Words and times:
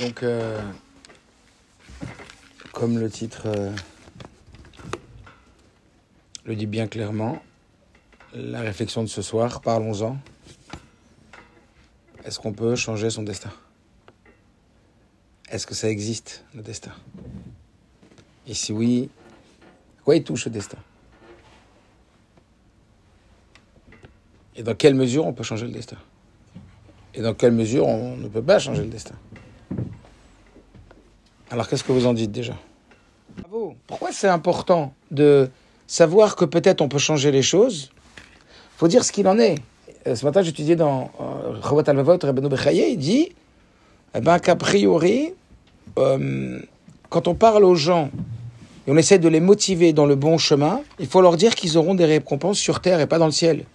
Donc, 0.00 0.22
euh, 0.22 0.60
comme 2.72 2.98
le 2.98 3.10
titre 3.10 3.42
euh, 3.46 3.72
le 6.44 6.56
dit 6.56 6.66
bien 6.66 6.86
clairement, 6.86 7.42
la 8.34 8.60
réflexion 8.60 9.02
de 9.02 9.08
ce 9.08 9.22
soir, 9.22 9.60
parlons-en. 9.60 10.16
Est-ce 12.24 12.38
qu'on 12.38 12.52
peut 12.52 12.74
changer 12.74 13.10
son 13.10 13.22
destin? 13.22 13.50
Est-ce 15.50 15.66
que 15.66 15.74
ça 15.74 15.90
existe, 15.90 16.44
le 16.54 16.62
destin? 16.62 16.92
Et 18.46 18.54
si 18.54 18.72
oui, 18.72 19.10
quoi 20.04 20.16
il 20.16 20.24
touche 20.24 20.46
le 20.46 20.50
destin? 20.50 20.78
Et 24.56 24.62
dans 24.62 24.74
quelle 24.74 24.94
mesure 24.94 25.26
on 25.26 25.32
peut 25.32 25.42
changer 25.42 25.66
le 25.66 25.72
destin? 25.72 25.98
Et 27.14 27.20
dans 27.20 27.34
quelle 27.34 27.52
mesure 27.52 27.86
on 27.86 28.16
ne 28.16 28.28
peut 28.28 28.42
pas 28.42 28.58
changer 28.58 28.82
le 28.82 28.88
destin? 28.88 29.14
Alors 31.52 31.68
qu'est-ce 31.68 31.84
que 31.84 31.92
vous 31.92 32.06
en 32.06 32.14
dites 32.14 32.32
déjà? 32.32 32.54
Bravo. 33.36 33.74
Pourquoi 33.86 34.08
c'est 34.10 34.26
important 34.26 34.94
de 35.10 35.50
savoir 35.86 36.34
que 36.34 36.46
peut-être 36.46 36.80
on 36.80 36.88
peut 36.88 36.96
changer 36.98 37.30
les 37.30 37.42
choses? 37.42 37.90
Faut 38.78 38.88
dire 38.88 39.04
ce 39.04 39.12
qu'il 39.12 39.28
en 39.28 39.38
est. 39.38 39.56
Euh, 40.06 40.16
Ce 40.16 40.24
matin, 40.24 40.40
j'étudiais 40.40 40.76
dans 40.76 41.10
Chavot 41.62 41.82
Alvavot, 41.86 42.16
Rabbeinu 42.22 42.48
Bechaye, 42.48 42.92
il 42.92 42.96
dit 42.96 43.28
eh 44.14 44.20
ben, 44.20 44.38
qu'a 44.38 44.56
priori, 44.56 45.34
euh, 45.98 46.58
quand 47.10 47.28
on 47.28 47.34
parle 47.34 47.64
aux 47.64 47.74
gens 47.74 48.08
et 48.86 48.90
on 48.90 48.96
essaie 48.96 49.18
de 49.18 49.28
les 49.28 49.40
motiver 49.40 49.92
dans 49.92 50.06
le 50.06 50.14
bon 50.14 50.38
chemin, 50.38 50.80
il 50.98 51.06
faut 51.06 51.20
leur 51.20 51.36
dire 51.36 51.54
qu'ils 51.54 51.76
auront 51.76 51.94
des 51.94 52.06
récompenses 52.06 52.58
sur 52.58 52.80
terre 52.80 52.98
et 53.00 53.06
pas 53.06 53.18
dans 53.18 53.26
le 53.26 53.32
ciel. 53.32 53.66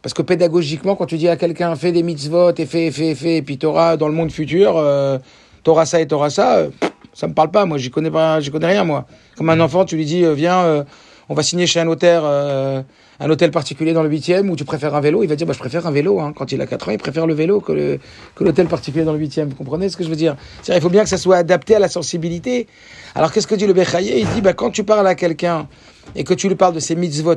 Parce 0.00 0.14
que 0.14 0.22
pédagogiquement, 0.22 0.96
quand 0.96 1.04
tu 1.04 1.18
dis 1.18 1.28
à 1.28 1.36
quelqu'un 1.36 1.76
fais 1.76 1.92
des 1.92 2.02
mitzvot 2.02 2.54
et 2.56 2.64
fais, 2.64 2.90
fais, 2.90 3.14
fais, 3.14 3.36
et 3.36 3.42
puis 3.42 3.58
t'auras 3.58 3.98
dans 3.98 4.08
le 4.08 4.14
monde 4.14 4.32
futur, 4.32 4.78
euh, 4.78 5.18
t'auras 5.62 5.86
ça 5.86 6.00
et 6.00 6.06
t'auras 6.06 6.30
ça, 6.30 6.56
euh, 6.56 6.70
ça 7.14 7.26
me 7.28 7.34
parle 7.34 7.50
pas, 7.50 7.66
moi, 7.66 7.78
j'y 7.78 7.90
connais 7.90 8.10
pas, 8.10 8.40
j'y 8.40 8.50
connais 8.50 8.66
rien, 8.66 8.84
moi. 8.84 9.06
Comme 9.36 9.50
un 9.50 9.60
enfant, 9.60 9.84
tu 9.84 9.96
lui 9.96 10.04
dis, 10.04 10.24
euh, 10.24 10.34
viens, 10.34 10.60
euh, 10.62 10.84
on 11.28 11.34
va 11.34 11.42
signer 11.42 11.66
chez 11.66 11.80
un 11.80 11.84
notaire, 11.84 12.22
euh, 12.24 12.82
un 13.18 13.30
hôtel 13.30 13.50
particulier 13.50 13.92
dans 13.92 14.02
le 14.02 14.08
8e, 14.08 14.48
où 14.48 14.56
tu 14.56 14.64
préfères 14.64 14.94
un 14.94 15.00
vélo, 15.00 15.22
il 15.22 15.28
va 15.28 15.36
dire, 15.36 15.46
bah, 15.46 15.52
je 15.52 15.58
préfère 15.58 15.86
un 15.86 15.90
vélo, 15.90 16.20
hein. 16.20 16.32
Quand 16.34 16.52
il 16.52 16.60
a 16.60 16.66
4 16.66 16.88
ans, 16.88 16.92
il 16.92 16.98
préfère 16.98 17.26
le 17.26 17.34
vélo 17.34 17.60
que 17.60 17.72
le, 17.72 17.98
que 18.34 18.44
l'hôtel 18.44 18.66
particulier 18.68 19.04
dans 19.04 19.12
le 19.12 19.18
8e. 19.18 19.48
Vous 19.48 19.54
comprenez 19.54 19.88
ce 19.88 19.96
que 19.96 20.04
je 20.04 20.08
veux 20.08 20.16
dire? 20.16 20.36
C'est-à-dire, 20.62 20.80
il 20.80 20.82
faut 20.82 20.90
bien 20.90 21.02
que 21.02 21.08
ça 21.08 21.18
soit 21.18 21.36
adapté 21.36 21.74
à 21.74 21.78
la 21.78 21.88
sensibilité. 21.88 22.66
Alors, 23.14 23.32
qu'est-ce 23.32 23.46
que 23.46 23.54
dit 23.54 23.66
le 23.66 23.72
Bechaye? 23.72 24.20
Il 24.20 24.28
dit, 24.28 24.40
bah, 24.40 24.52
quand 24.52 24.70
tu 24.70 24.84
parles 24.84 25.06
à 25.06 25.14
quelqu'un 25.14 25.68
et 26.16 26.24
que 26.24 26.34
tu 26.34 26.48
lui 26.48 26.56
parles 26.56 26.74
de 26.74 26.80
ses 26.80 26.94
mitzvot 26.94 27.34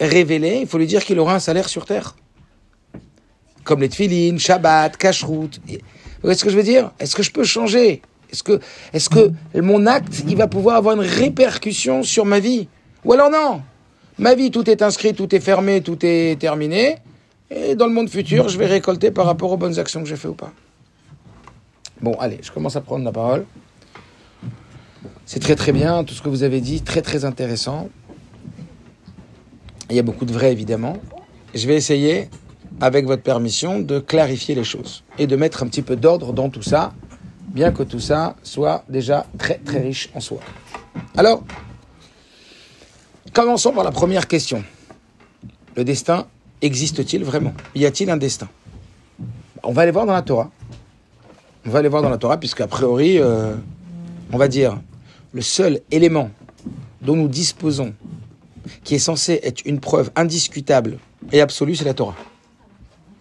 révélés, 0.00 0.58
il 0.62 0.66
faut 0.66 0.78
lui 0.78 0.86
dire 0.86 1.04
qu'il 1.04 1.18
aura 1.18 1.34
un 1.34 1.40
salaire 1.40 1.68
sur 1.68 1.84
terre 1.84 2.16
comme 3.62 3.82
les 3.82 3.88
tfilines, 3.88 4.38
Shabbat, 4.38 4.96
Kashrut. 4.96 5.60
Vous 6.20 6.26
voyez 6.26 6.36
ce 6.36 6.44
que 6.44 6.50
je 6.50 6.56
veux 6.56 6.62
dire? 6.62 6.90
Est-ce 6.98 7.16
que 7.16 7.22
je 7.22 7.30
peux 7.30 7.44
changer? 7.44 8.02
Est-ce 8.30 8.42
que, 8.42 8.60
est 8.92 9.08
que 9.08 9.60
mon 9.60 9.86
acte, 9.86 10.22
il 10.28 10.36
va 10.36 10.46
pouvoir 10.48 10.76
avoir 10.76 10.94
une 10.94 11.00
répercussion 11.00 12.02
sur 12.02 12.26
ma 12.26 12.40
vie? 12.40 12.68
Ou 13.06 13.14
alors 13.14 13.30
non 13.30 13.62
Ma 14.18 14.34
vie, 14.34 14.50
tout 14.50 14.68
est 14.68 14.82
inscrit, 14.82 15.14
tout 15.14 15.34
est 15.34 15.40
fermé, 15.40 15.80
tout 15.80 15.98
est 16.02 16.38
terminé. 16.38 16.98
Et 17.50 17.74
dans 17.74 17.86
le 17.86 17.92
monde 17.92 18.10
futur, 18.10 18.50
je 18.50 18.58
vais 18.58 18.66
récolter 18.66 19.10
par 19.10 19.24
rapport 19.24 19.50
aux 19.50 19.56
bonnes 19.56 19.78
actions 19.78 20.02
que 20.02 20.08
j'ai 20.08 20.16
fait 20.16 20.28
ou 20.28 20.34
pas. 20.34 20.52
Bon, 22.02 22.14
allez, 22.20 22.38
je 22.42 22.52
commence 22.52 22.76
à 22.76 22.82
prendre 22.82 23.04
la 23.04 23.12
parole. 23.12 23.46
C'est 25.24 25.40
très 25.40 25.56
très 25.56 25.72
bien, 25.72 26.04
tout 26.04 26.12
ce 26.12 26.20
que 26.20 26.28
vous 26.28 26.42
avez 26.42 26.60
dit, 26.60 26.82
très 26.82 27.00
très 27.00 27.24
intéressant. 27.24 27.88
Il 29.88 29.96
y 29.96 29.98
a 29.98 30.02
beaucoup 30.02 30.26
de 30.26 30.32
vrai, 30.32 30.52
évidemment. 30.52 30.98
Je 31.54 31.66
vais 31.66 31.76
essayer 31.76 32.28
avec 32.80 33.06
votre 33.06 33.22
permission, 33.22 33.80
de 33.80 33.98
clarifier 33.98 34.54
les 34.54 34.64
choses 34.64 35.04
et 35.18 35.26
de 35.26 35.36
mettre 35.36 35.62
un 35.62 35.66
petit 35.66 35.82
peu 35.82 35.96
d'ordre 35.96 36.32
dans 36.32 36.48
tout 36.48 36.62
ça, 36.62 36.92
bien 37.48 37.72
que 37.72 37.82
tout 37.82 38.00
ça 38.00 38.36
soit 38.42 38.84
déjà 38.88 39.26
très 39.38 39.58
très 39.58 39.80
riche 39.80 40.10
en 40.14 40.20
soi. 40.20 40.38
Alors, 41.16 41.42
commençons 43.32 43.72
par 43.72 43.84
la 43.84 43.90
première 43.90 44.26
question. 44.26 44.64
Le 45.76 45.84
destin 45.84 46.26
existe-t-il 46.62 47.24
vraiment? 47.24 47.54
Y 47.74 47.86
a-t-il 47.86 48.10
un 48.10 48.16
destin? 48.16 48.48
On 49.62 49.72
va 49.72 49.82
aller 49.82 49.92
voir 49.92 50.06
dans 50.06 50.12
la 50.12 50.22
Torah. 50.22 50.50
On 51.66 51.70
va 51.70 51.80
aller 51.80 51.88
voir 51.88 52.02
dans 52.02 52.08
la 52.08 52.18
Torah, 52.18 52.38
puisqu'a 52.38 52.66
priori, 52.66 53.18
euh, 53.18 53.54
on 54.32 54.38
va 54.38 54.48
dire, 54.48 54.80
le 55.32 55.42
seul 55.42 55.80
élément 55.90 56.30
dont 57.02 57.16
nous 57.16 57.28
disposons, 57.28 57.94
qui 58.84 58.94
est 58.94 58.98
censé 59.00 59.40
être 59.42 59.62
une 59.66 59.80
preuve 59.80 60.10
indiscutable 60.16 60.98
et 61.32 61.40
absolue, 61.40 61.76
c'est 61.76 61.84
la 61.84 61.94
Torah. 61.94 62.16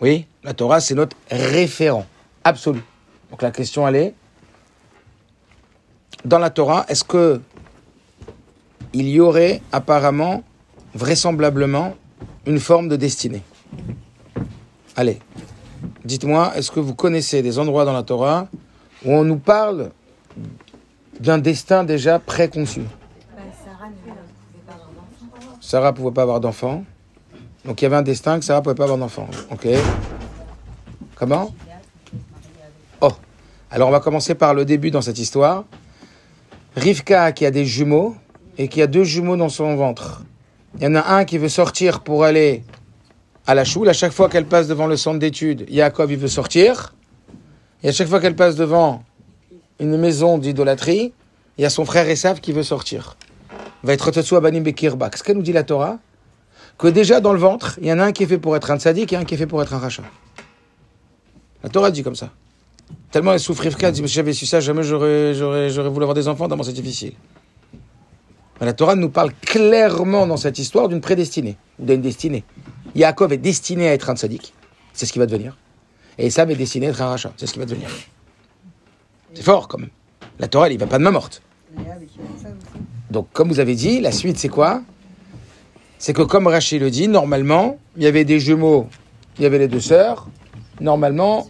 Oui, 0.01 0.25
la 0.43 0.53
Torah, 0.53 0.79
c'est 0.79 0.95
notre 0.95 1.17
référent 1.29 2.05
absolu. 2.43 2.81
Donc 3.29 3.41
la 3.41 3.51
question, 3.51 3.87
elle 3.87 3.95
est, 3.95 4.13
dans 6.25 6.39
la 6.39 6.49
Torah, 6.49 6.85
est-ce 6.87 7.03
que 7.03 7.41
il 8.93 9.07
y 9.09 9.19
aurait 9.19 9.61
apparemment, 9.71 10.43
vraisemblablement, 10.95 11.95
une 12.45 12.59
forme 12.59 12.87
de 12.87 12.95
destinée? 12.95 13.43
Allez, 14.95 15.19
dites-moi, 16.03 16.53
est-ce 16.55 16.71
que 16.71 16.79
vous 16.79 16.95
connaissez 16.95 17.41
des 17.41 17.59
endroits 17.59 17.85
dans 17.85 17.93
la 17.93 18.03
Torah 18.03 18.47
où 19.05 19.13
on 19.13 19.23
nous 19.23 19.37
parle 19.37 19.91
d'un 21.19 21.37
destin 21.37 21.83
déjà 21.83 22.19
préconçu? 22.19 22.81
Sarah 25.61 25.91
ne 25.91 25.95
pouvait 25.95 26.13
pas 26.13 26.23
avoir 26.23 26.39
d'enfant. 26.39 26.83
Donc 27.65 27.81
il 27.81 27.85
y 27.85 27.87
avait 27.87 27.97
un 27.97 28.01
destin 28.01 28.39
que 28.39 28.45
Sarah 28.45 28.59
ne 28.59 28.63
pouvait 28.63 28.75
pas 28.75 28.83
avoir 28.83 28.97
d'enfant. 28.97 29.27
Ok. 29.51 29.67
Comment? 31.15 31.53
Oh. 33.01 33.11
Alors 33.71 33.89
on 33.89 33.91
va 33.91 33.99
commencer 33.99 34.35
par 34.35 34.53
le 34.53 34.65
début 34.65 34.91
dans 34.91 35.01
cette 35.01 35.19
histoire. 35.19 35.65
Rivka 36.75 37.31
qui 37.33 37.45
a 37.45 37.51
des 37.51 37.65
jumeaux 37.65 38.15
et 38.57 38.67
qui 38.67 38.81
a 38.81 38.87
deux 38.87 39.03
jumeaux 39.03 39.35
dans 39.35 39.49
son 39.49 39.75
ventre. 39.75 40.23
Il 40.77 40.83
y 40.83 40.87
en 40.87 40.95
a 40.95 41.15
un 41.15 41.25
qui 41.25 41.37
veut 41.37 41.49
sortir 41.49 42.01
pour 42.01 42.23
aller 42.23 42.63
à 43.47 43.55
la 43.55 43.65
choule. 43.65 43.89
À 43.89 43.93
chaque 43.93 44.11
fois 44.11 44.29
qu'elle 44.29 44.45
passe 44.45 44.67
devant 44.67 44.87
le 44.87 44.95
centre 44.95 45.19
d'études, 45.19 45.65
Jacob 45.69 46.11
il 46.11 46.17
veut 46.17 46.27
sortir. 46.27 46.93
Et 47.83 47.89
à 47.89 47.91
chaque 47.91 48.07
fois 48.07 48.19
qu'elle 48.19 48.35
passe 48.35 48.55
devant 48.55 49.03
une 49.79 49.97
maison 49.97 50.37
d'idolâtrie, 50.37 51.13
il 51.57 51.61
y 51.61 51.65
a 51.65 51.69
son 51.69 51.85
frère 51.85 52.07
Esav 52.07 52.39
qui 52.39 52.51
veut 52.51 52.63
sortir. 52.63 53.17
Va 53.83 53.93
être 53.93 54.11
Bekirba. 54.61 55.09
Qu'est-ce 55.09 55.23
qu'elle 55.23 55.37
nous 55.37 55.41
dit 55.41 55.53
la 55.53 55.63
Torah 55.63 55.97
que 56.79 56.87
déjà 56.87 57.19
dans 57.19 57.33
le 57.33 57.39
ventre, 57.39 57.77
il 57.81 57.87
y 57.87 57.93
en 57.93 57.99
a 57.99 58.05
un 58.05 58.11
qui 58.13 58.23
est 58.23 58.25
fait 58.25 58.39
pour 58.39 58.55
être 58.55 58.71
un 58.71 58.79
tzaddik 58.79 59.13
et 59.13 59.17
un 59.17 59.25
qui 59.25 59.35
est 59.35 59.37
fait 59.37 59.45
pour 59.45 59.61
être 59.61 59.73
un 59.73 59.79
rachat. 59.79 60.03
La 61.61 61.69
Torah 61.69 61.91
dit 61.91 62.03
comme 62.03 62.15
ça. 62.15 62.31
Tellement 63.11 63.33
elle 63.33 63.39
souffre 63.39 63.63
Rivka, 63.63 63.89
elle 63.89 63.93
dit, 63.93 64.01
si 64.07 64.13
j'avais 64.13 64.33
su 64.33 64.45
ça, 64.45 64.61
jamais 64.61 64.81
j'aurais, 64.81 65.33
j'aurais, 65.33 65.69
j'aurais 65.69 65.89
voulu 65.89 66.03
avoir 66.03 66.15
des 66.15 66.27
enfants, 66.29 66.47
tellement 66.47 66.63
c'est 66.63 66.71
difficile. 66.71 67.13
Mais 68.59 68.65
la 68.65 68.73
Torah 68.73 68.95
nous 68.95 69.09
parle 69.09 69.33
clairement 69.41 70.25
dans 70.25 70.37
cette 70.37 70.57
histoire 70.57 70.87
d'une 70.87 71.01
prédestinée, 71.01 71.57
ou 71.79 71.85
d'une 71.85 72.01
destinée. 72.01 72.45
Yaakov 72.95 73.33
est 73.33 73.37
destiné 73.37 73.89
à 73.89 73.93
être 73.93 74.09
un 74.09 74.15
tzaddik, 74.15 74.53
c'est 74.93 75.05
ce 75.05 75.11
qu'il 75.11 75.19
va 75.19 75.25
devenir. 75.25 75.57
Et 76.17 76.27
Esav 76.27 76.49
est 76.49 76.55
destiné 76.55 76.87
à 76.87 76.89
être 76.91 77.01
un 77.01 77.09
rachat, 77.09 77.33
c'est 77.35 77.45
ce 77.45 77.51
qu'il 77.51 77.61
va 77.61 77.65
devenir. 77.65 77.89
C'est 79.33 79.43
fort 79.43 79.67
quand 79.67 79.79
même. 79.79 79.91
La 80.39 80.47
Torah, 80.47 80.67
elle, 80.67 80.73
il 80.73 80.79
va 80.79 80.87
pas 80.87 80.97
de 80.97 81.03
main 81.03 81.11
morte. 81.11 81.41
Donc, 83.11 83.27
comme 83.33 83.49
vous 83.49 83.59
avez 83.59 83.75
dit, 83.75 83.99
la 83.99 84.13
suite, 84.13 84.37
c'est 84.37 84.49
quoi? 84.49 84.81
C'est 85.99 86.13
que 86.13 86.21
comme 86.21 86.47
Rachid 86.47 86.81
le 86.81 86.89
dit, 86.89 87.07
normalement, 87.09 87.77
il 87.97 88.03
y 88.03 88.07
avait 88.07 88.23
des 88.23 88.39
jumeaux, 88.39 88.87
il 89.37 89.43
y 89.43 89.45
avait 89.45 89.59
les 89.59 89.67
deux 89.67 89.81
sœurs. 89.81 90.27
Normalement, 90.79 91.47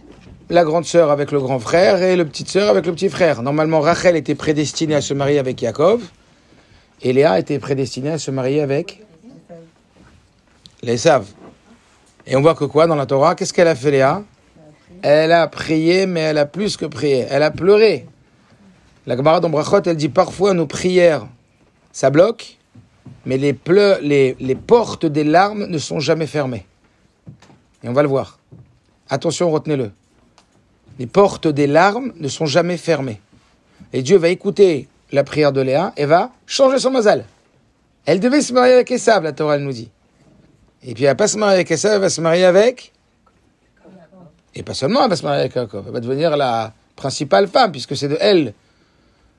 la 0.50 0.64
grande 0.64 0.84
sœur 0.84 1.12
avec 1.12 1.30
le 1.30 1.38
grand 1.38 1.60
frère 1.60 2.02
et 2.02 2.16
le 2.16 2.24
petite 2.26 2.48
sœur 2.48 2.68
avec 2.68 2.84
le 2.84 2.92
petit 2.92 3.08
frère. 3.08 3.42
Normalement, 3.42 3.80
Rachel 3.80 4.16
était 4.16 4.34
prédestinée 4.34 4.96
à 4.96 5.00
se 5.00 5.14
marier 5.14 5.38
avec 5.38 5.62
Yaakov 5.62 6.02
et 7.02 7.12
Léa 7.12 7.38
était 7.38 7.60
prédestinée 7.60 8.10
à 8.10 8.18
se 8.18 8.32
marier 8.32 8.60
avec 8.60 9.02
les 10.82 10.96
savent. 10.96 11.28
Et 12.26 12.34
on 12.34 12.42
voit 12.42 12.56
que 12.56 12.64
quoi 12.64 12.88
dans 12.88 12.96
la 12.96 13.06
Torah? 13.06 13.36
Qu'est-ce 13.36 13.52
qu'elle 13.52 13.68
a 13.68 13.76
fait 13.76 13.92
Léa? 13.92 14.24
Elle 15.02 15.32
a 15.32 15.46
prié, 15.46 16.06
mais 16.06 16.20
elle 16.20 16.38
a 16.38 16.46
plus 16.46 16.76
que 16.76 16.86
prié. 16.86 17.26
Elle 17.30 17.44
a 17.44 17.52
pleuré. 17.52 18.06
La 19.06 19.16
Gemara 19.16 19.40
d'Ombrachot, 19.40 19.82
elle 19.86 19.96
dit 19.96 20.08
parfois 20.08 20.54
nos 20.54 20.66
prières, 20.66 21.26
ça 21.92 22.10
bloque 22.10 22.58
mais 23.26 23.36
les, 23.36 24.36
les, 24.38 24.54
portes 24.54 25.06
des 25.06 25.24
larmes 25.24 25.66
ne 25.66 25.78
sont 25.78 26.00
jamais 26.00 26.26
fermées. 26.26 26.66
Et 27.82 27.88
on 27.88 27.92
va 27.92 28.02
le 28.02 28.08
voir. 28.08 28.38
Attention, 29.08 29.50
retenez-le. 29.50 29.90
Les 30.98 31.06
portes 31.06 31.48
des 31.48 31.66
larmes 31.66 32.12
ne 32.16 32.28
sont 32.28 32.46
jamais 32.46 32.76
fermées. 32.76 33.20
Et 33.92 34.02
Dieu 34.02 34.16
va 34.18 34.28
écouter 34.28 34.88
la 35.12 35.24
prière 35.24 35.52
de 35.52 35.60
Léa 35.60 35.92
et 35.96 36.06
va 36.06 36.30
changer 36.46 36.78
son 36.78 36.90
mazal. 36.90 37.24
Elle 38.06 38.20
devait 38.20 38.42
se 38.42 38.52
marier 38.52 38.74
avec 38.74 38.90
Esav, 38.90 39.22
la 39.22 39.32
Torah 39.32 39.58
nous 39.58 39.72
dit. 39.72 39.90
Et 40.82 40.94
puis 40.94 41.04
elle 41.04 41.10
va 41.10 41.14
pas 41.14 41.28
se 41.28 41.36
marier 41.36 41.56
avec 41.56 41.70
Esav, 41.70 41.94
elle 41.94 42.00
va 42.00 42.10
se 42.10 42.20
marier 42.20 42.44
avec... 42.44 42.92
Et 44.54 44.64
pas 44.64 44.74
seulement 44.74 45.04
elle 45.04 45.10
va 45.10 45.16
se 45.16 45.22
marier 45.22 45.40
avec 45.40 45.54
Jacob, 45.54 45.84
elle 45.86 45.92
va 45.92 46.00
devenir 46.00 46.36
la 46.36 46.72
principale 46.96 47.46
femme, 47.46 47.70
puisque 47.70 47.96
c'est 47.96 48.08
de 48.08 48.18
elle 48.20 48.52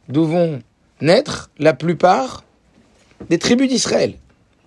d'où 0.07 0.25
vont 0.25 0.61
naître 1.01 1.49
la 1.59 1.73
plupart 1.73 2.43
des 3.29 3.39
tribus 3.39 3.69
d'Israël. 3.69 4.15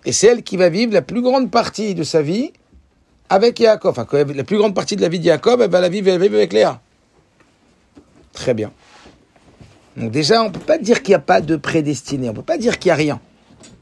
Et 0.05 0.11
c'est 0.11 0.27
elle 0.27 0.43
qui 0.43 0.57
va 0.57 0.69
vivre 0.69 0.93
la 0.93 1.01
plus 1.01 1.21
grande 1.21 1.49
partie 1.49 1.95
de 1.95 2.03
sa 2.03 2.21
vie 2.21 2.51
avec 3.29 3.59
Yaakov. 3.59 3.97
Enfin, 3.99 4.07
la 4.33 4.43
plus 4.43 4.57
grande 4.57 4.75
partie 4.75 4.95
de 4.95 5.01
la 5.01 5.09
vie 5.09 5.19
de 5.19 5.25
Jacob, 5.25 5.61
elle 5.61 5.71
va 5.71 5.81
la 5.81 5.89
vivre, 5.89 6.11
avec 6.11 6.53
Léa. 6.53 6.79
Très 8.33 8.53
bien. 8.53 8.71
Donc 9.97 10.11
déjà, 10.11 10.41
on 10.41 10.45
ne 10.45 10.49
peut 10.49 10.59
pas 10.59 10.77
dire 10.77 11.01
qu'il 11.01 11.11
n'y 11.11 11.15
a 11.15 11.19
pas 11.19 11.41
de 11.41 11.55
prédestiné, 11.55 12.27
on 12.27 12.31
ne 12.33 12.35
peut 12.35 12.43
pas 12.43 12.57
dire 12.57 12.77
qu'il 12.77 12.89
n'y 12.89 12.93
a 12.93 12.95
rien. 12.95 13.21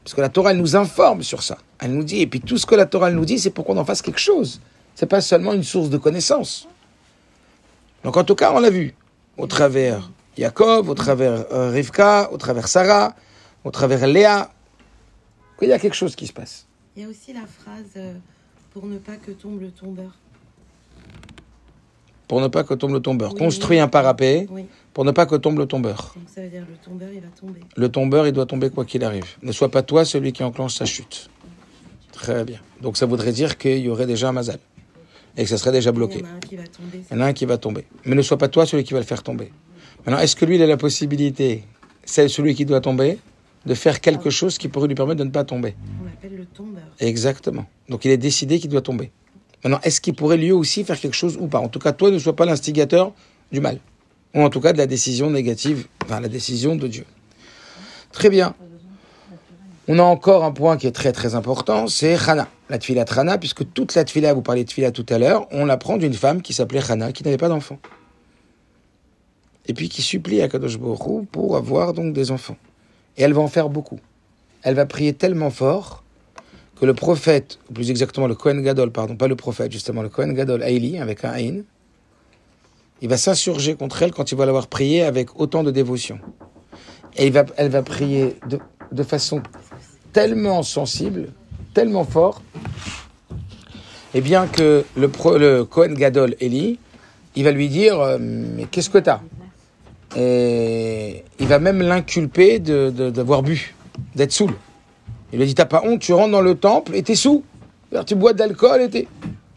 Parce 0.02 0.14
que 0.14 0.20
la 0.20 0.28
Torah, 0.28 0.52
elle 0.52 0.58
nous 0.58 0.76
informe 0.76 1.22
sur 1.22 1.42
ça. 1.42 1.58
Elle 1.80 1.92
nous 1.92 2.04
dit, 2.04 2.20
et 2.20 2.26
puis 2.26 2.40
tout 2.40 2.56
ce 2.56 2.66
que 2.66 2.74
la 2.74 2.86
Torah 2.86 3.10
nous 3.10 3.24
dit, 3.24 3.38
c'est 3.38 3.50
pour 3.50 3.64
qu'on 3.64 3.76
en 3.76 3.84
fasse 3.84 4.02
quelque 4.02 4.20
chose. 4.20 4.60
C'est 4.94 5.06
pas 5.06 5.20
seulement 5.20 5.52
une 5.52 5.64
source 5.64 5.90
de 5.90 5.98
connaissances. 5.98 6.68
Donc 8.04 8.16
en 8.16 8.24
tout 8.24 8.34
cas, 8.34 8.52
on 8.54 8.60
l'a 8.60 8.70
vu, 8.70 8.94
au 9.38 9.46
travers 9.46 10.10
Jacob, 10.38 10.88
au 10.88 10.94
travers 10.94 11.46
euh, 11.52 11.70
Rivka, 11.70 12.30
au 12.32 12.36
travers 12.36 12.68
Sarah, 12.68 13.14
au 13.64 13.70
travers 13.70 14.06
Léa, 14.06 14.50
qu'il 15.58 15.68
y 15.68 15.72
a 15.72 15.78
quelque 15.78 15.94
chose 15.94 16.14
qui 16.16 16.26
se 16.26 16.32
passe. 16.32 16.66
Il 16.96 17.02
y 17.02 17.06
a 17.06 17.08
aussi 17.08 17.32
la 17.32 17.46
phrase 17.46 17.92
euh, 17.96 18.14
pour 18.72 18.86
ne 18.86 18.98
pas 18.98 19.16
que 19.16 19.30
tombe 19.32 19.60
le 19.60 19.70
tombeur. 19.70 20.10
Pour 22.28 22.40
ne 22.40 22.48
pas 22.48 22.64
que 22.64 22.74
tombe 22.74 22.92
le 22.92 23.00
tombeur. 23.00 23.32
Oui, 23.34 23.38
Construis 23.38 23.76
oui. 23.76 23.80
un 23.82 23.88
parapet 23.88 24.46
Oui. 24.50 24.64
pour 24.94 25.04
ne 25.04 25.10
pas 25.10 25.26
que 25.26 25.34
tombe 25.36 25.58
le 25.58 25.66
tombeur. 25.66 26.14
Donc 26.16 26.24
ça 26.28 26.40
veut 26.40 26.48
dire 26.48 26.64
le 26.68 26.76
tombeur, 26.76 27.08
il 27.12 27.20
va 27.20 27.28
tomber. 27.28 27.60
Le 27.76 27.88
tombeur, 27.90 28.26
il 28.26 28.32
doit 28.32 28.46
tomber 28.46 28.70
quoi 28.70 28.84
qu'il 28.84 29.04
arrive. 29.04 29.26
Ne 29.42 29.52
sois 29.52 29.70
pas 29.70 29.82
toi 29.82 30.04
celui 30.04 30.32
qui 30.32 30.42
enclenche 30.42 30.74
sa 30.74 30.86
chute. 30.86 31.28
Très 32.12 32.44
bien. 32.44 32.60
Donc 32.80 32.96
ça 32.96 33.06
voudrait 33.06 33.32
dire 33.32 33.58
qu'il 33.58 33.78
y 33.78 33.88
aurait 33.88 34.06
déjà 34.06 34.28
un 34.30 34.32
mazal. 34.32 34.58
Et 35.36 35.42
que 35.42 35.48
ça 35.50 35.58
serait 35.58 35.72
déjà 35.72 35.90
Il 35.90 35.96
bloqué. 35.96 36.20
y 36.20 36.22
en 36.22 36.26
a 36.26 36.30
un 36.36 36.40
qui 36.40 36.56
va 36.56 36.66
tomber. 36.66 37.02
Il 37.10 37.14
y 37.16 37.18
en 37.18 37.20
a 37.20 37.26
un 37.26 37.32
qui 37.32 37.44
va 37.44 37.58
tomber. 37.58 37.86
Mais 38.04 38.14
ne 38.14 38.22
sois 38.22 38.38
pas 38.38 38.48
toi 38.48 38.64
celui 38.66 38.84
qui 38.84 38.94
va 38.94 39.00
le 39.00 39.04
faire 39.06 39.22
tomber. 39.22 39.52
Maintenant, 40.06 40.20
est-ce 40.22 40.36
que 40.36 40.44
lui, 40.44 40.54
il 40.56 40.62
a 40.62 40.66
la 40.66 40.76
possibilité, 40.76 41.64
c'est 42.04 42.28
celui 42.28 42.54
qui 42.54 42.64
doit 42.64 42.80
tomber, 42.80 43.18
de 43.66 43.74
faire 43.74 44.00
quelque 44.00 44.30
chose 44.30 44.58
qui 44.58 44.68
pourrait 44.68 44.88
lui 44.88 44.94
permettre 44.94 45.18
de 45.18 45.24
ne 45.24 45.30
pas 45.30 45.44
tomber 45.44 45.74
On 46.00 46.04
l'appelle 46.04 46.36
le 46.36 46.44
tombeur. 46.46 46.82
Exactement. 47.00 47.66
Donc 47.88 48.04
il 48.04 48.10
est 48.10 48.16
décidé 48.16 48.58
qu'il 48.58 48.70
doit 48.70 48.82
tomber. 48.82 49.10
Maintenant, 49.62 49.80
est-ce 49.82 50.00
qu'il 50.00 50.14
pourrait 50.14 50.36
lui 50.36 50.52
aussi 50.52 50.84
faire 50.84 51.00
quelque 51.00 51.16
chose 51.16 51.38
ou 51.40 51.46
pas? 51.46 51.58
En 51.58 51.68
tout 51.68 51.78
cas, 51.78 51.92
toi, 51.92 52.10
ne 52.10 52.18
sois 52.18 52.36
pas 52.36 52.44
l'instigateur 52.44 53.12
du 53.50 53.60
mal. 53.60 53.78
Ou 54.34 54.42
en 54.42 54.50
tout 54.50 54.60
cas 54.60 54.72
de 54.72 54.78
la 54.78 54.86
décision 54.86 55.30
négative, 55.30 55.86
enfin 56.04 56.20
la 56.20 56.28
décision 56.28 56.76
de 56.76 56.86
Dieu. 56.86 57.04
Très 58.12 58.28
bien. 58.28 58.54
On 59.88 59.98
a 59.98 60.02
encore 60.02 60.44
un 60.44 60.52
point 60.52 60.76
qui 60.76 60.86
est 60.86 60.92
très 60.92 61.12
très 61.12 61.34
important, 61.34 61.88
c'est 61.88 62.14
Hana, 62.14 62.48
la 62.70 62.78
tfila 62.78 63.04
de 63.04 63.12
Hana, 63.18 63.36
puisque 63.36 63.70
toute 63.74 63.94
la 63.94 64.04
tfila, 64.04 64.32
vous 64.32 64.40
parliez 64.40 64.64
de 64.64 64.68
tfila 64.70 64.90
tout 64.92 65.04
à 65.10 65.18
l'heure, 65.18 65.46
on 65.50 65.66
l'apprend 65.66 65.98
d'une 65.98 66.14
femme 66.14 66.40
qui 66.40 66.54
s'appelait 66.54 66.80
Hana, 66.90 67.12
qui 67.12 67.22
n'avait 67.22 67.36
pas 67.36 67.48
d'enfant. 67.48 67.78
Et 69.66 69.74
puis 69.74 69.88
qui 69.88 70.00
supplie 70.00 70.40
à 70.40 70.48
Kadosh 70.48 70.76
Hu 70.76 71.26
pour 71.30 71.56
avoir 71.56 71.92
donc 71.92 72.14
des 72.14 72.30
enfants. 72.30 72.56
Et 73.16 73.22
elle 73.22 73.32
va 73.32 73.42
en 73.42 73.48
faire 73.48 73.68
beaucoup. 73.68 74.00
Elle 74.62 74.74
va 74.74 74.86
prier 74.86 75.12
tellement 75.12 75.50
fort 75.50 76.02
que 76.80 76.86
le 76.86 76.94
prophète, 76.94 77.58
ou 77.70 77.72
plus 77.72 77.90
exactement 77.90 78.26
le 78.26 78.34
Kohen 78.34 78.60
Gadol, 78.62 78.90
pardon, 78.90 79.14
pas 79.16 79.28
le 79.28 79.36
prophète, 79.36 79.70
justement, 79.70 80.02
le 80.02 80.08
Kohen 80.08 80.32
Gadol 80.32 80.62
Haïli, 80.62 80.98
avec 80.98 81.24
un 81.24 81.30
Haïn, 81.30 81.62
il 83.00 83.08
va 83.08 83.16
s'insurger 83.16 83.74
contre 83.74 84.02
elle 84.02 84.12
quand 84.12 84.32
il 84.32 84.38
va 84.38 84.46
l'avoir 84.46 84.66
prié 84.66 85.02
avec 85.02 85.38
autant 85.38 85.62
de 85.62 85.70
dévotion. 85.70 86.18
Et 87.16 87.32
elle 87.56 87.68
va 87.68 87.82
prier 87.82 88.36
de, 88.90 89.02
façon 89.04 89.42
tellement 90.12 90.62
sensible, 90.62 91.28
tellement 91.74 92.04
fort, 92.04 92.42
et 94.14 94.20
bien 94.20 94.46
que 94.46 94.84
le, 94.96 95.08
pro- 95.08 95.38
le 95.38 95.64
Kohen 95.64 95.94
Gadol 95.94 96.34
Eli, 96.40 96.78
il 97.36 97.44
va 97.44 97.50
lui 97.50 97.68
dire 97.68 98.00
euh, 98.00 98.18
Mais 98.20 98.64
qu'est-ce 98.64 98.90
que 98.90 98.98
t'as? 98.98 99.20
Et 100.16 101.24
il 101.40 101.46
va 101.46 101.58
même 101.58 101.82
l'inculper 101.82 102.58
de- 102.58 102.90
de- 102.94 103.10
d'avoir 103.10 103.42
bu, 103.42 103.74
d'être 104.14 104.32
saoul. 104.32 104.52
Il 105.32 105.38
lui 105.40 105.46
dit 105.46 105.54
T'as 105.54 105.64
pas 105.64 105.82
honte, 105.84 106.00
tu 106.00 106.12
rentres 106.12 106.30
dans 106.32 106.40
le 106.40 106.54
temple 106.54 106.94
et 106.94 107.02
t'es. 107.02 107.14
Alors, 107.92 108.04
Tu 108.04 108.14
bois 108.14 108.32
de 108.32 108.38
l'alcool 108.38 108.82
et 108.82 108.90
t'es. 108.90 109.08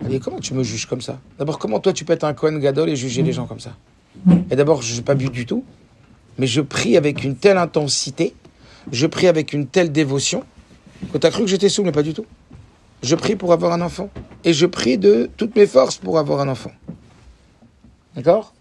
Dit 0.04 0.20
Comment 0.20 0.40
tu 0.40 0.54
me 0.54 0.64
juges 0.64 0.86
comme 0.86 1.02
ça? 1.02 1.20
D'abord, 1.38 1.60
comment 1.60 1.80
toi 1.80 1.94
tu 1.94 2.06
peux 2.06 2.14
être 2.14 2.24
un 2.24 2.34
Kohen 2.34 2.60
Gadol 2.60 2.90
et 2.90 2.96
juger 2.96 3.22
les 3.24 3.34
gens 3.34 3.46
comme 3.46 3.60
ça? 3.60 3.76
Et 4.50 4.56
d'abord, 4.56 4.82
je 4.82 4.96
n'ai 4.96 5.02
pas 5.04 5.14
bu 5.16 5.30
du 5.30 5.46
tout, 5.46 5.64
mais 6.40 6.48
je 6.48 6.62
prie 6.62 6.98
avec 6.98 7.24
une 7.24 7.36
telle 7.36 7.58
intensité, 7.58 8.34
je 8.92 9.06
prie 9.06 9.28
avec 9.28 9.54
une 9.54 9.68
telle 9.68 9.92
dévotion, 9.92 10.44
que 11.14 11.18
tu 11.20 11.28
as 11.28 11.30
cru 11.30 11.42
que 11.44 11.48
j'étais 11.50 11.70
sous, 11.70 11.84
mais 11.84 11.92
pas 11.92 12.02
du 12.04 12.14
tout. 12.14 12.26
Je 13.04 13.14
prie 13.16 13.36
pour 13.36 13.54
avoir 13.54 13.74
un 13.74 13.82
enfant. 13.82 14.10
Et 14.44 14.54
je 14.54 14.66
prie 14.66 14.98
de 14.98 15.30
toutes 15.38 15.56
mes 15.56 15.68
forces 15.68 15.98
pour 15.98 16.18
avoir 16.18 16.40
un 16.42 16.48
enfant. 16.48 16.72
D'accord? 18.16 18.54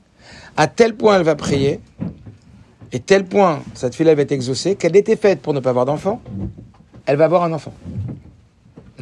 À 0.57 0.67
tel 0.69 0.95
point 0.97 1.17
elle 1.17 1.25
va 1.25 1.35
prier, 1.35 1.81
et 2.93 3.01
tel 3.01 3.25
point 3.25 3.63
cette 3.75 3.95
fille-là 3.95 4.15
va 4.15 4.23
être 4.23 4.33
exaucée, 4.33 4.77
qu'elle 4.77 4.97
était 4.97 5.17
faite 5.17 5.41
pour 5.41 5.55
ne 5.55 5.61
pas 5.61 5.71
avoir 5.71 5.85
d'enfant, 5.85 6.23
elle 7.05 7.17
va 7.17 7.25
avoir 7.25 7.45
un 7.45 7.53
enfant. 7.53 7.75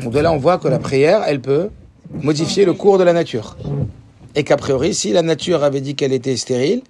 Donc 0.02 0.12
de 0.12 0.18
là, 0.18 0.32
on 0.32 0.38
voit 0.38 0.58
que 0.58 0.68
la 0.68 0.78
prière, 0.78 1.22
elle 1.26 1.40
peut 1.40 1.70
modifier 2.10 2.64
le 2.64 2.72
cours 2.72 2.98
de 2.98 3.04
la 3.04 3.12
nature. 3.12 3.56
Et 4.34 4.42
qu'a 4.42 4.56
priori, 4.56 4.94
si 4.94 5.12
la 5.12 5.22
nature 5.22 5.62
avait 5.62 5.80
dit 5.80 5.94
qu'elle 5.94 6.12
était 6.12 6.36
stérile, 6.36 6.82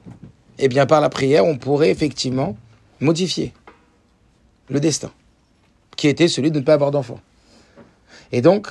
eh 0.58 0.68
bien 0.68 0.86
par 0.86 1.00
la 1.00 1.10
prière, 1.10 1.44
on 1.44 1.58
pourrait 1.58 1.90
effectivement 1.90 2.56
modifier 3.00 3.52
le 4.70 4.80
destin, 4.80 5.10
qui 5.96 6.08
était 6.08 6.28
celui 6.28 6.50
de 6.50 6.58
ne 6.58 6.64
pas 6.64 6.74
avoir 6.74 6.90
d'enfant. 6.90 7.20
Et 8.32 8.40
donc, 8.40 8.68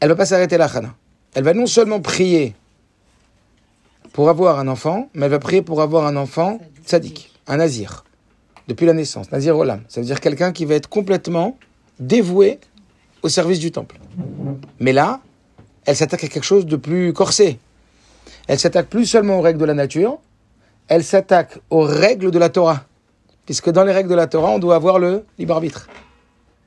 elle 0.00 0.08
va 0.08 0.16
pas 0.16 0.26
s'arrêter 0.26 0.58
là, 0.58 0.68
Hana. 0.74 0.94
Elle 1.34 1.44
va 1.44 1.54
non 1.54 1.66
seulement 1.66 2.00
prier 2.00 2.54
pour 4.14 4.30
avoir 4.30 4.60
un 4.60 4.68
enfant, 4.68 5.10
mais 5.12 5.26
elle 5.26 5.32
va 5.32 5.40
prier 5.40 5.60
pour 5.60 5.82
avoir 5.82 6.06
un 6.06 6.14
enfant 6.14 6.60
tzaddik, 6.86 7.32
un 7.48 7.56
nazir, 7.56 8.04
depuis 8.68 8.86
la 8.86 8.92
naissance, 8.92 9.32
nazir 9.32 9.58
olam. 9.58 9.82
Ça 9.88 10.00
veut 10.00 10.06
dire 10.06 10.20
quelqu'un 10.20 10.52
qui 10.52 10.64
va 10.64 10.76
être 10.76 10.88
complètement 10.88 11.58
dévoué 11.98 12.60
au 13.22 13.28
service 13.28 13.58
du 13.58 13.72
temple. 13.72 13.96
Mais 14.78 14.92
là, 14.92 15.20
elle 15.84 15.96
s'attaque 15.96 16.22
à 16.22 16.28
quelque 16.28 16.44
chose 16.44 16.64
de 16.64 16.76
plus 16.76 17.12
corsé. 17.12 17.58
Elle 18.46 18.60
s'attaque 18.60 18.86
plus 18.86 19.04
seulement 19.04 19.40
aux 19.40 19.42
règles 19.42 19.58
de 19.58 19.64
la 19.64 19.74
nature, 19.74 20.18
elle 20.86 21.02
s'attaque 21.02 21.58
aux 21.70 21.82
règles 21.82 22.30
de 22.30 22.38
la 22.38 22.50
Torah. 22.50 22.84
Puisque 23.46 23.70
dans 23.70 23.82
les 23.82 23.92
règles 23.92 24.08
de 24.08 24.14
la 24.14 24.28
Torah, 24.28 24.50
on 24.50 24.60
doit 24.60 24.76
avoir 24.76 25.00
le 25.00 25.24
libre 25.40 25.54
arbitre. 25.54 25.88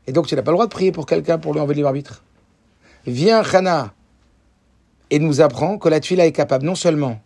Et 0.05 0.11
donc, 0.11 0.27
tu 0.27 0.35
n'as 0.35 0.41
pas 0.41 0.51
le 0.51 0.55
droit 0.55 0.65
de 0.65 0.71
prier 0.71 0.91
pour 0.91 1.05
quelqu'un 1.05 1.37
pour 1.37 1.53
lui 1.53 1.61
enlever 1.61 1.75
le 1.75 1.77
libre 1.77 1.87
arbitre. 1.87 2.23
Viens, 3.05 3.41
Hana, 3.41 3.93
et 5.11 5.19
nous 5.19 5.39
apprend 5.39 5.77
que 5.77 5.87
la 5.87 6.01
tuila 6.01 6.25
est 6.25 6.33
capable 6.33 6.65
non 6.65 6.75
seulement 6.75 7.21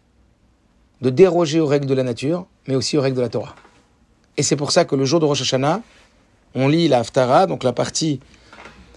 de 1.01 1.09
déroger 1.09 1.59
aux 1.59 1.65
règles 1.65 1.87
de 1.87 1.93
la 1.93 2.03
nature, 2.03 2.45
mais 2.67 2.75
aussi 2.75 2.97
aux 2.97 3.01
règles 3.01 3.17
de 3.17 3.21
la 3.21 3.29
Torah. 3.29 3.55
Et 4.37 4.43
c'est 4.43 4.55
pour 4.55 4.71
ça 4.71 4.85
que 4.85 4.95
le 4.95 5.05
jour 5.05 5.19
de 5.19 5.25
Rosh 5.25 5.41
Hashanah, 5.41 5.81
on 6.55 6.67
lit 6.67 6.87
la 6.87 6.99
Haftara, 6.99 7.47
donc 7.47 7.63
la 7.63 7.73
partie 7.73 8.19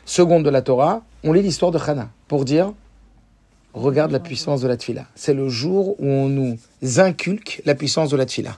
seconde 0.04 0.44
de 0.44 0.50
la 0.50 0.62
Torah, 0.62 1.02
on 1.22 1.32
lit 1.32 1.42
l'histoire 1.42 1.70
de 1.70 1.78
Hana 1.78 2.10
pour 2.28 2.44
dire 2.44 2.72
regarde 3.72 4.12
la 4.12 4.20
puissance 4.20 4.60
de 4.60 4.68
la 4.68 4.76
Tfila. 4.76 5.06
C'est 5.14 5.34
le 5.34 5.48
jour 5.48 5.96
où 5.98 6.06
on 6.06 6.28
nous 6.28 6.58
inculque 6.98 7.62
la 7.64 7.74
puissance 7.74 8.10
de 8.10 8.16
la 8.16 8.26
Tfila. 8.26 8.56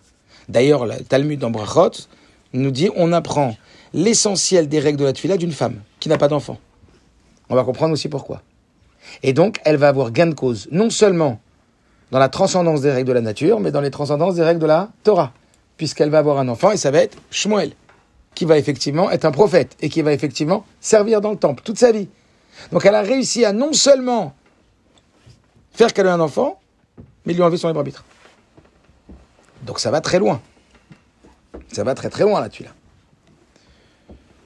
D'ailleurs, 0.48 0.84
le 0.86 0.96
Talmud 0.96 1.42
en 1.42 1.50
Brachot 1.50 2.06
nous 2.52 2.70
dit 2.70 2.90
on 2.96 3.12
apprend 3.12 3.56
l'essentiel 3.94 4.68
des 4.68 4.78
règles 4.78 4.98
de 4.98 5.04
la 5.04 5.12
Tfila 5.12 5.36
d'une 5.36 5.52
femme 5.52 5.80
qui 6.00 6.08
n'a 6.08 6.18
pas 6.18 6.28
d'enfant. 6.28 6.58
On 7.48 7.54
va 7.54 7.64
comprendre 7.64 7.92
aussi 7.92 8.08
pourquoi. 8.08 8.42
Et 9.22 9.32
donc, 9.32 9.60
elle 9.64 9.76
va 9.76 9.88
avoir 9.88 10.10
gain 10.10 10.26
de 10.26 10.34
cause, 10.34 10.68
non 10.72 10.90
seulement 10.90 11.40
dans 12.10 12.18
la 12.18 12.28
transcendance 12.28 12.80
des 12.80 12.90
règles 12.90 13.08
de 13.08 13.12
la 13.14 13.20
nature, 13.20 13.60
mais 13.60 13.70
dans 13.70 13.80
les 13.80 13.90
transcendances 13.90 14.36
des 14.36 14.42
règles 14.42 14.60
de 14.60 14.66
la 14.66 14.90
Torah, 15.02 15.32
puisqu'elle 15.76 16.10
va 16.10 16.18
avoir 16.18 16.38
un 16.38 16.48
enfant 16.48 16.70
et 16.70 16.76
ça 16.76 16.90
va 16.90 16.98
être 16.98 17.18
Shmuel, 17.30 17.72
qui 18.34 18.44
va 18.44 18.58
effectivement 18.58 19.10
être 19.10 19.24
un 19.24 19.32
prophète 19.32 19.76
et 19.80 19.88
qui 19.88 20.02
va 20.02 20.12
effectivement 20.12 20.64
servir 20.80 21.20
dans 21.20 21.30
le 21.30 21.36
temple 21.36 21.62
toute 21.64 21.78
sa 21.78 21.92
vie. 21.92 22.08
Donc 22.72 22.86
elle 22.86 22.94
a 22.94 23.02
réussi 23.02 23.44
à 23.44 23.52
non 23.52 23.72
seulement 23.72 24.34
faire 25.72 25.92
qu'elle 25.92 26.06
ait 26.06 26.10
un 26.10 26.20
enfant, 26.20 26.60
mais 27.24 27.34
lui 27.34 27.42
enlever 27.42 27.58
son 27.58 27.68
libre 27.68 27.80
arbitre. 27.80 28.04
Donc 29.64 29.80
ça 29.80 29.90
va 29.90 30.00
très 30.00 30.18
loin. 30.18 30.40
Ça 31.72 31.84
va 31.84 31.94
très 31.94 32.08
très 32.08 32.24
loin 32.24 32.40
là-dessus. 32.40 32.62
Là. 32.62 32.70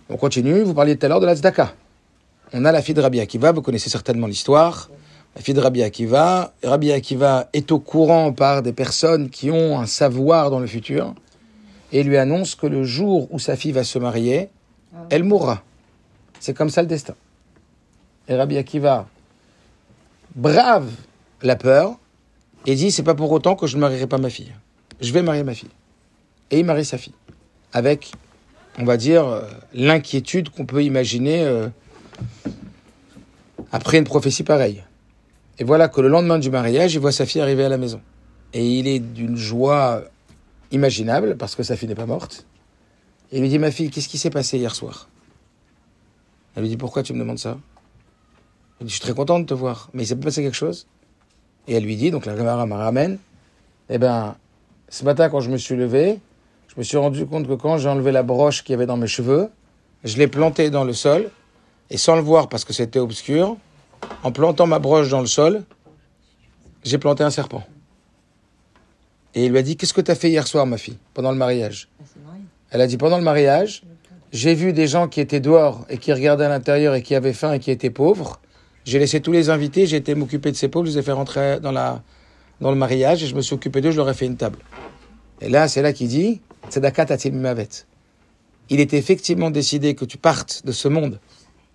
On 0.08 0.16
continue, 0.16 0.62
vous 0.62 0.74
parliez 0.74 0.96
tout 0.96 1.06
à 1.06 1.08
l'heure 1.08 1.20
de 1.20 1.26
la 1.26 1.36
tzedaka. 1.36 1.74
On 2.52 2.64
a 2.64 2.72
la 2.72 2.82
fille 2.82 2.94
de 2.94 3.00
Rabbi 3.00 3.20
Akiva, 3.20 3.52
vous 3.52 3.62
connaissez 3.62 3.90
certainement 3.90 4.26
l'histoire. 4.26 4.90
La 5.36 5.42
fille 5.42 5.54
de 5.54 5.60
Rabbi 5.60 5.82
Akiva, 5.82 6.52
Rabbi 6.62 6.92
Akiva 6.92 7.48
est 7.52 7.70
au 7.72 7.78
courant 7.78 8.32
par 8.32 8.62
des 8.62 8.72
personnes 8.72 9.30
qui 9.30 9.50
ont 9.50 9.78
un 9.78 9.86
savoir 9.86 10.50
dans 10.50 10.58
le 10.58 10.66
futur 10.66 11.14
et 11.92 12.02
lui 12.02 12.16
annonce 12.16 12.54
que 12.54 12.66
le 12.66 12.84
jour 12.84 13.28
où 13.32 13.38
sa 13.38 13.56
fille 13.56 13.72
va 13.72 13.84
se 13.84 13.98
marier, 13.98 14.48
elle 15.08 15.24
mourra. 15.24 15.62
C'est 16.40 16.54
comme 16.54 16.70
ça 16.70 16.82
le 16.82 16.88
destin. 16.88 17.14
Et 18.28 18.34
Rabbi 18.34 18.58
Akiva 18.58 19.06
brave 20.34 20.90
la 21.42 21.56
peur 21.56 21.96
et 22.66 22.74
dit 22.74 22.90
c'est 22.90 23.02
pas 23.02 23.14
pour 23.14 23.30
autant 23.32 23.56
que 23.56 23.66
je 23.66 23.76
ne 23.76 23.80
marierai 23.80 24.06
pas 24.06 24.18
ma 24.18 24.30
fille. 24.30 24.52
Je 25.00 25.12
vais 25.12 25.22
marier 25.22 25.44
ma 25.44 25.54
fille. 25.54 25.70
Et 26.50 26.58
il 26.58 26.64
marie 26.64 26.84
sa 26.84 26.98
fille 26.98 27.14
avec, 27.72 28.12
on 28.78 28.84
va 28.84 28.96
dire, 28.96 29.26
euh, 29.26 29.42
l'inquiétude 29.72 30.50
qu'on 30.50 30.66
peut 30.66 30.82
imaginer 30.82 31.44
euh, 31.44 31.68
après 33.72 33.98
une 33.98 34.04
prophétie 34.04 34.42
pareille. 34.42 34.82
Et 35.60 35.64
voilà 35.64 35.88
que 35.88 36.00
le 36.00 36.08
lendemain 36.08 36.38
du 36.38 36.50
mariage, 36.50 36.94
il 36.94 37.00
voit 37.00 37.12
sa 37.12 37.26
fille 37.26 37.42
arriver 37.42 37.64
à 37.64 37.68
la 37.68 37.76
maison. 37.76 38.00
Et 38.54 38.66
il 38.66 38.88
est 38.88 38.98
d'une 38.98 39.36
joie 39.36 40.02
imaginable 40.72 41.36
parce 41.36 41.54
que 41.54 41.62
sa 41.62 41.76
fille 41.76 41.88
n'est 41.88 41.94
pas 41.94 42.06
morte. 42.06 42.46
Et 43.30 43.36
il 43.36 43.42
lui 43.42 43.50
dit 43.50 43.58
Ma 43.58 43.70
fille, 43.70 43.90
qu'est-ce 43.90 44.08
qui 44.08 44.16
s'est 44.16 44.30
passé 44.30 44.56
hier 44.56 44.74
soir? 44.74 45.10
Elle 46.56 46.62
lui 46.62 46.70
dit 46.70 46.78
Pourquoi 46.78 47.02
tu 47.02 47.12
me 47.12 47.18
demandes 47.18 47.38
ça? 47.38 47.58
Elle 48.80 48.86
dit 48.86 48.92
Je 48.92 48.96
suis 48.96 49.02
très 49.02 49.12
contente 49.12 49.42
de 49.42 49.46
te 49.46 49.54
voir, 49.54 49.90
mais 49.92 50.04
il 50.04 50.06
s'est 50.06 50.16
pas 50.16 50.24
passé 50.24 50.42
quelque 50.42 50.56
chose 50.56 50.86
Et 51.68 51.74
elle 51.74 51.84
lui 51.84 51.96
dit 51.96 52.10
Donc 52.10 52.24
la 52.24 52.34
Gemara 52.34 52.64
me 52.64 52.74
ramène. 52.74 53.18
Eh 53.90 53.98
ben, 53.98 54.36
Ce 54.88 55.04
matin, 55.04 55.28
quand 55.28 55.40
je 55.40 55.50
me 55.50 55.58
suis 55.58 55.76
levé, 55.76 56.20
je 56.68 56.74
me 56.78 56.82
suis 56.82 56.96
rendu 56.96 57.26
compte 57.26 57.46
que 57.46 57.54
quand 57.54 57.76
j'ai 57.76 57.90
enlevé 57.90 58.12
la 58.12 58.22
broche 58.22 58.64
qu'il 58.64 58.72
y 58.72 58.76
avait 58.76 58.86
dans 58.86 58.96
mes 58.96 59.06
cheveux, 59.06 59.50
je 60.04 60.16
l'ai 60.16 60.26
plantée 60.26 60.70
dans 60.70 60.84
le 60.84 60.94
sol, 60.94 61.28
et 61.90 61.98
sans 61.98 62.16
le 62.16 62.22
voir 62.22 62.48
parce 62.48 62.64
que 62.64 62.72
c'était 62.72 62.98
obscur, 62.98 63.58
en 64.22 64.32
plantant 64.32 64.66
ma 64.66 64.78
broche 64.78 65.08
dans 65.08 65.20
le 65.20 65.26
sol, 65.26 65.64
j'ai 66.84 66.98
planté 66.98 67.22
un 67.22 67.30
serpent. 67.30 67.64
Et 69.34 69.46
il 69.46 69.52
lui 69.52 69.58
a 69.58 69.62
dit, 69.62 69.76
qu'est-ce 69.76 69.94
que 69.94 70.00
tu 70.00 70.10
as 70.10 70.14
fait 70.14 70.28
hier 70.28 70.46
soir, 70.46 70.66
ma 70.66 70.76
fille, 70.76 70.98
pendant 71.14 71.30
le 71.30 71.36
mariage 71.36 71.88
Elle 72.70 72.80
a 72.80 72.86
dit, 72.86 72.96
pendant 72.96 73.18
le 73.18 73.24
mariage, 73.24 73.82
j'ai 74.32 74.54
vu 74.54 74.72
des 74.72 74.86
gens 74.86 75.08
qui 75.08 75.20
étaient 75.20 75.40
dehors 75.40 75.84
et 75.88 75.98
qui 75.98 76.12
regardaient 76.12 76.44
à 76.44 76.48
l'intérieur 76.48 76.94
et 76.94 77.02
qui 77.02 77.14
avaient 77.14 77.32
faim 77.32 77.52
et 77.52 77.58
qui 77.58 77.70
étaient 77.70 77.90
pauvres. 77.90 78.40
J'ai 78.84 78.98
laissé 78.98 79.20
tous 79.20 79.32
les 79.32 79.50
invités, 79.50 79.86
j'ai 79.86 79.96
été 79.96 80.14
m'occuper 80.14 80.50
de 80.50 80.56
ces 80.56 80.68
pauvres, 80.68 80.86
je 80.86 80.92
les 80.92 80.98
ai 80.98 81.02
fait 81.02 81.12
rentrer 81.12 81.60
dans, 81.60 81.72
la, 81.72 82.02
dans 82.60 82.70
le 82.70 82.76
mariage 82.76 83.22
et 83.22 83.26
je 83.26 83.34
me 83.34 83.40
suis 83.40 83.54
occupé 83.54 83.80
d'eux, 83.80 83.90
je 83.90 83.96
leur 83.96 84.08
ai 84.08 84.14
fait 84.14 84.26
une 84.26 84.36
table. 84.36 84.58
Et 85.40 85.48
là, 85.48 85.68
c'est 85.68 85.82
là 85.82 85.92
qu'il 85.92 86.08
dit, 86.08 86.40
Tzedaka. 86.68 87.06
Il 88.68 88.78
était 88.78 88.98
effectivement 88.98 89.50
décidé 89.50 89.94
que 89.94 90.04
tu 90.04 90.16
partes 90.16 90.64
de 90.64 90.72
ce 90.72 90.88
monde 90.88 91.18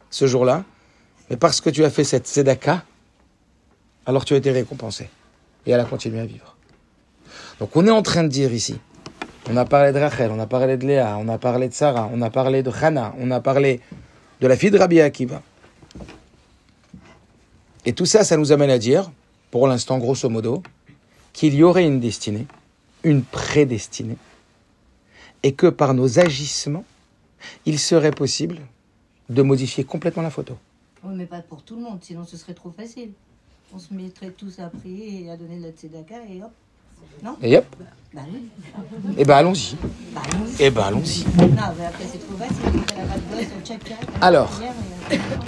ce 0.10 0.27
jour-là, 0.27 0.63
mais 1.29 1.38
parce 1.38 1.62
que 1.62 1.70
tu 1.70 1.84
as 1.84 1.89
fait 1.89 2.03
cette 2.03 2.27
tzedaka, 2.27 2.84
alors 4.05 4.25
tu 4.25 4.34
as 4.34 4.38
été 4.38 4.51
récompensé. 4.51 5.10
Et 5.65 5.72
elle 5.72 5.79
a 5.79 5.86
continué 5.86 6.20
à 6.20 6.25
vivre. 6.25 6.55
Donc 7.60 7.75
on 7.75 7.86
est 7.88 7.91
en 7.91 8.03
train 8.03 8.24
de 8.24 8.27
dire 8.27 8.53
ici, 8.53 8.79
on 9.50 9.58
a 9.58 9.65
parlé 9.65 9.91
de 9.91 10.00
Rachel, 10.00 10.32
on 10.32 10.39
a 10.39 10.48
parlé 10.48 10.77
de 10.77 10.86
Léa, 10.86 11.17
on 11.20 11.27
a 11.27 11.38
parlé 11.38 11.70
de 11.70 11.74
Sarah, 11.74 12.10
on 12.13 12.22
a 12.22 12.29
parlé 12.29 12.63
de 12.63 12.72
Hannah, 12.72 13.15
on 13.20 13.32
a 13.32 13.39
parlé 13.39 13.82
de 14.41 14.48
la 14.48 14.55
fille 14.55 14.72
de 14.72 14.77
Rabbi 14.77 15.01
Akiva. 15.01 15.41
Et 17.86 17.94
tout 17.94 18.05
ça, 18.05 18.24
ça 18.24 18.38
nous 18.38 18.51
amène 18.51 18.72
à 18.72 18.77
dire, 18.77 19.12
pour 19.51 19.67
l'instant, 19.67 19.98
grosso 20.00 20.27
modo, 20.29 20.63
qu'il 21.34 21.53
y 21.53 21.63
aurait 21.63 21.86
une 21.86 22.00
destinée, 22.00 22.48
une 23.03 23.24
prédestinée, 23.24 24.17
et 25.44 25.53
que 25.53 25.67
par 25.67 25.94
nos 25.94 26.20
agissements, 26.20 26.86
il 27.65 27.77
serait 27.77 28.12
possible 28.12 28.60
de 29.29 29.41
modifier 29.44 29.84
complètement 29.84 30.24
la 30.24 30.32
photo. 30.32 30.58
Oui, 31.05 31.13
mais 31.15 31.25
pas 31.25 31.41
pour 31.41 31.62
tout 31.63 31.75
le 31.75 31.81
monde, 31.81 32.00
sinon 32.01 32.25
ce 32.25 32.38
serait 32.38 32.53
trop 32.53 32.71
facile. 32.71 33.12
On 33.74 33.79
se 33.79 33.93
mettrait 33.93 34.29
tous 34.31 34.59
à 34.59 34.69
prier 34.69 35.24
et 35.25 35.31
à 35.31 35.38
donner 35.38 35.57
de 35.59 35.63
la 35.65 35.71
tzedaka 35.71 36.15
et 36.29 36.41
hop. 36.41 36.51
Non 37.24 37.35
Et 37.41 37.57
hop, 37.57 37.65
Bah 38.13 38.21
oui. 38.31 38.50
et 39.17 39.25
ben 39.25 39.35
allons-y. 39.35 39.75
Bah 40.13 40.21
non. 40.33 40.45
Et 40.59 40.69
ben 40.71 40.81
allons-y. 40.83 41.24
Non, 41.38 41.47
mais 41.77 41.85
après 41.85 42.05
c'est 42.12 42.19
trop 42.25 42.38
facile. 42.38 42.81
Elle 42.95 43.03
a 43.03 43.05
pas 43.07 43.17
de 43.17 43.35
gosse, 43.43 43.51
on 43.62 43.65
check 43.65 43.81
Alors. 44.21 44.51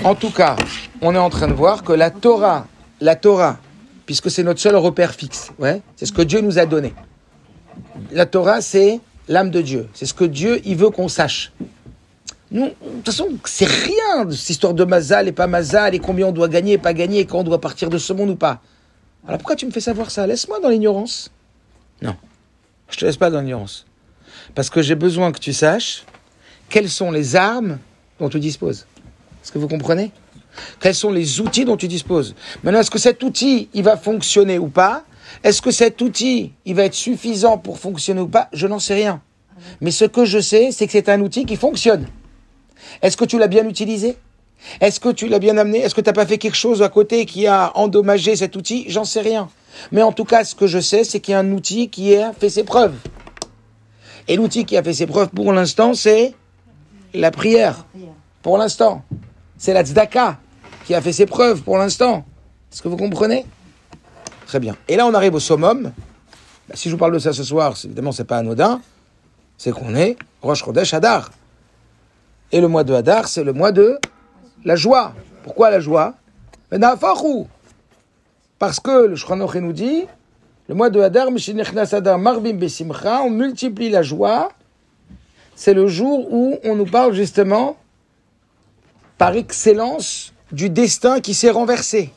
En 0.04 0.14
tout 0.16 0.30
cas, 0.32 0.56
on 1.02 1.16
est 1.16 1.20
en 1.20 1.30
train 1.30 1.48
de 1.48 1.54
voir 1.54 1.84
que 1.84 1.94
la 1.94 2.12
Torah, 2.12 2.68
la 3.02 3.16
Torah, 3.16 3.58
puisque 4.06 4.30
c'est 4.30 4.44
notre 4.44 4.60
seul 4.60 4.76
repère 4.76 5.14
fixe, 5.14 5.52
ouais, 5.58 5.82
c'est 5.96 6.06
ce 6.06 6.14
que 6.14 6.22
Dieu 6.22 6.42
nous 6.42 6.60
a 6.60 6.66
donné. 6.66 6.94
La 8.12 8.26
Torah, 8.26 8.62
c'est 8.62 9.00
l'âme 9.28 9.50
de 9.50 9.62
Dieu. 9.62 9.88
C'est 9.94 10.06
ce 10.06 10.14
que 10.14 10.26
Dieu, 10.26 10.62
il 10.66 10.76
veut 10.76 10.90
qu'on 10.90 11.08
sache. 11.08 11.52
Nous, 12.52 12.66
de 12.66 12.72
toute 12.72 13.06
façon, 13.06 13.30
c'est 13.46 13.68
rien 13.68 14.26
de 14.26 14.32
cette 14.32 14.50
histoire 14.52 14.74
de 14.74 14.86
Mazal 14.86 15.28
et 15.28 15.32
pas 15.32 15.48
Mazal 15.48 15.96
et 15.96 16.00
combien 16.00 16.28
on 16.28 16.32
doit 16.32 16.48
gagner 16.48 16.74
et 16.74 16.78
pas 16.78 16.94
gagner 16.94 17.20
et 17.20 17.26
quand 17.26 17.40
on 17.40 17.44
doit 17.44 17.60
partir 17.60 17.90
de 17.90 17.98
ce 17.98 18.14
monde 18.14 18.30
ou 18.30 18.36
pas. 18.36 18.62
Alors 19.28 19.40
pourquoi 19.40 19.58
tu 19.58 19.66
me 19.66 19.72
fais 19.72 19.82
savoir 19.82 20.12
ça? 20.12 20.26
Laisse-moi 20.26 20.60
dans 20.62 20.70
l'ignorance. 20.70 21.30
Non, 22.02 22.16
je 22.90 22.98
te 22.98 23.06
laisse 23.06 23.18
pas 23.18 23.30
dans 23.30 23.42
l'ignorance. 23.42 23.86
Parce 24.56 24.70
que 24.70 24.82
j'ai 24.82 24.96
besoin 24.96 25.32
que 25.34 25.40
tu 25.40 25.52
saches 25.52 26.06
quelles 26.70 26.90
sont 26.90 27.12
les 27.12 27.36
armes 27.36 27.80
dont 28.20 28.30
tu 28.30 28.40
disposes. 28.40 28.88
Est-ce 29.44 29.52
que 29.52 29.60
vous 29.60 29.68
comprenez? 29.68 30.12
Quels 30.80 30.96
sont 30.96 31.12
les 31.12 31.42
outils 31.42 31.66
dont 31.66 31.78
tu 31.78 31.88
disposes? 31.88 32.34
Maintenant, 32.64 32.80
est-ce 32.80 32.92
que 32.92 33.00
cet 33.00 33.22
outil, 33.24 33.70
il 33.74 33.84
va 33.84 33.98
fonctionner 33.98 34.58
ou 34.58 34.70
pas? 34.70 35.04
Est-ce 35.44 35.62
que 35.62 35.72
cet 35.72 36.02
outil, 36.02 36.54
il 36.66 36.76
va 36.76 36.86
être 36.86 36.94
suffisant 36.94 37.58
pour 37.58 37.78
fonctionner 37.78 38.22
ou 38.22 38.28
pas? 38.28 38.48
Je 38.54 38.68
n'en 38.68 38.80
sais 38.80 38.96
rien. 38.96 39.22
Mais 39.82 39.92
ce 39.92 40.06
que 40.06 40.26
je 40.26 40.40
sais, 40.40 40.72
c'est 40.72 40.86
que 40.86 40.94
c'est 40.94 41.10
un 41.10 41.22
outil 41.22 41.46
qui 41.46 41.58
fonctionne. 41.58 42.08
Est-ce 43.02 43.18
que 43.18 43.26
tu 43.26 43.38
l'as 43.38 43.48
bien 43.48 43.68
utilisé? 43.68 44.18
Est-ce 44.82 45.00
que 45.00 45.10
tu 45.10 45.28
l'as 45.28 45.40
bien 45.40 45.58
amené? 45.58 45.80
Est-ce 45.80 45.96
que 45.96 46.02
tu 46.02 46.10
n'as 46.10 46.14
pas 46.14 46.26
fait 46.26 46.38
quelque 46.38 46.56
chose 46.56 46.82
à 46.82 46.90
côté 46.90 47.26
qui 47.26 47.48
a 47.48 47.72
endommagé 47.76 48.36
cet 48.36 48.56
outil? 48.56 48.86
J'en 48.88 49.04
sais 49.04 49.22
rien. 49.22 49.50
Mais 49.92 50.02
en 50.02 50.12
tout 50.12 50.26
cas, 50.26 50.44
ce 50.44 50.56
que 50.56 50.68
je 50.68 50.80
sais, 50.80 51.04
c'est 51.04 51.20
qu'il 51.20 51.34
y 51.34 51.36
a 51.36 51.40
un 51.40 51.52
outil 51.52 51.90
qui 51.90 52.16
a 52.16 52.34
fait 52.34 52.50
ses 52.50 52.64
preuves. 52.64 52.96
Et 54.28 54.36
l'outil 54.36 54.66
qui 54.66 54.76
a 54.76 54.84
fait 54.84 54.94
ses 54.94 55.08
preuves 55.08 55.30
pour 55.30 55.54
l'instant, 55.54 55.94
c'est 55.94 56.34
la 57.14 57.32
prière. 57.32 57.86
Pour 58.42 58.58
l'instant. 58.58 59.04
C'est 59.58 59.74
la 59.74 59.84
tzedaka 59.84 60.38
qui 60.86 60.94
a 60.96 61.02
fait 61.02 61.14
ses 61.14 61.26
preuves 61.26 61.62
pour 61.62 61.78
l'instant. 61.78 62.26
Est-ce 62.72 62.82
que 62.82 62.88
vous 62.88 62.98
comprenez? 62.98 63.46
Très 64.46 64.60
bien. 64.60 64.76
Et 64.88 64.96
là, 64.96 65.06
on 65.06 65.14
arrive 65.14 65.36
au 65.36 65.40
summum. 65.40 65.92
Bah, 66.68 66.76
si 66.76 66.90
je 66.90 66.96
vous 66.96 67.00
parle 67.00 67.14
de 67.14 67.20
ça 67.20 67.34
ce 67.34 67.44
soir, 67.44 67.76
évidemment, 67.84 68.12
c'est 68.12 68.26
pas 68.26 68.38
anodin. 68.38 68.82
C'est 69.58 69.72
qu'on 69.72 69.96
est 69.96 70.18
Rosh 70.42 70.64
Chodesh 70.64 70.94
Hadar. 70.94 71.32
Et 72.52 72.62
le 72.62 72.68
mois 72.68 72.84
de 72.84 72.94
Hadar, 72.94 73.28
c'est 73.28 73.44
le 73.44 73.54
mois 73.54 73.72
de 73.72 74.00
la 74.64 74.76
joie. 74.76 75.14
Pourquoi 75.44 75.70
la 75.70 75.80
joie? 75.80 76.16
Nafachu. 76.72 77.46
Parce 78.60 78.80
que 78.80 79.08
le 79.08 79.16
Shulchan 79.16 79.62
nous 79.62 79.74
dit, 79.74 80.06
le 80.68 80.76
mois 80.76 80.90
de 80.90 81.00
Hadar, 81.00 81.30
Marvim 82.18 82.54
Besimcha, 82.54 83.22
on 83.22 83.30
multiplie 83.30 83.90
la 83.90 84.02
joie. 84.02 84.52
C'est 85.56 85.74
le 85.74 85.88
jour 85.88 86.32
où 86.32 86.58
on 86.64 86.76
nous 86.76 86.86
parle 86.86 87.14
justement, 87.14 87.78
par 89.18 89.36
excellence, 89.36 90.34
du 90.52 90.70
destin 90.70 91.20
qui 91.20 91.34
s'est 91.34 91.50
renversé. 91.50 92.12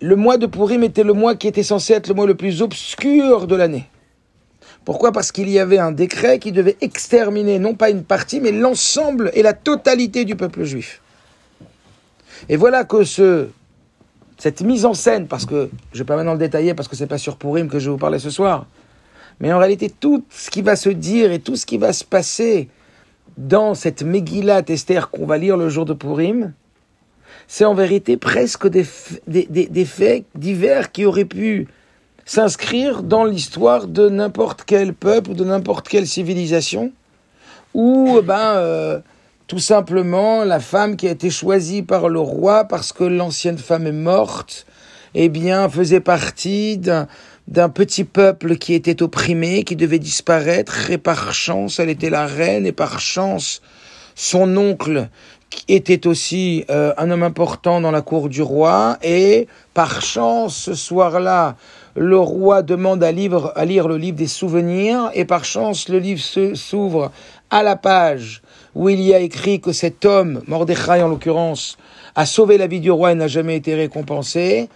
Le 0.00 0.16
mois 0.16 0.38
de 0.38 0.46
Purim 0.46 0.82
était 0.82 1.04
le 1.04 1.12
mois 1.12 1.34
qui 1.34 1.46
était 1.48 1.62
censé 1.62 1.92
être 1.92 2.08
le 2.08 2.14
mois 2.14 2.26
le 2.26 2.34
plus 2.34 2.62
obscur 2.62 3.46
de 3.46 3.54
l'année. 3.54 3.86
Pourquoi? 4.84 5.12
Parce 5.12 5.30
qu'il 5.30 5.48
y 5.48 5.58
avait 5.58 5.78
un 5.78 5.92
décret 5.92 6.38
qui 6.38 6.52
devait 6.52 6.76
exterminer 6.80 7.58
non 7.58 7.74
pas 7.74 7.90
une 7.90 8.02
partie, 8.02 8.40
mais 8.40 8.52
l'ensemble 8.52 9.30
et 9.34 9.42
la 9.42 9.52
totalité 9.52 10.24
du 10.24 10.36
peuple 10.36 10.64
juif. 10.64 11.00
Et 12.48 12.56
voilà 12.56 12.84
que 12.84 13.04
ce, 13.04 13.48
cette 14.38 14.62
mise 14.62 14.86
en 14.86 14.94
scène, 14.94 15.26
parce 15.26 15.44
que 15.44 15.68
je 15.92 15.98
ne 15.98 16.02
vais 16.02 16.06
pas 16.06 16.16
maintenant 16.16 16.32
le 16.32 16.38
détailler 16.38 16.74
parce 16.74 16.88
que 16.88 16.96
c'est 16.96 17.06
pas 17.06 17.18
sur 17.18 17.36
Purim 17.36 17.68
que 17.68 17.78
je 17.78 17.86
vais 17.86 17.90
vous 17.92 17.98
parler 17.98 18.18
ce 18.18 18.30
soir, 18.30 18.66
mais 19.38 19.52
en 19.52 19.58
réalité 19.58 19.90
tout 19.90 20.24
ce 20.30 20.50
qui 20.50 20.62
va 20.62 20.76
se 20.76 20.88
dire 20.88 21.30
et 21.30 21.40
tout 21.40 21.56
ce 21.56 21.66
qui 21.66 21.76
va 21.76 21.92
se 21.92 22.04
passer 22.04 22.68
dans 23.36 23.74
cette 23.74 24.02
Megillat 24.02 24.62
Esther 24.68 25.10
qu'on 25.10 25.26
va 25.26 25.36
lire 25.36 25.56
le 25.58 25.68
jour 25.68 25.84
de 25.84 25.92
Purim, 25.92 26.52
c'est 27.48 27.64
en 27.64 27.74
vérité 27.74 28.16
presque 28.16 28.66
des 28.68 28.84
faits 29.84 30.24
divers 30.34 30.92
qui 30.92 31.04
auraient 31.04 31.24
pu 31.24 31.68
s'inscrire 32.30 33.02
dans 33.02 33.24
l'histoire 33.24 33.88
de 33.88 34.08
n'importe 34.08 34.62
quel 34.64 34.94
peuple 34.94 35.30
ou 35.30 35.34
de 35.34 35.42
n'importe 35.42 35.88
quelle 35.88 36.06
civilisation, 36.06 36.92
où 37.74 38.20
ben, 38.22 38.54
euh, 38.54 39.00
tout 39.48 39.58
simplement 39.58 40.44
la 40.44 40.60
femme 40.60 40.94
qui 40.94 41.08
a 41.08 41.10
été 41.10 41.28
choisie 41.28 41.82
par 41.82 42.08
le 42.08 42.20
roi 42.20 42.66
parce 42.66 42.92
que 42.92 43.02
l'ancienne 43.02 43.58
femme 43.58 43.88
est 43.88 43.90
morte, 43.90 44.64
eh 45.16 45.28
bien 45.28 45.68
faisait 45.68 45.98
partie 45.98 46.78
d'un 46.78 47.68
petit 47.68 48.04
peuple 48.04 48.58
qui 48.58 48.74
était 48.74 49.02
opprimé, 49.02 49.64
qui 49.64 49.74
devait 49.74 49.98
disparaître, 49.98 50.88
et 50.92 50.98
par 50.98 51.34
chance, 51.34 51.80
elle 51.80 51.90
était 51.90 52.10
la 52.10 52.26
reine, 52.26 52.64
et 52.64 52.70
par 52.70 53.00
chance, 53.00 53.60
son 54.14 54.56
oncle 54.56 55.08
était 55.66 56.06
aussi 56.06 56.64
euh, 56.70 56.92
un 56.96 57.10
homme 57.10 57.24
important 57.24 57.80
dans 57.80 57.90
la 57.90 58.02
cour 58.02 58.28
du 58.28 58.40
roi, 58.40 58.98
et 59.02 59.48
par 59.74 60.00
chance, 60.00 60.56
ce 60.56 60.74
soir-là, 60.74 61.56
le 62.00 62.18
roi 62.18 62.62
demande 62.62 63.04
à, 63.04 63.12
lire 63.12 63.52
le 63.86 63.98
livre 63.98 64.16
des 64.16 64.26
souvenirs, 64.26 65.10
et 65.12 65.26
par 65.26 65.44
chance, 65.44 65.90
le 65.90 65.98
livre 65.98 66.22
s'ouvre 66.54 67.12
à 67.50 67.62
la 67.62 67.76
page 67.76 68.40
où 68.74 68.88
il 68.88 69.02
y 69.02 69.12
a 69.12 69.18
écrit 69.18 69.60
que 69.60 69.72
cet 69.72 70.06
homme, 70.06 70.42
Mordechai 70.46 71.02
en 71.02 71.08
l'occurrence, 71.08 71.76
a 72.14 72.24
sauvé 72.24 72.56
la 72.56 72.68
vie 72.68 72.80
du 72.80 72.90
roi 72.90 73.12
et 73.12 73.14
n'a 73.14 73.28
jamais 73.28 73.54
été 73.54 73.74
récompensé. 73.74 74.70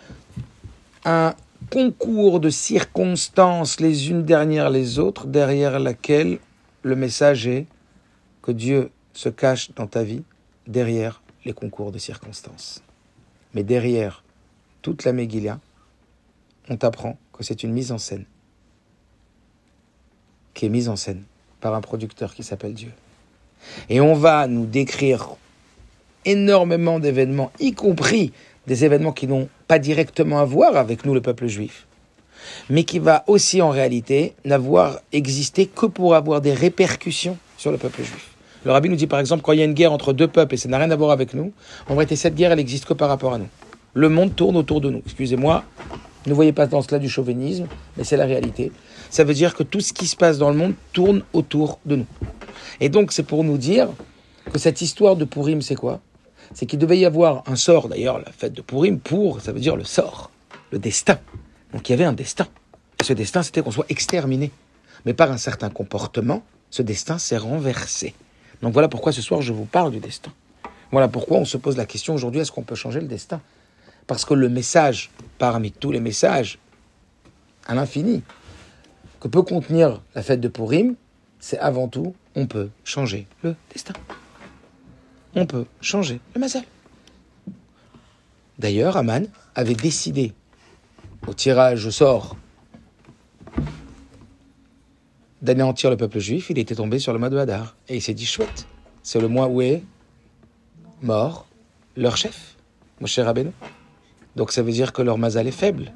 Un 1.07 1.33
concours 1.71 2.40
de 2.40 2.50
circonstances 2.50 3.81
les 3.81 4.11
unes 4.11 4.25
derrière 4.25 4.69
les 4.69 4.99
autres, 4.99 5.26
derrière 5.26 5.78
laquelle 5.81 6.40
le 6.83 6.95
message 6.95 7.47
est 7.47 7.64
que 8.43 8.52
Dieu 8.52 8.90
se 9.14 9.31
cache 9.31 9.71
dans 9.76 9.87
ta 9.87 10.02
vie 10.02 10.25
derrière 10.66 11.23
les 11.47 11.54
concours 11.54 11.90
de 11.90 11.99
circonstances. 11.99 12.83
Mais 13.54 13.62
derrière 13.62 14.23
toute 14.83 15.04
la 15.04 15.14
Megillah, 15.14 15.59
on 16.68 16.76
t'apprend 16.76 17.16
que 17.33 17.44
c'est 17.44 17.62
une 17.62 17.73
mise 17.73 17.92
en 17.92 17.99
scène 17.99 18.25
qui 20.54 20.66
est 20.66 20.71
mise 20.71 20.88
en 20.88 20.97
scène 20.97 21.23
par 21.61 21.75
un 21.75 21.80
producteur 21.80 22.35
qui 22.35 22.42
s'appelle 22.42 22.75
Dieu. 22.75 22.92
Et 23.88 24.00
on 24.00 24.14
va 24.14 24.47
nous 24.47 24.66
décrire 24.66 25.30
énormément 26.25 27.00
d'événements, 27.00 27.50
y 27.59 27.73
compris 27.73 28.33
des 28.66 28.85
événements 28.85 29.12
qui 29.12 29.26
n'ont 29.26 29.49
pas 29.68 29.78
directement 29.78 30.38
à 30.38 30.44
voir 30.44 30.76
avec 30.76 31.04
nous, 31.04 31.14
le 31.14 31.21
peuple 31.21 31.47
juif, 31.47 31.87
mais 32.71 32.85
qui 32.85 32.99
va 32.99 33.25
aussi 33.26 33.61
en 33.61 33.71
réalité 33.71 34.35
n'avoir 34.44 35.00
existé 35.12 35.66
que 35.66 35.87
pour 35.87 36.14
avoir 36.14 36.40
des 36.40 36.52
répercussions 36.52 37.37
sur 37.59 37.73
le 37.73 37.78
peuple 37.78 38.02
juif. 38.02 38.30
Le 38.64 38.73
rabbi 38.73 38.88
nous 38.88 38.97
dit 38.97 39.06
par 39.06 39.21
exemple, 39.21 39.42
quand 39.42 39.52
il 39.52 39.59
y 39.59 39.62
a 39.62 39.66
une 39.66 39.75
guerre 39.75 39.92
entre 39.92 40.12
deux 40.12 40.28
peuples 40.28 40.54
et 40.54 40.56
ça 40.56 40.68
n'a 40.68 40.78
rien 40.78 40.90
à 40.90 40.97
voir 40.97 41.11
avec 41.11 41.35
nous, 41.35 41.52
en 41.88 41.94
vérité, 41.94 42.16
cette 42.16 42.35
guerre, 42.35 42.52
elle 42.52 42.59
n'existe 42.59 42.87
que 42.87 42.94
par 42.94 43.09
rapport 43.09 43.35
à 43.35 43.38
nous. 43.38 43.49
Le 43.92 44.09
monde 44.09 44.35
tourne 44.35 44.56
autour 44.56 44.80
de 44.80 44.90
nous. 44.90 45.02
Excusez-moi, 45.04 45.64
Ne 46.26 46.33
voyez 46.33 46.52
pas 46.52 46.66
dans 46.66 46.81
cela 46.81 46.99
du 46.99 47.09
chauvinisme, 47.09 47.66
mais 47.97 48.04
c'est 48.04 48.16
la 48.16 48.25
réalité. 48.25 48.73
Ça 49.11 49.25
veut 49.25 49.35
dire 49.35 49.54
que 49.54 49.62
tout 49.62 49.81
ce 49.81 49.93
qui 49.93 50.07
se 50.07 50.16
passe 50.16 50.38
dans 50.38 50.50
le 50.50 50.57
monde 50.57 50.75
tourne 50.93 51.23
autour 51.33 51.78
de 51.85 51.97
nous. 51.97 52.07
Et 52.81 52.88
donc, 52.88 53.12
c'est 53.12 53.23
pour 53.23 53.45
nous 53.45 53.59
dire 53.59 53.88
que 54.50 54.59
cette 54.59 54.81
histoire 54.81 55.16
de 55.16 55.25
Purim, 55.25 55.61
c'est 55.61 55.75
quoi? 55.75 56.00
C'est 56.54 56.66
qu'il 56.66 56.78
devait 56.78 56.99
y 56.99 57.04
avoir 57.04 57.43
un 57.47 57.57
sort, 57.57 57.88
d'ailleurs, 57.88 58.19
la 58.19 58.33
fête 58.33 58.54
de 58.54 58.62
Purim, 58.62 58.99
pour, 58.99 59.40
ça 59.40 59.52
veut 59.52 59.61
dire 59.61 59.76
le 59.76 59.85
sort, 59.85 60.31
le 60.71 60.78
destin. 60.78 61.19
Donc, 61.73 61.88
il 61.88 61.93
y 61.93 61.95
avait 61.95 62.04
un 62.04 62.12
destin. 62.12 62.47
Ce 63.02 63.12
destin, 63.12 63.43
c'était 63.43 63.62
qu'on 63.62 63.71
soit 63.71 63.87
exterminé. 63.88 64.50
Mais 65.04 65.12
par 65.12 65.31
un 65.31 65.37
certain 65.37 65.69
comportement, 65.69 66.43
ce 66.71 66.83
destin 66.83 67.19
s'est 67.19 67.37
renversé. 67.37 68.14
Donc, 68.62 68.73
voilà 68.73 68.88
pourquoi 68.88 69.12
ce 69.12 69.21
soir, 69.21 69.43
je 69.43 69.52
vous 69.52 69.66
parle 69.66 69.90
du 69.90 70.00
destin. 70.00 70.33
Voilà 70.90 71.09
pourquoi 71.09 71.38
on 71.38 71.45
se 71.45 71.57
pose 71.57 71.76
la 71.76 71.87
question 71.87 72.14
aujourd'hui, 72.14 72.40
est-ce 72.40 72.52
qu'on 72.52 72.62
peut 72.62 72.75
changer 72.75 73.00
le 73.00 73.09
destin? 73.09 73.40
Parce 74.07 74.25
que 74.25 74.35
le 74.35 74.49
message, 74.49 75.11
parmi 75.39 75.73
tous 75.73 75.91
les 75.91 76.01
messages, 76.01 76.59
à 77.67 77.75
l'infini, 77.75 78.23
que 79.21 79.29
peut 79.29 79.43
contenir 79.43 80.03
la 80.15 80.23
fête 80.23 80.41
de 80.41 80.49
Purim, 80.49 80.97
c'est 81.41 81.59
avant 81.59 81.89
tout, 81.89 82.15
on 82.35 82.47
peut 82.47 82.71
changer 82.85 83.27
le 83.43 83.55
destin. 83.73 83.95
On 85.35 85.47
peut 85.47 85.67
changer 85.81 86.21
le 86.35 86.41
mazal. 86.41 86.65
D'ailleurs, 88.59 88.97
Aman 88.97 89.27
avait 89.55 89.75
décidé, 89.75 90.33
au 91.27 91.35
tirage 91.35 91.87
au 91.87 91.91
sort, 91.91 92.37
d'anéantir 95.43 95.91
le 95.91 95.97
peuple 95.97 96.19
juif. 96.19 96.51
Il 96.51 96.59
était 96.59 96.75
tombé 96.75 96.99
sur 96.99 97.13
le 97.13 97.19
mois 97.19 97.31
de 97.31 97.37
Hadar. 97.37 97.77
Et 97.89 97.97
il 97.97 98.03
s'est 98.03 98.15
dit, 98.15 98.27
chouette, 98.27 98.67
c'est 99.03 99.21
le 99.21 99.29
mois 99.29 99.49
où 99.49 99.61
est 99.61 99.83
mort 101.03 101.47
leur 101.97 102.17
chef, 102.17 102.57
Moshe 103.01 103.19
Rabbeinu. 103.19 103.51
Donc 104.37 104.53
ça 104.53 104.62
veut 104.62 104.73
dire 104.73 104.93
que 104.93 105.03
leur 105.03 105.19
mazal 105.19 105.47
est 105.47 105.53
faible. 105.53 105.93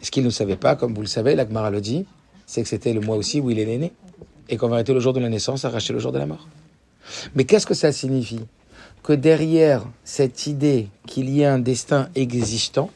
Ce 0.00 0.10
qu'ils 0.10 0.24
ne 0.24 0.30
savaient 0.30 0.56
pas, 0.56 0.76
comme 0.76 0.94
vous 0.94 1.00
le 1.00 1.06
savez, 1.06 1.34
l'Agmara 1.34 1.70
le 1.70 1.80
dit, 1.80 2.04
c'est 2.46 2.62
que 2.62 2.68
c'était 2.68 2.92
le 2.92 3.00
mois 3.00 3.16
aussi 3.16 3.40
où 3.40 3.50
il 3.50 3.58
est 3.58 3.78
né. 3.78 3.92
Et 4.48 4.56
qu'en 4.56 4.68
vérité, 4.68 4.92
le 4.92 5.00
jour 5.00 5.12
de 5.12 5.20
la 5.20 5.28
naissance 5.28 5.64
arrachait 5.64 5.92
le 5.92 5.98
jour 5.98 6.12
de 6.12 6.18
la 6.18 6.26
mort. 6.26 6.48
Mais 7.34 7.44
qu'est-ce 7.44 7.66
que 7.66 7.74
ça 7.74 7.92
signifie? 7.92 8.40
Que 9.02 9.12
derrière 9.12 9.84
cette 10.04 10.46
idée 10.46 10.88
qu'il 11.06 11.30
y 11.30 11.44
a 11.44 11.54
un 11.54 11.58
destin 11.58 12.08
existant, 12.14 12.90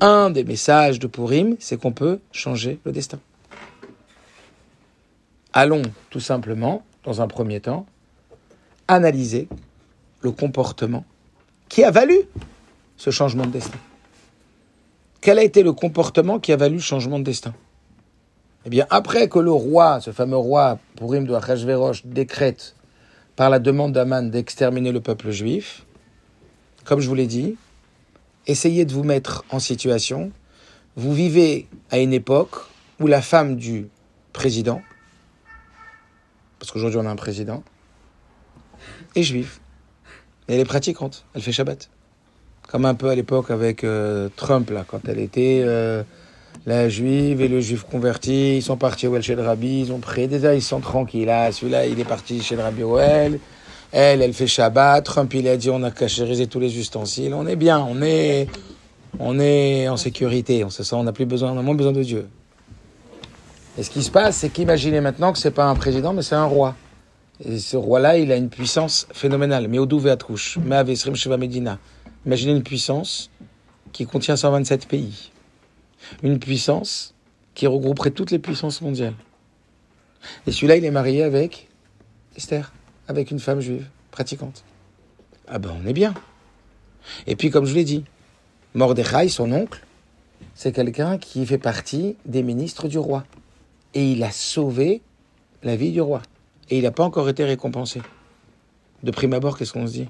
un 0.00 0.30
des 0.30 0.44
messages 0.44 0.98
de 0.98 1.06
Purim, 1.06 1.56
c'est 1.58 1.80
qu'on 1.80 1.92
peut 1.92 2.20
changer 2.32 2.80
le 2.84 2.92
destin. 2.92 3.18
Allons 5.52 5.82
tout 6.10 6.20
simplement, 6.20 6.84
dans 7.04 7.22
un 7.22 7.28
premier 7.28 7.60
temps, 7.60 7.86
analyser 8.88 9.48
le 10.20 10.30
comportement 10.30 11.04
qui 11.68 11.82
a 11.82 11.90
valu 11.90 12.18
ce 12.96 13.10
changement 13.10 13.46
de 13.46 13.52
destin. 13.52 13.78
Quel 15.20 15.38
a 15.38 15.42
été 15.42 15.62
le 15.62 15.72
comportement 15.72 16.38
qui 16.38 16.52
a 16.52 16.56
valu 16.56 16.76
le 16.76 16.80
changement 16.80 17.18
de 17.18 17.24
destin? 17.24 17.54
Eh 18.64 18.68
bien, 18.68 18.86
après 18.90 19.28
que 19.28 19.38
le 19.38 19.52
roi, 19.52 20.00
ce 20.00 20.10
fameux 20.10 20.36
roi 20.36 20.78
Purim 20.96 21.24
de 21.24 21.34
Achashverosh, 21.34 22.04
décrète 22.06 22.74
par 23.36 23.50
la 23.50 23.58
demande 23.58 23.92
d'Aman 23.92 24.30
d'exterminer 24.30 24.92
le 24.92 25.00
peuple 25.00 25.30
juif, 25.30 25.84
comme 26.84 27.00
je 27.00 27.08
vous 27.08 27.14
l'ai 27.14 27.26
dit, 27.26 27.56
essayez 28.46 28.84
de 28.84 28.92
vous 28.92 29.04
mettre 29.04 29.44
en 29.50 29.58
situation. 29.58 30.32
Vous 30.96 31.12
vivez 31.12 31.68
à 31.90 31.98
une 31.98 32.12
époque 32.12 32.56
où 33.00 33.06
la 33.06 33.20
femme 33.20 33.56
du 33.56 33.88
président, 34.32 34.82
parce 36.58 36.72
qu'aujourd'hui 36.72 36.98
on 36.98 37.06
a 37.06 37.10
un 37.10 37.16
président, 37.16 37.62
est 39.14 39.22
juive. 39.22 39.58
Et 40.48 40.54
elle 40.54 40.60
est 40.60 40.64
pratiquante, 40.64 41.24
elle 41.34 41.42
fait 41.42 41.52
Shabbat. 41.52 41.90
Comme 42.66 42.84
un 42.84 42.94
peu 42.94 43.08
à 43.08 43.14
l'époque 43.14 43.50
avec 43.50 43.84
euh, 43.84 44.28
Trump, 44.34 44.70
là, 44.70 44.84
quand 44.86 45.08
elle 45.08 45.20
était 45.20 45.62
euh, 45.64 46.02
la 46.66 46.88
juive 46.88 47.40
et 47.40 47.48
le 47.48 47.60
juif 47.60 47.84
converti, 47.84 48.56
ils 48.56 48.62
sont 48.62 48.76
partis 48.76 49.06
au 49.06 49.20
chez 49.20 49.36
le 49.36 49.42
rabbi, 49.42 49.82
ils 49.82 49.92
ont 49.92 50.00
pris, 50.00 50.26
déjà 50.26 50.54
ils 50.54 50.62
sont 50.62 50.80
tranquilles. 50.80 51.26
Là, 51.26 51.52
celui-là, 51.52 51.86
il 51.86 52.00
est 52.00 52.04
parti 52.04 52.42
chez 52.42 52.56
le 52.56 52.62
rabbi 52.62 52.82
Oel. 52.82 53.38
Elle, 53.92 54.20
elle 54.20 54.32
fait 54.32 54.48
Shabbat. 54.48 55.04
Trump, 55.04 55.32
il 55.34 55.46
a 55.46 55.56
dit 55.56 55.70
on 55.70 55.82
a 55.84 55.92
cachérisé 55.92 56.48
tous 56.48 56.58
les 56.58 56.76
ustensiles. 56.78 57.32
On 57.34 57.46
est 57.46 57.56
bien, 57.56 57.78
on 57.78 58.02
est, 58.02 58.48
on 59.20 59.38
est 59.38 59.88
en 59.88 59.96
sécurité. 59.96 60.64
On 60.64 60.70
se 60.70 60.82
sent, 60.82 60.96
on 60.96 61.04
n'a 61.04 61.12
plus 61.12 61.24
besoin, 61.24 61.52
on 61.52 61.58
a 61.58 61.62
moins 61.62 61.76
besoin 61.76 61.92
de 61.92 62.02
Dieu. 62.02 62.28
Et 63.78 63.82
ce 63.82 63.90
qui 63.90 64.02
se 64.02 64.10
passe, 64.10 64.38
c'est 64.38 64.48
qu'imaginez 64.48 65.00
maintenant 65.00 65.32
que 65.32 65.38
c'est 65.38 65.50
pas 65.50 65.66
un 65.66 65.74
président, 65.76 66.12
mais 66.12 66.22
c'est 66.22 66.34
un 66.34 66.46
roi. 66.46 66.74
Et 67.44 67.58
ce 67.58 67.76
roi-là, 67.76 68.16
il 68.16 68.32
a 68.32 68.36
une 68.36 68.48
puissance 68.48 69.06
phénoménale. 69.12 69.68
Mais 69.68 69.78
couche, 70.16 70.58
mais 70.64 70.76
avec 70.76 70.96
Sheva 70.96 71.36
Medina. 71.36 71.78
Imaginez 72.26 72.52
une 72.52 72.64
puissance 72.64 73.30
qui 73.92 74.04
contient 74.04 74.36
127 74.36 74.88
pays. 74.88 75.30
Une 76.24 76.40
puissance 76.40 77.14
qui 77.54 77.68
regrouperait 77.68 78.10
toutes 78.10 78.32
les 78.32 78.40
puissances 78.40 78.82
mondiales. 78.82 79.14
Et 80.46 80.52
celui-là, 80.52 80.76
il 80.76 80.84
est 80.84 80.90
marié 80.90 81.22
avec 81.22 81.68
Esther, 82.36 82.72
avec 83.06 83.30
une 83.30 83.38
femme 83.38 83.60
juive, 83.60 83.88
pratiquante. 84.10 84.64
Ah 85.46 85.60
ben, 85.60 85.70
on 85.80 85.86
est 85.86 85.92
bien. 85.92 86.14
Et 87.28 87.36
puis, 87.36 87.50
comme 87.50 87.64
je 87.64 87.74
l'ai 87.74 87.84
dit, 87.84 88.04
Mordechai, 88.74 89.28
son 89.28 89.52
oncle, 89.52 89.84
c'est 90.54 90.72
quelqu'un 90.72 91.18
qui 91.18 91.46
fait 91.46 91.58
partie 91.58 92.16
des 92.24 92.42
ministres 92.42 92.88
du 92.88 92.98
roi. 92.98 93.24
Et 93.94 94.12
il 94.12 94.22
a 94.24 94.32
sauvé 94.32 95.00
la 95.62 95.76
vie 95.76 95.92
du 95.92 96.00
roi. 96.00 96.22
Et 96.70 96.78
il 96.78 96.82
n'a 96.82 96.90
pas 96.90 97.04
encore 97.04 97.28
été 97.28 97.44
récompensé. 97.44 98.02
De 99.04 99.12
prime 99.12 99.32
abord, 99.32 99.56
qu'est-ce 99.56 99.72
qu'on 99.72 99.86
se 99.86 99.92
dit? 99.92 100.08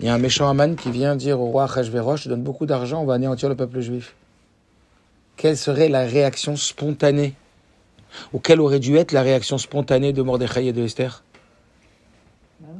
Il 0.00 0.06
y 0.06 0.08
a 0.08 0.14
un 0.14 0.18
méchant 0.18 0.48
Aman 0.48 0.76
qui 0.76 0.90
vient 0.90 1.14
dire 1.14 1.38
au 1.38 1.50
roi 1.50 1.64
Achashverosh, 1.64 2.22
je 2.24 2.30
donne 2.30 2.42
beaucoup 2.42 2.64
d'argent, 2.64 3.02
on 3.02 3.04
va 3.04 3.14
anéantir 3.14 3.50
le 3.50 3.54
peuple 3.54 3.80
juif. 3.80 4.14
Quelle 5.36 5.58
serait 5.58 5.90
la 5.90 6.04
réaction 6.04 6.56
spontanée? 6.56 7.34
Ou 8.32 8.38
quelle 8.38 8.62
aurait 8.62 8.80
dû 8.80 8.96
être 8.96 9.12
la 9.12 9.20
réaction 9.20 9.58
spontanée 9.58 10.14
de 10.14 10.22
Mordechai 10.22 10.66
et 10.66 10.72
de 10.72 10.82
Esther? 10.82 11.22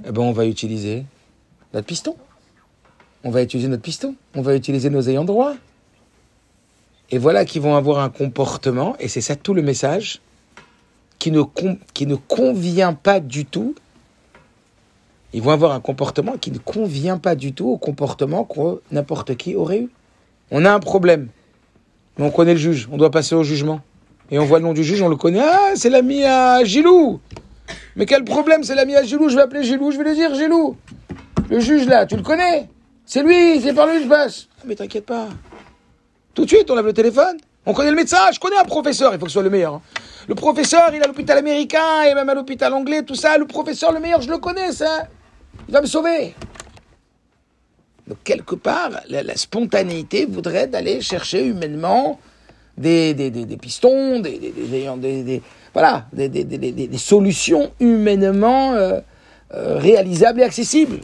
Eh 0.06 0.12
bien, 0.12 0.22
on 0.22 0.32
va 0.32 0.46
utiliser 0.46 1.04
notre 1.74 1.86
piston. 1.86 2.16
On 3.22 3.30
va 3.30 3.42
utiliser 3.42 3.68
notre 3.68 3.82
piston. 3.82 4.14
On 4.34 4.40
va 4.40 4.56
utiliser 4.56 4.88
nos 4.88 5.02
ayants 5.02 5.26
droit. 5.26 5.54
Et 7.10 7.18
voilà 7.18 7.44
qu'ils 7.44 7.60
vont 7.60 7.76
avoir 7.76 7.98
un 7.98 8.08
comportement, 8.08 8.96
et 8.98 9.08
c'est 9.08 9.20
ça 9.20 9.36
tout 9.36 9.52
le 9.52 9.60
message, 9.60 10.22
qui 11.18 11.30
ne, 11.30 11.42
qui 11.92 12.06
ne 12.06 12.14
convient 12.14 12.94
pas 12.94 13.20
du 13.20 13.44
tout. 13.44 13.74
Ils 15.32 15.42
vont 15.42 15.52
avoir 15.52 15.72
un 15.72 15.80
comportement 15.80 16.36
qui 16.36 16.50
ne 16.50 16.58
convient 16.58 17.18
pas 17.18 17.34
du 17.34 17.52
tout 17.52 17.68
au 17.68 17.76
comportement 17.76 18.44
que 18.44 18.80
n'importe 18.90 19.36
qui 19.36 19.54
aurait 19.54 19.80
eu. 19.80 19.88
On 20.50 20.64
a 20.64 20.72
un 20.72 20.80
problème, 20.80 21.28
mais 22.18 22.24
on 22.24 22.30
connaît 22.30 22.54
le 22.54 22.58
juge, 22.58 22.88
on 22.90 22.96
doit 22.96 23.10
passer 23.10 23.34
au 23.36 23.44
jugement. 23.44 23.80
Et 24.32 24.38
on 24.38 24.44
voit 24.44 24.58
le 24.58 24.64
nom 24.64 24.72
du 24.72 24.84
juge, 24.84 25.02
on 25.02 25.08
le 25.08 25.16
connaît. 25.16 25.40
Ah, 25.40 25.72
c'est 25.74 25.90
l'ami 25.90 26.24
à 26.24 26.62
Gilou 26.64 27.20
Mais 27.96 28.06
quel 28.06 28.24
problème, 28.24 28.64
c'est 28.64 28.74
l'ami 28.74 28.94
à 28.96 29.02
Gilou 29.02 29.28
Je 29.28 29.36
vais 29.36 29.42
appeler 29.42 29.62
Gilou, 29.62 29.90
je 29.90 29.98
vais 29.98 30.04
lui 30.04 30.14
dire 30.14 30.34
Gilou. 30.34 30.76
Le 31.48 31.60
juge 31.60 31.86
là, 31.86 32.06
tu 32.06 32.16
le 32.16 32.22
connais? 32.22 32.68
C'est 33.04 33.22
lui, 33.22 33.60
c'est 33.60 33.72
par 33.72 33.86
lui 33.86 33.98
que 33.98 34.04
je 34.04 34.08
passe. 34.08 34.48
Ah, 34.58 34.62
mais 34.66 34.74
t'inquiète 34.74 35.06
pas. 35.06 35.28
Tout 36.34 36.44
de 36.44 36.48
suite, 36.48 36.70
on 36.70 36.76
lève 36.76 36.86
le 36.86 36.92
téléphone. 36.92 37.36
On 37.66 37.74
connaît 37.74 37.90
le 37.90 37.96
médecin, 37.96 38.18
je 38.32 38.40
connais 38.40 38.56
un 38.56 38.64
professeur, 38.64 39.12
il 39.12 39.18
faut 39.18 39.26
que 39.26 39.30
ce 39.30 39.34
soit 39.34 39.42
le 39.42 39.50
meilleur. 39.50 39.74
Hein. 39.74 39.82
Le 40.28 40.34
professeur, 40.34 40.90
il 40.92 40.96
est 40.96 41.04
à 41.04 41.06
l'hôpital 41.06 41.36
américain 41.36 42.02
et 42.08 42.14
même 42.14 42.28
à 42.28 42.34
l'hôpital 42.34 42.72
anglais, 42.72 43.02
tout 43.02 43.14
ça. 43.14 43.36
Le 43.36 43.46
professeur, 43.46 43.92
le 43.92 44.00
meilleur, 44.00 44.22
je 44.22 44.30
le 44.30 44.38
connais, 44.38 44.72
ça. 44.72 45.08
Il 45.70 45.72
va 45.72 45.82
me 45.82 45.86
sauver. 45.86 46.34
Donc, 48.08 48.18
quelque 48.24 48.56
part, 48.56 48.90
la, 49.08 49.36
spontanéité 49.36 50.26
voudrait 50.26 50.66
d'aller 50.66 51.00
chercher 51.00 51.46
humainement 51.46 52.18
des, 52.76 53.14
des, 53.14 53.30
des, 53.30 53.56
pistons, 53.56 54.18
des, 54.18 54.36
des, 54.40 55.42
voilà, 55.72 56.06
des, 56.12 56.98
solutions 56.98 57.70
humainement 57.78 58.72
euh, 58.72 58.98
euh, 59.54 59.78
réalisables 59.78 60.40
et 60.40 60.42
accessibles. 60.42 60.98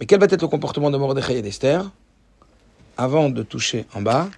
Mais 0.00 0.06
quel 0.06 0.18
va 0.18 0.24
être 0.24 0.40
le 0.40 0.48
comportement 0.48 0.90
de 0.90 0.96
Mordechai 0.96 1.36
et 1.36 1.42
d'Esther 1.42 1.90
Avant 2.96 3.28
de 3.28 3.42
toucher 3.42 3.84
en 3.94 4.00
bas, 4.00 4.28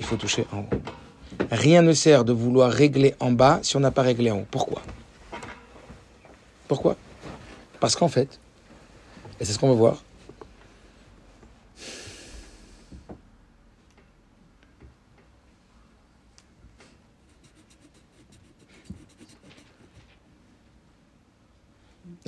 il 0.00 0.04
faut 0.04 0.16
toucher 0.16 0.46
en 0.52 0.62
haut. 0.62 1.44
Rien 1.52 1.82
ne 1.82 1.92
sert 1.92 2.24
de 2.24 2.32
vouloir 2.32 2.72
régler 2.72 3.14
en 3.20 3.30
bas 3.30 3.60
si 3.62 3.76
on 3.76 3.80
n'a 3.80 3.92
pas 3.92 4.02
réglé 4.02 4.32
en 4.32 4.38
haut. 4.38 4.46
Pourquoi 4.50 4.82
Pourquoi 6.66 6.96
Parce 7.78 7.94
qu'en 7.94 8.08
fait, 8.08 8.40
et 9.40 9.44
c'est 9.44 9.52
ce 9.52 9.58
qu'on 9.58 9.68
va 9.68 9.74
voir, 9.74 10.02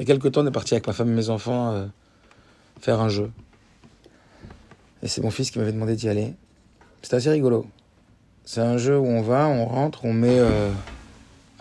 Il 0.02 0.08
y 0.08 0.10
a 0.10 0.14
quelques 0.14 0.32
temps, 0.32 0.40
on 0.40 0.46
est 0.48 0.50
parti 0.50 0.74
avec 0.74 0.86
ma 0.88 0.92
femme 0.92 1.10
et 1.10 1.14
mes 1.14 1.28
enfants 1.28 1.74
euh, 1.74 1.86
faire 2.80 3.00
un 3.00 3.08
jeu. 3.08 3.30
Et 5.00 5.06
c'est 5.06 5.20
mon 5.20 5.30
fils 5.30 5.52
qui 5.52 5.60
m'avait 5.60 5.70
demandé 5.70 5.94
d'y 5.94 6.08
aller. 6.08 6.34
C'était 7.02 7.16
assez 7.16 7.30
rigolo. 7.30 7.66
C'est 8.44 8.62
un 8.62 8.78
jeu 8.78 8.98
où 8.98 9.06
on 9.06 9.22
va, 9.22 9.46
on 9.46 9.64
rentre, 9.64 10.04
on 10.04 10.12
met 10.12 10.40
euh, 10.40 10.72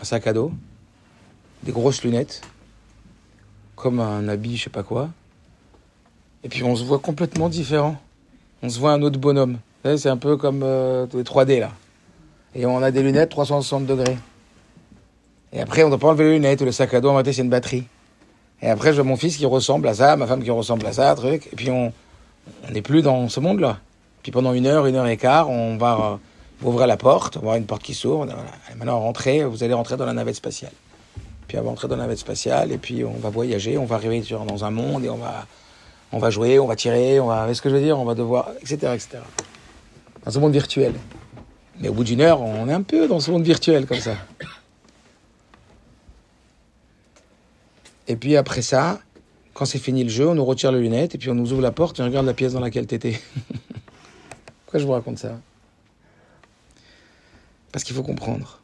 un 0.00 0.04
sac 0.04 0.26
à 0.26 0.32
dos, 0.32 0.50
des 1.62 1.70
grosses 1.70 2.02
lunettes, 2.02 2.40
comme 3.76 4.00
un 4.00 4.26
habit, 4.26 4.56
je 4.56 4.64
sais 4.64 4.70
pas 4.70 4.82
quoi. 4.82 5.10
Et 6.44 6.48
puis 6.48 6.62
on 6.64 6.76
se 6.76 6.84
voit 6.84 6.98
complètement 6.98 7.48
différent. 7.48 7.96
On 8.62 8.68
se 8.68 8.78
voit 8.78 8.92
un 8.92 9.02
autre 9.02 9.18
bonhomme. 9.18 9.58
C'est 9.84 10.08
un 10.08 10.16
peu 10.16 10.36
comme 10.36 10.62
euh, 10.62 11.06
les 11.14 11.22
3D 11.22 11.60
là. 11.60 11.70
Et 12.54 12.66
on 12.66 12.82
a 12.82 12.90
des 12.90 13.02
lunettes 13.02 13.30
360 13.30 13.86
degrés. 13.86 14.16
Et 15.52 15.60
après, 15.60 15.82
on 15.82 15.86
ne 15.86 15.90
doit 15.90 15.98
pas 15.98 16.08
enlever 16.08 16.24
les 16.24 16.32
lunettes 16.34 16.62
le 16.62 16.72
sac 16.72 16.94
à 16.94 17.00
dos, 17.00 17.08
en 17.08 17.12
réalité, 17.12 17.32
c'est 17.32 17.42
une 17.42 17.50
batterie. 17.50 17.84
Et 18.60 18.68
après, 18.68 18.90
je 18.90 18.96
vois 18.96 19.04
mon 19.04 19.16
fils 19.16 19.36
qui 19.36 19.46
ressemble 19.46 19.88
à 19.88 19.94
ça, 19.94 20.16
ma 20.16 20.26
femme 20.26 20.42
qui 20.42 20.50
ressemble 20.50 20.86
à 20.86 20.92
ça, 20.92 21.14
truc. 21.14 21.48
Et 21.52 21.56
puis, 21.56 21.70
on 21.70 21.92
n'est 22.70 22.82
plus 22.82 23.02
dans 23.02 23.28
ce 23.28 23.40
monde-là. 23.40 23.78
Puis 24.22 24.30
pendant 24.30 24.52
une 24.52 24.66
heure, 24.66 24.86
une 24.86 24.96
heure 24.96 25.06
et 25.06 25.16
quart, 25.16 25.50
on 25.50 25.76
va 25.76 26.20
euh, 26.62 26.66
ouvrir 26.66 26.86
la 26.86 26.96
porte, 26.96 27.36
on 27.36 27.40
va 27.40 27.44
voir 27.44 27.56
une 27.56 27.66
porte 27.66 27.82
qui 27.82 27.94
s'ouvre. 27.94 28.24
Voilà. 28.24 28.36
Maintenant, 28.76 29.00
rentrez, 29.00 29.44
vous 29.44 29.64
allez 29.64 29.74
rentrer 29.74 29.96
dans 29.96 30.06
la 30.06 30.12
navette 30.12 30.36
spatiale. 30.36 30.72
Puis 31.48 31.58
on 31.58 31.62
va 31.62 31.70
rentrer 31.70 31.88
dans 31.88 31.96
la 31.96 32.04
navette 32.04 32.18
spatiale, 32.18 32.70
et 32.70 32.78
puis 32.78 33.04
on 33.04 33.18
va 33.18 33.30
voyager, 33.30 33.76
on 33.78 33.84
va 33.84 33.96
arriver 33.96 34.22
dans 34.46 34.64
un 34.64 34.70
monde, 34.70 35.04
et 35.04 35.10
on 35.10 35.16
va, 35.16 35.46
on 36.12 36.18
va 36.18 36.30
jouer, 36.30 36.58
on 36.58 36.66
va 36.66 36.76
tirer, 36.76 37.18
on 37.20 37.26
va, 37.26 37.52
ce 37.52 37.62
que 37.62 37.70
je 37.70 37.74
veux 37.74 37.80
dire, 37.80 37.98
on 37.98 38.04
va 38.04 38.14
devoir, 38.14 38.50
etc., 38.60 38.76
etc. 38.94 39.18
Dans 40.24 40.30
ce 40.30 40.38
monde 40.38 40.52
virtuel. 40.52 40.94
Mais 41.80 41.88
au 41.88 41.94
bout 41.94 42.04
d'une 42.04 42.20
heure, 42.20 42.40
on 42.40 42.68
est 42.68 42.72
un 42.72 42.82
peu 42.82 43.08
dans 43.08 43.18
ce 43.18 43.30
monde 43.30 43.42
virtuel 43.42 43.86
comme 43.86 43.98
ça. 43.98 44.16
Et 48.08 48.16
puis 48.16 48.36
après 48.36 48.62
ça, 48.62 49.00
quand 49.54 49.64
c'est 49.64 49.78
fini 49.78 50.04
le 50.04 50.10
jeu, 50.10 50.28
on 50.28 50.34
nous 50.34 50.44
retire 50.44 50.70
les 50.70 50.80
lunettes 50.80 51.14
et 51.14 51.18
puis 51.18 51.30
on 51.30 51.34
nous 51.34 51.52
ouvre 51.52 51.62
la 51.62 51.72
porte 51.72 51.98
et 51.98 52.02
on 52.02 52.06
regarde 52.06 52.26
la 52.26 52.34
pièce 52.34 52.52
dans 52.52 52.60
laquelle 52.60 52.86
t'étais. 52.86 53.20
Pourquoi 54.64 54.80
je 54.80 54.84
vous 54.84 54.92
raconte 54.92 55.18
ça? 55.18 55.38
Parce 57.70 57.84
qu'il 57.84 57.96
faut 57.96 58.02
comprendre 58.02 58.60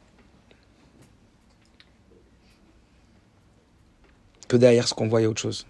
que 4.47 4.57
derrière 4.57 4.87
ce 4.87 4.93
qu'on 4.93 5.07
voit, 5.07 5.21
il 5.21 5.23
y 5.23 5.27
a 5.27 5.29
autre 5.29 5.41
chose. 5.41 5.65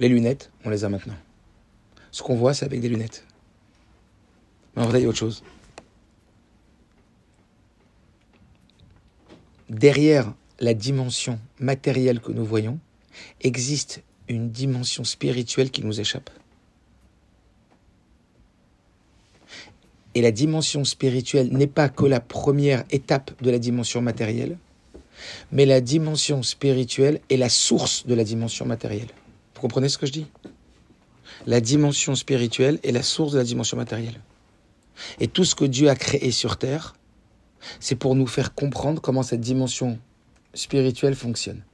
Les 0.00 0.08
lunettes, 0.08 0.50
on 0.64 0.70
les 0.70 0.84
a 0.84 0.88
maintenant. 0.88 1.16
Ce 2.10 2.22
qu'on 2.22 2.36
voit, 2.36 2.54
c'est 2.54 2.64
avec 2.64 2.80
des 2.80 2.88
lunettes. 2.88 3.24
Mais 4.74 4.82
en 4.82 4.86
vrai, 4.86 5.00
il 5.00 5.02
y 5.02 5.06
a 5.06 5.08
autre 5.08 5.18
chose. 5.18 5.42
Derrière 9.68 10.32
la 10.60 10.74
dimension 10.74 11.38
matérielle 11.58 12.20
que 12.20 12.32
nous 12.32 12.44
voyons, 12.44 12.78
existe 13.40 14.02
une 14.28 14.50
dimension 14.50 15.04
spirituelle 15.04 15.70
qui 15.70 15.84
nous 15.84 16.00
échappe. 16.00 16.30
Et 20.14 20.22
la 20.22 20.30
dimension 20.30 20.84
spirituelle 20.84 21.52
n'est 21.52 21.66
pas 21.66 21.88
que 21.88 22.04
la 22.04 22.20
première 22.20 22.84
étape 22.90 23.30
de 23.42 23.50
la 23.50 23.58
dimension 23.58 24.00
matérielle, 24.00 24.58
mais 25.52 25.66
la 25.66 25.80
dimension 25.80 26.42
spirituelle 26.42 27.20
est 27.30 27.36
la 27.36 27.48
source 27.48 28.06
de 28.06 28.14
la 28.14 28.24
dimension 28.24 28.64
matérielle. 28.64 29.08
Vous 29.58 29.62
comprenez 29.62 29.88
ce 29.88 29.98
que 29.98 30.06
je 30.06 30.12
dis? 30.12 30.26
La 31.44 31.60
dimension 31.60 32.14
spirituelle 32.14 32.78
est 32.84 32.92
la 32.92 33.02
source 33.02 33.32
de 33.32 33.38
la 33.38 33.44
dimension 33.44 33.76
matérielle. 33.76 34.20
Et 35.18 35.26
tout 35.26 35.44
ce 35.44 35.56
que 35.56 35.64
Dieu 35.64 35.90
a 35.90 35.96
créé 35.96 36.30
sur 36.30 36.58
Terre, 36.58 36.94
c'est 37.80 37.96
pour 37.96 38.14
nous 38.14 38.28
faire 38.28 38.54
comprendre 38.54 39.02
comment 39.02 39.24
cette 39.24 39.40
dimension 39.40 39.98
spirituelle 40.54 41.16
fonctionne. 41.16 41.64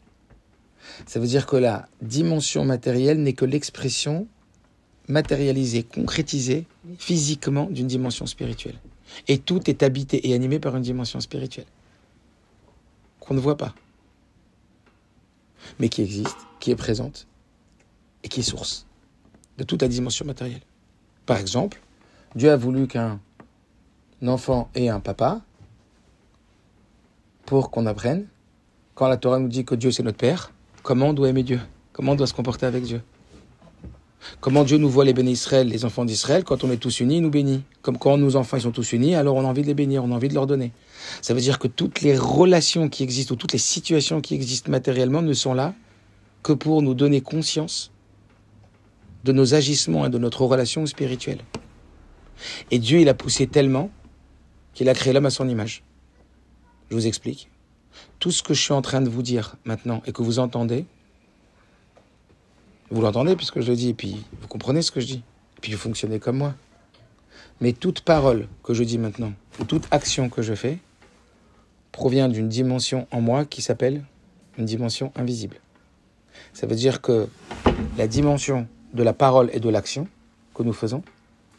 Ça 1.05 1.20
veut 1.20 1.27
dire 1.27 1.44
que 1.44 1.57
la 1.57 1.87
dimension 2.01 2.64
matérielle 2.64 3.23
n'est 3.23 3.35
que 3.35 3.44
l'expression 3.44 4.29
matérialisée, 5.07 5.83
concrétisée 5.83 6.64
physiquement 6.97 7.66
d'une 7.66 7.87
dimension 7.87 8.25
spirituelle. 8.25 8.81
Et 9.29 9.37
tout 9.37 9.68
est 9.68 9.83
habité 9.83 10.27
et 10.27 10.33
animé 10.33 10.59
par 10.59 10.75
une 10.75 10.83
dimension 10.83 11.20
spirituelle 11.20 11.66
qu'on 13.20 13.35
ne 13.35 13.40
voit 13.40 13.59
pas, 13.59 13.75
mais 15.79 15.90
qui 15.90 16.01
existe, 16.01 16.38
qui 16.61 16.70
est 16.70 16.77
présente 16.77 17.27
et 18.25 18.29
qui 18.29 18.41
est 18.41 18.45
source 18.45 18.87
de 19.59 19.63
toute 19.63 19.83
la 19.83 19.89
dimension 19.89 20.25
matérielle. 20.25 20.63
Par 21.27 21.37
exemple, 21.39 21.81
Dieu 22.35 22.51
a 22.51 22.57
voulu 22.57 22.89
qu'un 22.89 23.21
enfant 24.27 24.69
ait 24.75 24.89
un 24.89 24.99
papa 24.99 25.43
pour 27.47 27.71
qu'on 27.71 27.87
apprenne, 27.87 28.27
quand 28.95 29.07
la 29.07 29.17
Torah 29.17 29.39
nous 29.39 29.49
dit 29.49 29.65
que 29.65 29.75
Dieu 29.75 29.93
c'est 29.93 30.03
notre 30.03 30.19
Père, 30.19 30.53
comment 30.83 31.09
on 31.09 31.13
doit 31.13 31.29
aimer 31.29 31.43
Dieu, 31.43 31.61
comment 31.93 32.13
on 32.13 32.17
doit 32.17 32.27
se 32.27 32.35
comporter 32.35 32.67
avec 32.67 32.83
Dieu? 32.83 33.03
Comment 34.41 34.65
Dieu 34.65 34.79
nous 34.79 34.89
voit 34.89 35.05
les 35.05 35.13
bénis 35.13 35.33
Israël, 35.33 35.69
les 35.69 35.85
enfants 35.85 36.07
d'Israël, 36.07 36.45
quand 36.45 36.65
on 36.65 36.71
est 36.71 36.79
tous 36.79 37.01
unis, 37.01 37.17
il 37.17 37.23
nous 37.23 37.31
bénit. 37.31 37.63
Comme 37.83 37.99
quand 37.99 38.17
nos 38.17 38.37
enfants 38.37 38.57
ils 38.57 38.63
sont 38.63 38.71
tous 38.71 38.93
unis, 38.93 39.15
alors 39.15 39.37
on 39.37 39.45
a 39.45 39.49
envie 39.49 39.61
de 39.61 39.67
les 39.67 39.75
bénir, 39.75 40.03
on 40.03 40.13
a 40.13 40.15
envie 40.15 40.29
de 40.29 40.35
leur 40.35 40.47
donner. 40.47 40.73
Ça 41.21 41.35
veut 41.35 41.41
dire 41.41 41.59
que 41.59 41.69
toutes 41.69 42.01
les 42.01 42.17
relations 42.17 42.89
qui 42.89 43.03
existent 43.03 43.35
ou 43.35 43.37
toutes 43.37 43.53
les 43.53 43.59
situations 43.59 44.23
qui 44.23 44.35
existent 44.35 44.71
matériellement 44.71 45.21
ne 45.21 45.35
sont 45.35 45.53
là 45.53 45.75
que 46.43 46.55
pour 46.55 46.81
nous 46.81 46.95
donner 46.95 47.21
conscience 47.21 47.91
de 49.25 49.33
nos 49.33 49.55
agissements 49.55 50.07
et 50.07 50.11
de 50.11 50.19
notre 50.19 50.43
relation 50.43 50.87
spirituelle. 50.87 51.41
Et 52.71 52.79
Dieu, 52.79 53.01
il 53.01 53.09
a 53.09 53.15
poussé 53.15 53.47
tellement 53.47 53.91
qu'il 54.75 54.89
a 54.89 54.95
créé 54.95 55.13
l'homme 55.13 55.27
à 55.27 55.31
son 55.31 55.49
image. 55.49 55.83
Je 56.91 56.95
vous 56.95 57.07
explique. 57.07 57.49
Tout 58.19 58.31
ce 58.31 58.43
que 58.43 58.55
je 58.55 58.61
suis 58.61 58.73
en 58.73 58.83
train 58.83 59.01
de 59.01 59.09
vous 59.09 59.23
dire 59.23 59.57
maintenant 59.65 60.03
et 60.07 60.13
que 60.13 60.23
vous 60.23 60.39
entendez, 60.39 60.85
vous 62.91 63.01
l'entendez 63.01 63.37
puisque 63.37 63.61
je 63.61 63.71
le 63.71 63.77
dis, 63.77 63.91
et 63.91 63.95
puis 63.95 64.25
vous 64.41 64.49
comprenez 64.49 64.83
ce 64.83 64.91
que 64.91 65.01
je 65.01 65.07
dis, 65.07 65.23
et 65.57 65.61
puis 65.61 65.73
vous 65.73 65.79
fonctionnez 65.79 66.19
comme 66.19 66.39
moi. 66.39 66.55
Mais 67.61 67.73
toute 67.73 68.01
parole 68.01 68.49
que 68.63 68.75
je 68.75 68.85
dis 68.85 68.99
maintenant, 68.99 69.33
ou 69.61 69.65
toute 69.65 69.87
action 69.91 70.29
que 70.29 70.43
je 70.43 70.55
fais, 70.55 70.79
provient 71.93 72.29
d'une 72.29 72.49
dimension 72.49 73.07
en 73.13 73.21
moi 73.21 73.45
qui 73.45 73.63
s'appelle 73.63 74.05
une 74.59 74.65
dimension 74.65 75.13
invisible. 75.15 75.61
Ça 76.53 76.67
veut 76.67 76.75
dire 76.75 77.01
que 77.01 77.29
la 77.97 78.09
dimension 78.09 78.67
de 78.95 79.03
la 79.03 79.13
parole 79.13 79.51
et 79.53 79.61
de 79.61 79.69
l'action 79.69 80.09
que 80.55 80.63
nous 80.63 80.73
faisons, 80.73 81.03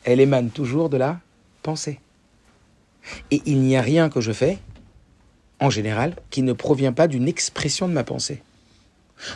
elle 0.04 0.20
émane 0.20 0.50
toujours 0.50 0.90
de 0.90 0.98
la 0.98 1.20
pensée. 1.62 2.00
Et 3.30 3.42
il 3.46 3.60
n'y 3.60 3.78
a 3.78 3.82
rien 3.82 4.10
que 4.10 4.22
je 4.22 4.32
fais, 4.32 4.58
en 5.60 5.70
général, 5.70 6.16
qui 6.30 6.42
ne 6.42 6.54
provient 6.54 6.94
pas 6.94 7.08
d'une 7.08 7.28
expression 7.28 7.88
de 7.88 7.94
ma 7.94 8.04
pensée. 8.04 8.42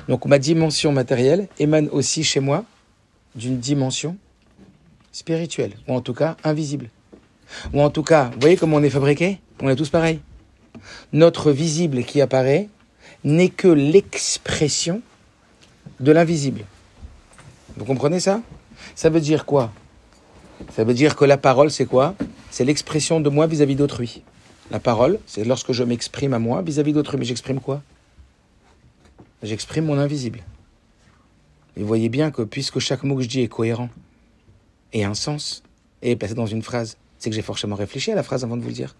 Donc 0.07 0.25
ma 0.25 0.39
dimension 0.39 0.91
matérielle 0.91 1.47
émane 1.59 1.89
aussi 1.89 2.23
chez 2.23 2.39
moi 2.39 2.65
d'une 3.35 3.59
dimension 3.59 4.17
spirituelle, 5.11 5.73
ou 5.87 5.93
en 5.93 6.01
tout 6.01 6.13
cas 6.13 6.35
invisible. 6.43 6.89
Ou 7.73 7.81
en 7.81 7.89
tout 7.89 8.03
cas, 8.03 8.25
vous 8.33 8.41
voyez 8.41 8.57
comment 8.57 8.77
on 8.77 8.83
est 8.83 8.89
fabriqué? 8.89 9.39
On 9.61 9.69
est 9.69 9.75
tous 9.75 9.89
pareils. 9.89 10.19
Notre 11.13 11.51
visible 11.51 12.03
qui 12.03 12.21
apparaît 12.21 12.69
n'est 13.23 13.49
que 13.49 13.67
l'expression 13.67 15.01
de 15.99 16.11
l'invisible. 16.11 16.63
Vous 17.79 17.85
comprenez 17.85 18.19
ça? 18.19 18.41
Ça 18.93 19.09
veut 19.09 19.21
dire 19.21 19.45
quoi? 19.45 19.71
Ça 20.75 20.83
veut 20.83 20.93
dire 20.93 21.15
que 21.15 21.23
la 21.23 21.37
parole, 21.37 21.71
c'est 21.71 21.85
quoi? 21.85 22.13
C'est 22.51 22.65
l'expression 22.65 23.21
de 23.21 23.29
moi 23.29 23.47
vis-à-vis 23.47 23.75
d'autrui. 23.75 24.21
La 24.69 24.81
parole, 24.81 25.17
c'est 25.25 25.45
lorsque 25.45 25.71
je 25.71 25.85
m'exprime 25.85 26.33
à 26.33 26.39
moi 26.39 26.61
vis-à-vis 26.61 26.91
d'autrui. 26.91 27.17
Mais 27.17 27.23
j'exprime 27.23 27.61
quoi? 27.61 27.81
J'exprime 29.43 29.85
mon 29.85 29.97
invisible. 29.97 30.39
Et 31.77 31.81
vous 31.81 31.87
voyez 31.87 32.09
bien 32.09 32.31
que 32.31 32.41
puisque 32.41 32.79
chaque 32.79 33.03
mot 33.03 33.15
que 33.15 33.23
je 33.23 33.29
dis 33.29 33.39
est 33.39 33.47
cohérent 33.47 33.89
et 34.91 35.05
a 35.05 35.09
un 35.09 35.13
sens 35.13 35.63
et 36.01 36.11
est 36.11 36.15
placé 36.17 36.33
dans 36.33 36.47
une 36.47 36.61
phrase, 36.61 36.97
c'est 37.17 37.29
que 37.29 37.35
j'ai 37.35 37.41
forcément 37.41 37.77
réfléchi 37.77 38.11
à 38.11 38.15
la 38.15 38.23
phrase 38.23 38.43
avant 38.43 38.57
de 38.57 38.61
vous 38.61 38.67
le 38.67 38.73
dire. 38.73 38.93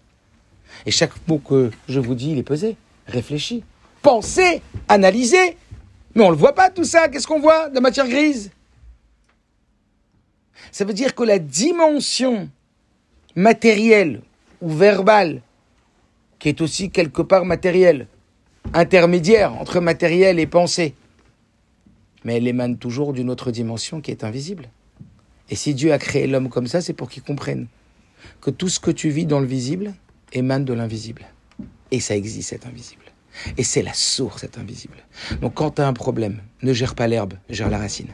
Et 0.86 0.90
chaque 0.90 1.12
mot 1.28 1.36
que 1.36 1.70
je 1.86 2.00
vous 2.00 2.14
dis, 2.14 2.30
il 2.30 2.38
est 2.38 2.42
pesé, 2.42 2.76
réfléchi, 3.06 3.62
pensé, 4.00 4.62
analysé. 4.88 5.58
Mais 6.14 6.24
on 6.24 6.28
ne 6.28 6.32
le 6.32 6.38
voit 6.38 6.54
pas 6.54 6.70
tout 6.70 6.84
ça. 6.84 7.10
Qu'est-ce 7.10 7.26
qu'on 7.26 7.40
voit 7.40 7.68
de 7.68 7.78
matière 7.78 8.08
grise? 8.08 8.50
Ça 10.72 10.84
veut 10.84 10.92
dire 10.92 11.14
que 11.14 11.22
la 11.22 11.38
dimension 11.38 12.48
matérielle 13.34 14.22
ou 14.60 14.70
verbale, 14.70 15.42
qui 16.38 16.48
est 16.48 16.60
aussi 16.60 16.90
quelque 16.90 17.22
part 17.22 17.44
matérielle, 17.44 18.06
intermédiaire 18.74 19.54
entre 19.54 19.80
matériel 19.80 20.38
et 20.38 20.46
pensée, 20.46 20.94
mais 22.24 22.36
elle 22.36 22.46
émane 22.46 22.76
toujours 22.76 23.12
d'une 23.12 23.30
autre 23.30 23.50
dimension 23.50 24.00
qui 24.00 24.10
est 24.10 24.24
invisible. 24.24 24.68
Et 25.48 25.56
si 25.56 25.74
Dieu 25.74 25.92
a 25.92 25.98
créé 25.98 26.26
l'homme 26.26 26.48
comme 26.48 26.66
ça, 26.66 26.80
c'est 26.80 26.92
pour 26.92 27.08
qu'il 27.08 27.22
comprenne 27.22 27.66
que 28.40 28.50
tout 28.50 28.68
ce 28.68 28.78
que 28.78 28.90
tu 28.90 29.10
vis 29.10 29.26
dans 29.26 29.40
le 29.40 29.46
visible 29.46 29.94
émane 30.32 30.64
de 30.64 30.72
l'invisible. 30.72 31.26
Et 31.90 32.00
ça 32.00 32.16
existe, 32.16 32.50
cet 32.50 32.66
invisible. 32.66 33.02
Et 33.56 33.64
c'est 33.64 33.82
la 33.82 33.94
source, 33.94 34.42
cet 34.42 34.58
invisible. 34.58 34.98
Donc 35.40 35.54
quand 35.54 35.72
tu 35.72 35.82
as 35.82 35.88
un 35.88 35.92
problème, 35.92 36.40
ne 36.62 36.72
gère 36.72 36.94
pas 36.94 37.08
l'herbe, 37.08 37.34
gère 37.48 37.70
la 37.70 37.78
racine. 37.78 38.08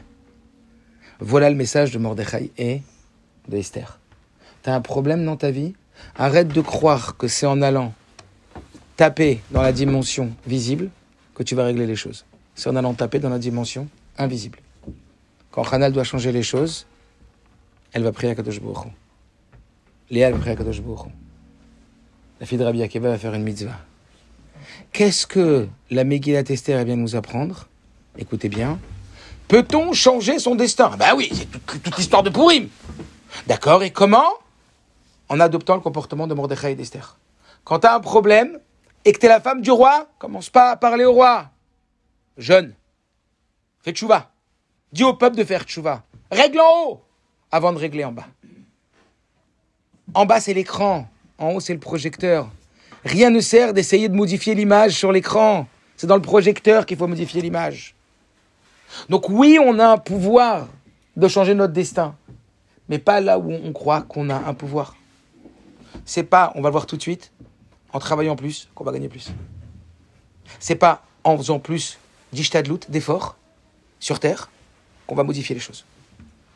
Voilà 1.19 1.49
le 1.49 1.55
message 1.55 1.91
de 1.91 1.97
Mordechai 1.97 2.51
et 2.57 2.81
de 3.47 3.57
Esther. 3.57 3.99
Tu 4.63 4.69
as 4.69 4.75
un 4.75 4.81
problème 4.81 5.25
dans 5.25 5.35
ta 5.35 5.49
vie, 5.49 5.73
arrête 6.15 6.49
de 6.49 6.61
croire 6.61 7.17
que 7.17 7.27
c'est 7.27 7.45
en 7.47 7.61
allant 7.61 7.93
taper 8.97 9.41
dans 9.51 9.61
la 9.61 9.71
dimension 9.71 10.31
visible 10.45 10.89
que 11.33 11.43
tu 11.43 11.55
vas 11.55 11.65
régler 11.65 11.87
les 11.87 11.95
choses. 11.95 12.25
C'est 12.55 12.69
en 12.69 12.75
allant 12.75 12.93
taper 12.93 13.19
dans 13.19 13.29
la 13.29 13.39
dimension 13.39 13.87
invisible. 14.17 14.59
Quand 15.51 15.71
Hanal 15.73 15.91
doit 15.91 16.03
changer 16.03 16.31
les 16.31 16.43
choses, 16.43 16.85
elle 17.93 18.03
va 18.03 18.11
prier 18.11 18.31
à 18.31 18.35
Kadosh 18.35 18.61
Baruch. 18.61 18.91
Léa 20.11 20.31
va 20.31 20.37
prier 20.37 20.53
à 20.53 20.55
Kadosh. 20.55 20.81
La 22.39 22.45
fille 22.45 22.59
de 22.59 22.63
Rabbi 22.63 22.83
Akiva 22.83 23.09
va 23.09 23.17
faire 23.17 23.33
une 23.33 23.43
mitzvah. 23.43 23.79
Qu'est-ce 24.91 25.25
que 25.25 25.67
la 25.89 26.03
Megillat 26.03 26.43
Esther 26.49 26.83
vient 26.85 26.95
nous 26.95 27.15
apprendre? 27.15 27.67
Écoutez 28.17 28.49
bien. 28.49 28.79
Peut-on 29.47 29.93
changer 29.93 30.39
son 30.39 30.55
destin? 30.55 30.91
Ben 30.97 31.13
oui, 31.15 31.29
c'est 31.33 31.49
toute, 31.49 31.81
toute 31.81 31.97
l'histoire 31.97 32.23
de 32.23 32.29
Purim. 32.29 32.67
D'accord 33.47 33.83
Et 33.83 33.91
comment? 33.91 34.33
En 35.29 35.39
adoptant 35.39 35.75
le 35.75 35.81
comportement 35.81 36.27
de 36.27 36.33
Mordechai 36.33 36.71
et 36.71 36.75
d'Esther. 36.75 37.17
Quand 37.63 37.79
tu 37.79 37.87
un 37.87 37.99
problème 37.99 38.59
et 39.05 39.11
que 39.11 39.19
tu 39.19 39.27
la 39.27 39.41
femme 39.41 39.61
du 39.61 39.71
roi, 39.71 40.07
commence 40.19 40.49
pas 40.49 40.71
à 40.71 40.77
parler 40.77 41.05
au 41.05 41.13
roi. 41.13 41.49
Jeune, 42.37 42.73
fais 43.81 43.91
tchouva. 43.91 44.31
Dis 44.91 45.03
au 45.03 45.13
peuple 45.13 45.37
de 45.37 45.43
faire 45.43 45.63
tchouva. 45.63 46.03
Règle 46.31 46.59
en 46.59 46.83
haut 46.85 47.01
avant 47.51 47.73
de 47.73 47.77
régler 47.77 48.03
en 48.03 48.11
bas. 48.11 48.27
En 50.13 50.25
bas, 50.25 50.39
c'est 50.39 50.53
l'écran. 50.53 51.07
En 51.37 51.51
haut, 51.51 51.59
c'est 51.59 51.73
le 51.73 51.79
projecteur. 51.79 52.49
Rien 53.03 53.29
ne 53.29 53.39
sert 53.39 53.73
d'essayer 53.73 54.09
de 54.09 54.15
modifier 54.15 54.55
l'image 54.55 54.93
sur 54.93 55.11
l'écran. 55.11 55.67
C'est 55.95 56.07
dans 56.07 56.15
le 56.15 56.21
projecteur 56.21 56.85
qu'il 56.85 56.97
faut 56.97 57.07
modifier 57.07 57.41
l'image. 57.41 57.95
Donc 59.09 59.29
oui, 59.29 59.59
on 59.63 59.79
a 59.79 59.87
un 59.87 59.97
pouvoir 59.97 60.67
de 61.15 61.27
changer 61.27 61.53
notre 61.53 61.73
destin, 61.73 62.15
mais 62.89 62.99
pas 62.99 63.21
là 63.21 63.39
où 63.39 63.51
on 63.51 63.73
croit 63.73 64.01
qu'on 64.01 64.29
a 64.29 64.35
un 64.35 64.53
pouvoir. 64.53 64.95
C'est 66.05 66.23
pas, 66.23 66.51
on 66.55 66.61
va 66.61 66.69
le 66.69 66.73
voir 66.73 66.85
tout 66.85 66.97
de 66.97 67.01
suite, 67.01 67.31
en 67.93 67.99
travaillant 67.99 68.35
plus 68.35 68.69
qu'on 68.75 68.83
va 68.83 68.91
gagner 68.91 69.09
plus. 69.09 69.29
C'est 70.59 70.75
pas 70.75 71.03
en 71.23 71.37
faisant 71.37 71.59
plus 71.59 71.97
d'ishtadlout, 72.31 72.79
d'efforts 72.89 73.35
sur 73.99 74.19
terre, 74.19 74.49
qu'on 75.07 75.15
va 75.15 75.23
modifier 75.23 75.55
les 75.55 75.61
choses. 75.61 75.85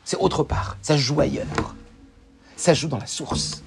C'est 0.05 0.17
autre 0.17 0.43
part. 0.43 0.77
Ça 0.81 0.97
joue 0.97 1.19
ailleurs. 1.19 1.47
Ça 2.55 2.73
joue 2.73 2.87
dans 2.87 2.97
la 2.97 3.07
source, 3.07 3.63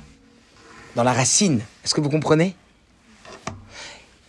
dans 0.94 1.03
la 1.03 1.12
racine. 1.12 1.61
Est-ce 1.85 1.94
que 1.94 2.00
vous 2.00 2.11
comprenez? 2.11 2.55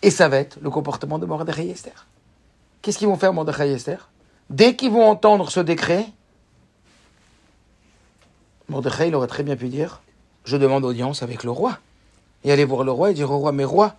Et 0.02 0.10
ça 0.10 0.28
va 0.28 0.38
être 0.38 0.58
le 0.60 0.70
comportement 0.70 1.18
de 1.18 1.26
Mordechai 1.26 1.66
et 1.66 1.70
Esther. 1.70 2.06
Qu'est-ce 2.82 2.98
qu'ils 2.98 3.08
vont 3.08 3.16
faire, 3.16 3.32
Mordechai 3.32 3.68
et 3.70 3.72
Esther? 3.72 4.08
Dès 4.50 4.76
qu'ils 4.76 4.90
vont 4.90 5.08
entendre 5.08 5.50
ce 5.50 5.60
décret, 5.60 6.06
Mordechai, 8.68 9.08
il 9.08 9.14
aurait 9.14 9.26
très 9.26 9.42
bien 9.42 9.56
pu 9.56 9.68
dire 9.68 10.02
Je 10.44 10.56
demande 10.56 10.84
audience 10.84 11.22
avec 11.22 11.44
le 11.44 11.50
roi. 11.50 11.78
Et 12.44 12.52
aller 12.52 12.64
voir 12.64 12.84
le 12.84 12.92
roi 12.92 13.10
et 13.10 13.14
dire 13.14 13.30
au 13.30 13.38
roi 13.38 13.52
Mais 13.52 13.64
roi, 13.64 13.96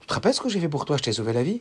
tu 0.00 0.06
te 0.06 0.14
rappelles 0.14 0.34
ce 0.34 0.40
que 0.40 0.48
j'ai 0.48 0.60
fait 0.60 0.68
pour 0.68 0.84
toi 0.84 0.96
Je 0.96 1.02
t'ai 1.02 1.12
sauvé 1.12 1.32
la 1.32 1.42
vie. 1.42 1.60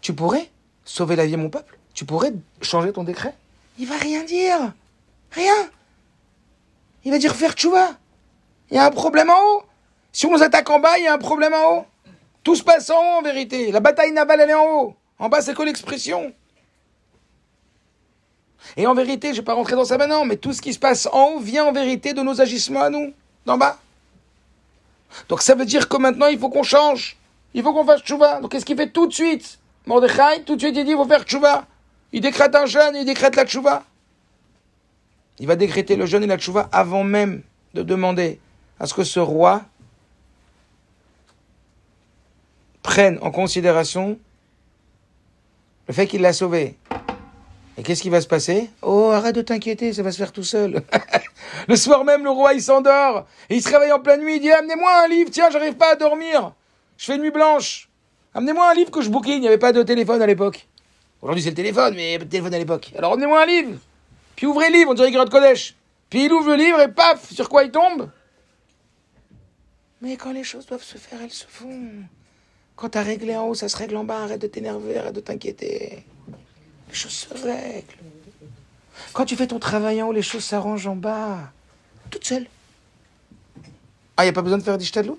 Tu 0.00 0.12
pourrais 0.12 0.50
sauver 0.84 1.16
la 1.16 1.26
vie 1.26 1.32
de 1.32 1.36
mon 1.36 1.50
peuple 1.50 1.78
Tu 1.94 2.04
pourrais 2.04 2.32
changer 2.62 2.92
ton 2.92 3.04
décret 3.04 3.34
Il 3.78 3.86
va 3.86 3.96
rien 3.96 4.24
dire. 4.24 4.72
Rien. 5.30 5.70
Il 7.04 7.12
va 7.12 7.18
dire 7.18 7.34
faire 7.34 7.52
tchouva. 7.52 7.90
Il 8.70 8.76
y 8.76 8.78
a 8.78 8.86
un 8.86 8.90
problème 8.90 9.30
en 9.30 9.38
haut. 9.38 9.62
Si 10.12 10.26
on 10.26 10.32
nous 10.32 10.42
attaque 10.42 10.68
en 10.70 10.80
bas, 10.80 10.98
il 10.98 11.04
y 11.04 11.06
a 11.06 11.14
un 11.14 11.18
problème 11.18 11.54
en 11.54 11.78
haut. 11.78 11.84
Tout 12.42 12.56
se 12.56 12.64
passe 12.64 12.90
en 12.90 12.96
haut 12.96 13.18
en 13.18 13.22
vérité. 13.22 13.70
La 13.70 13.80
bataille 13.80 14.12
navale, 14.12 14.40
elle 14.40 14.50
est 14.50 14.54
en 14.54 14.66
haut. 14.66 14.96
En 15.18 15.28
bas, 15.28 15.40
c'est 15.40 15.54
que 15.54 15.62
l'expression. 15.62 16.32
Et 18.76 18.86
en 18.86 18.94
vérité, 18.94 19.28
je 19.28 19.32
ne 19.32 19.36
vais 19.38 19.44
pas 19.44 19.54
rentrer 19.54 19.74
dans 19.74 19.84
ça 19.84 19.98
maintenant, 19.98 20.24
mais 20.24 20.36
tout 20.36 20.52
ce 20.52 20.60
qui 20.62 20.72
se 20.72 20.78
passe 20.78 21.08
en 21.12 21.32
haut 21.32 21.40
vient 21.40 21.64
en 21.64 21.72
vérité 21.72 22.12
de 22.12 22.22
nos 22.22 22.40
agissements 22.40 22.82
à 22.82 22.90
nous, 22.90 23.12
d'en 23.46 23.58
bas. 23.58 23.78
Donc 25.28 25.42
ça 25.42 25.54
veut 25.54 25.64
dire 25.64 25.88
que 25.88 25.96
maintenant, 25.96 26.26
il 26.26 26.38
faut 26.38 26.50
qu'on 26.50 26.62
change. 26.62 27.16
Il 27.54 27.62
faut 27.62 27.72
qu'on 27.72 27.84
fasse 27.84 28.02
tchouva. 28.02 28.40
Donc 28.40 28.52
qu'est-ce 28.52 28.64
qu'il 28.64 28.76
fait 28.76 28.90
tout 28.90 29.06
de 29.06 29.12
suite? 29.12 29.58
Mordechai, 29.86 30.42
tout 30.44 30.56
de 30.56 30.60
suite, 30.60 30.76
il 30.76 30.84
dit, 30.84 30.92
il 30.92 30.96
faut 30.96 31.06
faire 31.06 31.24
tchouva. 31.24 31.66
Il 32.12 32.20
décrète 32.20 32.54
un 32.54 32.66
jeûne, 32.66 32.94
il 32.96 33.04
décrète 33.04 33.36
la 33.36 33.44
tchouva. 33.44 33.84
Il 35.38 35.46
va 35.46 35.56
décréter 35.56 35.96
le 35.96 36.06
jeûne 36.06 36.22
et 36.22 36.26
la 36.26 36.38
tchouva 36.38 36.68
avant 36.70 37.02
même 37.02 37.42
de 37.74 37.82
demander 37.82 38.40
à 38.78 38.86
ce 38.86 38.94
que 38.94 39.04
ce 39.04 39.20
roi 39.20 39.62
prenne 42.82 43.18
en 43.22 43.30
considération 43.30 44.18
le 45.88 45.94
fait 45.94 46.06
qu'il 46.06 46.22
l'a 46.22 46.32
sauvé. 46.32 46.76
Et 47.80 47.82
qu'est-ce 47.82 48.02
qui 48.02 48.10
va 48.10 48.20
se 48.20 48.26
passer 48.26 48.68
Oh, 48.82 49.08
arrête 49.10 49.34
de 49.34 49.40
t'inquiéter, 49.40 49.94
ça 49.94 50.02
va 50.02 50.12
se 50.12 50.18
faire 50.18 50.32
tout 50.32 50.42
seul. 50.42 50.82
le 51.68 51.76
soir 51.76 52.04
même, 52.04 52.24
le 52.24 52.28
roi, 52.28 52.52
il 52.52 52.60
s'endort. 52.60 53.26
Et 53.48 53.56
il 53.56 53.62
se 53.62 53.70
réveille 53.70 53.90
en 53.90 54.00
pleine 54.00 54.20
nuit, 54.20 54.36
il 54.36 54.40
dit, 54.42 54.52
amenez-moi 54.52 55.04
un 55.04 55.08
livre, 55.08 55.30
tiens, 55.32 55.48
j'arrive 55.48 55.76
pas 55.76 55.92
à 55.92 55.96
dormir. 55.96 56.52
Je 56.98 57.06
fais 57.06 57.16
nuit 57.16 57.30
blanche. 57.30 57.88
Amenez-moi 58.34 58.70
un 58.70 58.74
livre 58.74 58.90
que 58.90 59.00
je 59.00 59.08
bouquine, 59.08 59.36
il 59.36 59.40
n'y 59.40 59.48
avait 59.48 59.56
pas 59.56 59.72
de 59.72 59.82
téléphone 59.82 60.20
à 60.20 60.26
l'époque. 60.26 60.68
Aujourd'hui, 61.22 61.42
c'est 61.42 61.48
le 61.48 61.54
téléphone, 61.54 61.94
mais 61.94 62.02
il 62.02 62.08
n'y 62.08 62.14
avait 62.16 62.18
pas 62.18 62.24
de 62.26 62.30
téléphone 62.30 62.52
à 62.52 62.58
l'époque. 62.58 62.92
Alors, 62.98 63.14
amenez-moi 63.14 63.42
un 63.42 63.46
livre. 63.46 63.78
Puis 64.36 64.46
ouvrez 64.46 64.68
le 64.68 64.76
livre, 64.76 64.90
on 64.90 64.94
dirait 64.94 65.10
de 65.10 65.30
Kodesh. 65.30 65.74
Puis 66.10 66.26
il 66.26 66.32
ouvre 66.34 66.50
le 66.50 66.56
livre 66.56 66.80
et 66.80 66.88
paf, 66.88 67.32
sur 67.32 67.48
quoi 67.48 67.64
il 67.64 67.70
tombe? 67.70 68.10
Mais 70.02 70.18
quand 70.18 70.32
les 70.32 70.44
choses 70.44 70.66
doivent 70.66 70.82
se 70.82 70.98
faire, 70.98 71.18
elles 71.22 71.30
se 71.30 71.46
font. 71.48 71.80
Quand 72.76 72.90
t'as 72.90 73.02
réglé 73.02 73.34
en 73.36 73.46
haut, 73.46 73.54
ça 73.54 73.70
se 73.70 73.76
règle 73.78 73.96
en 73.96 74.04
bas. 74.04 74.24
Arrête 74.24 74.42
de 74.42 74.48
t'énerver, 74.48 74.98
arrête 74.98 75.14
de 75.14 75.20
t'inquiéter. 75.20 76.04
Les 76.90 76.96
choses 76.96 77.12
se 77.12 77.32
règlent. 77.34 77.84
Quand 79.12 79.24
tu 79.24 79.36
fais 79.36 79.46
ton 79.46 79.58
travail 79.58 80.02
en 80.02 80.08
haut, 80.08 80.12
les 80.12 80.22
choses 80.22 80.44
s'arrangent 80.44 80.86
en 80.86 80.96
bas. 80.96 81.38
Toutes 82.10 82.26
seules. 82.26 82.46
Ah, 84.16 84.24
il 84.24 84.26
n'y 84.26 84.30
a 84.30 84.32
pas 84.32 84.42
besoin 84.42 84.58
de 84.58 84.62
faire 84.62 84.76
des 84.76 84.84
shtadlout 84.84 85.18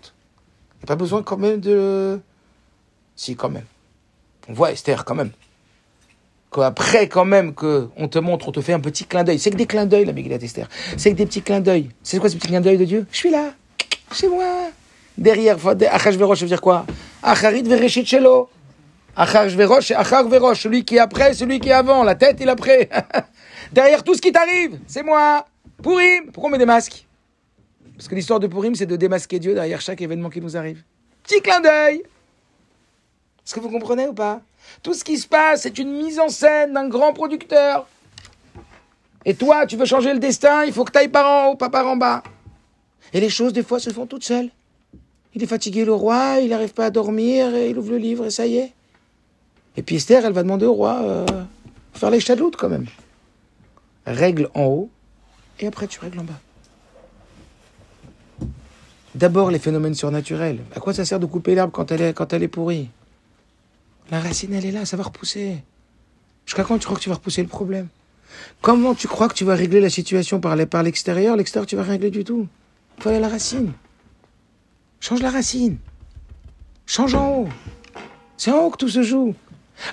Il 0.75 0.79
n'y 0.79 0.84
a 0.84 0.88
pas 0.88 0.95
besoin 0.95 1.23
quand 1.23 1.38
même 1.38 1.60
de... 1.60 2.19
Si, 3.15 3.36
quand 3.36 3.49
même. 3.49 3.65
On 4.47 4.53
voit 4.53 4.71
Esther 4.71 5.05
quand 5.05 5.15
même. 5.15 5.31
Qu'après, 6.53 7.07
quand 7.07 7.25
même, 7.25 7.53
qu'on 7.53 8.07
te 8.10 8.19
montre, 8.19 8.49
on 8.49 8.51
te 8.51 8.62
fait 8.62 8.73
un 8.73 8.79
petit 8.79 9.05
clin 9.05 9.23
d'œil. 9.23 9.39
C'est 9.39 9.51
que 9.51 9.55
des 9.55 9.65
clins 9.65 9.86
d'œil, 9.86 10.05
la 10.05 10.13
Megillat 10.13 10.38
Esther. 10.38 10.67
C'est 10.97 11.12
que 11.12 11.17
des 11.17 11.25
petits 11.25 11.41
clins 11.41 11.62
d'œil. 11.62 11.89
C'est 12.03 12.19
quoi 12.19 12.29
ces 12.29 12.36
petits 12.36 12.47
clins 12.47 12.62
d'œil 12.62 12.77
de 12.77 12.86
Dieu? 12.86 13.05
Je 13.12 13.17
suis 13.17 13.29
là. 13.29 13.53
C'est 14.12 14.27
moi. 14.27 14.69
Derrière, 15.17 15.57
Achashverosh, 15.65 16.39
ça 16.39 16.45
veut 16.45 16.49
dire 16.49 16.62
quoi? 16.62 16.86
Acharit 17.23 17.63
vereshit 17.63 18.05
shelo. 18.05 18.49
Achashverosh, 19.15 19.88
c'est 19.88 19.95
Achar 19.95 20.28
verosh. 20.28 20.63
Celui 20.63 20.86
qui 20.86 20.95
est 20.95 21.00
après, 21.00 21.34
celui 21.34 21.60
qui 21.60 21.69
est 21.69 21.74
avant. 21.74 22.04
La 22.04 22.15
tête, 22.15 22.38
il 22.39 22.50
après. 22.50 22.89
Derrière 23.71 24.04
tout 24.04 24.15
ce 24.15 24.21
qui 24.21 24.32
t'arrive, 24.32 24.80
c'est 24.88 25.04
moi. 25.04 25.45
Pourim. 25.82 26.32
Pourquoi 26.32 26.50
on 26.50 26.52
met 26.52 26.58
des 26.58 26.65
masques? 26.65 27.06
Parce 27.95 28.08
que 28.08 28.15
l'histoire 28.15 28.39
de 28.39 28.47
Pourim, 28.47 28.74
c'est 28.74 28.88
de 28.88 28.95
démasquer 28.95 29.38
Dieu 29.38 29.54
derrière 29.54 29.80
chaque 29.80 30.02
événement 30.02 30.30
qui 30.30 30.41
nous 30.41 30.58
arrive. 30.58 30.82
Petit 31.24 31.39
clin 31.41 31.62
d'œil. 31.62 31.97
Est-ce 33.45 33.54
que 33.54 33.60
vous 33.60 33.69
comprenez 33.69 34.08
ou 34.08 34.13
pas? 34.13 34.41
Tout 34.82 34.93
ce 34.93 35.04
qui 35.04 35.17
se 35.17 35.28
passe, 35.28 35.62
c'est 35.62 35.78
une 35.78 35.91
mise 35.91 36.19
en 36.19 36.30
scène 36.30 36.74
d'un 36.74 36.88
grand 36.88 37.13
producteur. 37.13 37.88
Et 39.24 39.36
toi, 39.36 39.67
tu 39.67 39.76
veux 39.76 39.86
changer 39.86 40.13
le 40.13 40.19
destin, 40.19 40.63
il 40.65 40.74
faut 40.74 40.84
que 40.84 40.91
tu 40.91 40.97
ailles 40.97 41.10
par 41.10 41.28
en 41.28 41.52
haut, 41.52 41.56
pas 41.56 41.69
par 41.69 41.86
en 41.88 41.95
bas. 41.95 42.24
Et 43.13 43.19
les 43.19 43.30
choses, 43.30 43.54
des 43.54 43.62
fois, 43.62 43.80
se 43.80 43.91
font 43.91 44.08
toutes 44.08 44.24
seules. 44.24 44.50
Il 45.36 45.43
est 45.43 45.47
fatigué, 45.47 45.86
le 45.86 45.93
roi, 45.93 46.38
il 46.41 46.50
n'arrive 46.50 46.74
pas 46.74 46.86
à 46.86 46.89
dormir, 46.89 47.54
et 47.54 47.69
il 47.69 47.78
ouvre 47.78 47.91
le 47.91 47.97
livre, 47.97 48.26
et 48.26 48.32
ça 48.32 48.47
y 48.47 48.58
est. 48.58 48.74
Et 49.77 49.84
puis 49.84 49.95
Esther, 49.95 50.25
elle 50.25 50.34
va 50.34 50.43
demander 50.43 50.65
au 50.65 50.73
roi, 50.73 51.01
euh, 51.01 51.25
faire 51.93 52.10
les 52.10 52.19
chadloutes 52.19 52.55
quand 52.55 52.69
même. 52.69 52.86
Règle 54.05 54.49
en 54.53 54.65
haut, 54.65 54.89
et 55.60 55.67
après 55.67 55.88
tu 55.88 55.99
règles 55.99 56.19
en 56.19 56.23
bas. 56.23 56.39
D'abord 59.13 59.51
les 59.51 59.60
phénomènes 59.60 59.93
surnaturels. 59.93 60.60
À 60.75 60.79
quoi 60.79 60.93
ça 60.93 61.05
sert 61.05 61.19
de 61.19 61.25
couper 61.25 61.55
l'herbe 61.55 61.71
quand 61.71 61.91
elle 61.91 62.01
est, 62.01 62.13
quand 62.13 62.31
elle 62.34 62.43
est 62.43 62.47
pourrie? 62.47 62.89
La 64.10 64.19
racine, 64.19 64.53
elle 64.53 64.65
est 64.65 64.71
là, 64.71 64.86
ça 64.86 64.97
va 64.97 65.03
repousser. 65.03 65.63
Jusqu'à 66.45 66.63
quand 66.63 66.77
tu 66.77 66.86
crois 66.86 66.97
que 66.97 67.03
tu 67.03 67.10
vas 67.10 67.15
repousser 67.15 67.41
le 67.41 67.47
problème? 67.47 67.88
Comment 68.62 68.95
tu 68.95 69.07
crois 69.07 69.27
que 69.27 69.34
tu 69.34 69.43
vas 69.43 69.55
régler 69.55 69.81
la 69.81 69.89
situation 69.89 70.39
par 70.39 70.55
l'extérieur? 70.55 71.36
L'extérieur, 71.36 71.67
tu 71.67 71.75
vas 71.75 71.84
régler 71.84 72.10
du 72.10 72.23
tout. 72.23 72.47
Il 72.97 73.03
faut 73.03 73.10
aller 73.10 73.19
la 73.19 73.29
racine. 73.29 73.73
Change 74.99 75.21
la 75.21 75.29
racine. 75.29 75.77
Change 76.86 77.15
en 77.15 77.29
haut. 77.36 77.47
C'est 78.38 78.51
en 78.51 78.65
haut 78.65 78.69
que 78.69 78.77
tout 78.77 78.89
se 78.89 79.03
joue. 79.03 79.36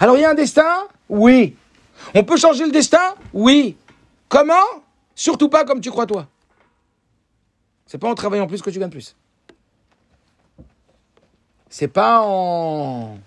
Alors 0.01 0.17
il 0.17 0.21
y 0.21 0.25
a 0.25 0.31
un 0.31 0.35
destin? 0.35 0.87
Oui. 1.09 1.57
On 2.15 2.25
peut 2.25 2.37
changer 2.37 2.65
le 2.65 2.73
destin? 2.73 3.15
Oui. 3.33 3.77
Comment? 4.29 4.55
Surtout 5.15 5.49
pas 5.49 5.65
comme 5.65 5.81
tu 5.81 5.91
crois 5.91 6.07
toi. 6.07 6.27
C'est 7.87 7.99
pas 7.99 8.09
en 8.09 8.15
travaillant 8.15 8.47
plus 8.47 8.63
que 8.63 8.71
tu 8.71 8.79
gagnes 8.79 8.91
plus. 8.91 9.17
C'est 11.71 11.89
pas 11.89 12.21
en 12.21 13.19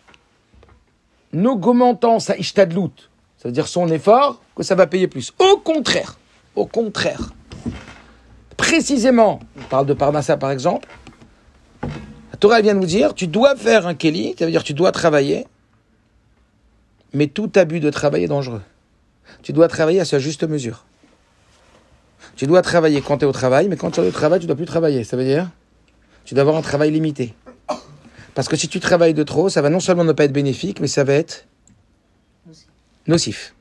augmentant 1.33 2.19
sa 2.19 2.37
ishtadlout, 2.37 2.93
ça 3.37 3.47
veut 3.47 3.51
dire 3.51 3.67
son 3.67 3.87
effort, 3.89 4.41
que 4.55 4.63
ça 4.63 4.75
va 4.75 4.87
payer 4.87 5.07
plus. 5.07 5.33
Au 5.39 5.57
contraire, 5.57 6.17
au 6.55 6.65
contraire. 6.65 7.33
Précisément, 8.57 9.39
on 9.57 9.63
parle 9.63 9.85
de 9.85 9.93
Parnassa 9.93 10.37
par 10.37 10.51
exemple, 10.51 10.87
la 11.83 12.37
Torah 12.39 12.61
vient 12.61 12.75
de 12.75 12.79
nous 12.79 12.85
dire, 12.85 13.13
tu 13.13 13.27
dois 13.27 13.55
faire 13.55 13.87
un 13.87 13.95
keli, 13.95 14.35
ça 14.37 14.45
veut 14.45 14.51
dire 14.51 14.63
tu 14.63 14.73
dois 14.73 14.91
travailler, 14.91 15.47
mais 17.13 17.27
tout 17.27 17.51
abus 17.55 17.79
de 17.79 17.89
travail 17.89 18.23
est 18.23 18.27
dangereux. 18.27 18.61
Tu 19.41 19.53
dois 19.53 19.67
travailler 19.67 19.99
à 19.99 20.05
sa 20.05 20.19
juste 20.19 20.43
mesure. 20.43 20.85
Tu 22.35 22.47
dois 22.47 22.61
travailler 22.61 23.01
quand 23.01 23.19
tu 23.19 23.25
es 23.25 23.27
au 23.27 23.31
travail, 23.31 23.67
mais 23.67 23.77
quand 23.77 23.91
tu 23.91 24.01
es 24.01 24.07
au 24.07 24.11
travail, 24.11 24.39
tu 24.39 24.45
ne 24.45 24.47
dois 24.47 24.55
plus 24.55 24.65
travailler. 24.65 25.03
Ça 25.03 25.17
veut 25.17 25.23
dire 25.23 25.49
Tu 26.25 26.33
dois 26.33 26.41
avoir 26.41 26.57
un 26.57 26.61
travail 26.61 26.91
limité. 26.91 27.33
Parce 28.33 28.47
que 28.47 28.55
si 28.55 28.67
tu 28.67 28.79
travailles 28.79 29.13
de 29.13 29.23
trop, 29.23 29.49
ça 29.49 29.61
va 29.61 29.69
non 29.69 29.79
seulement 29.79 30.03
ne 30.03 30.13
pas 30.13 30.23
être 30.23 30.31
bénéfique, 30.31 30.79
mais 30.79 30.87
ça 30.87 31.03
va 31.03 31.13
être 31.13 31.45
nocif. 33.07 33.53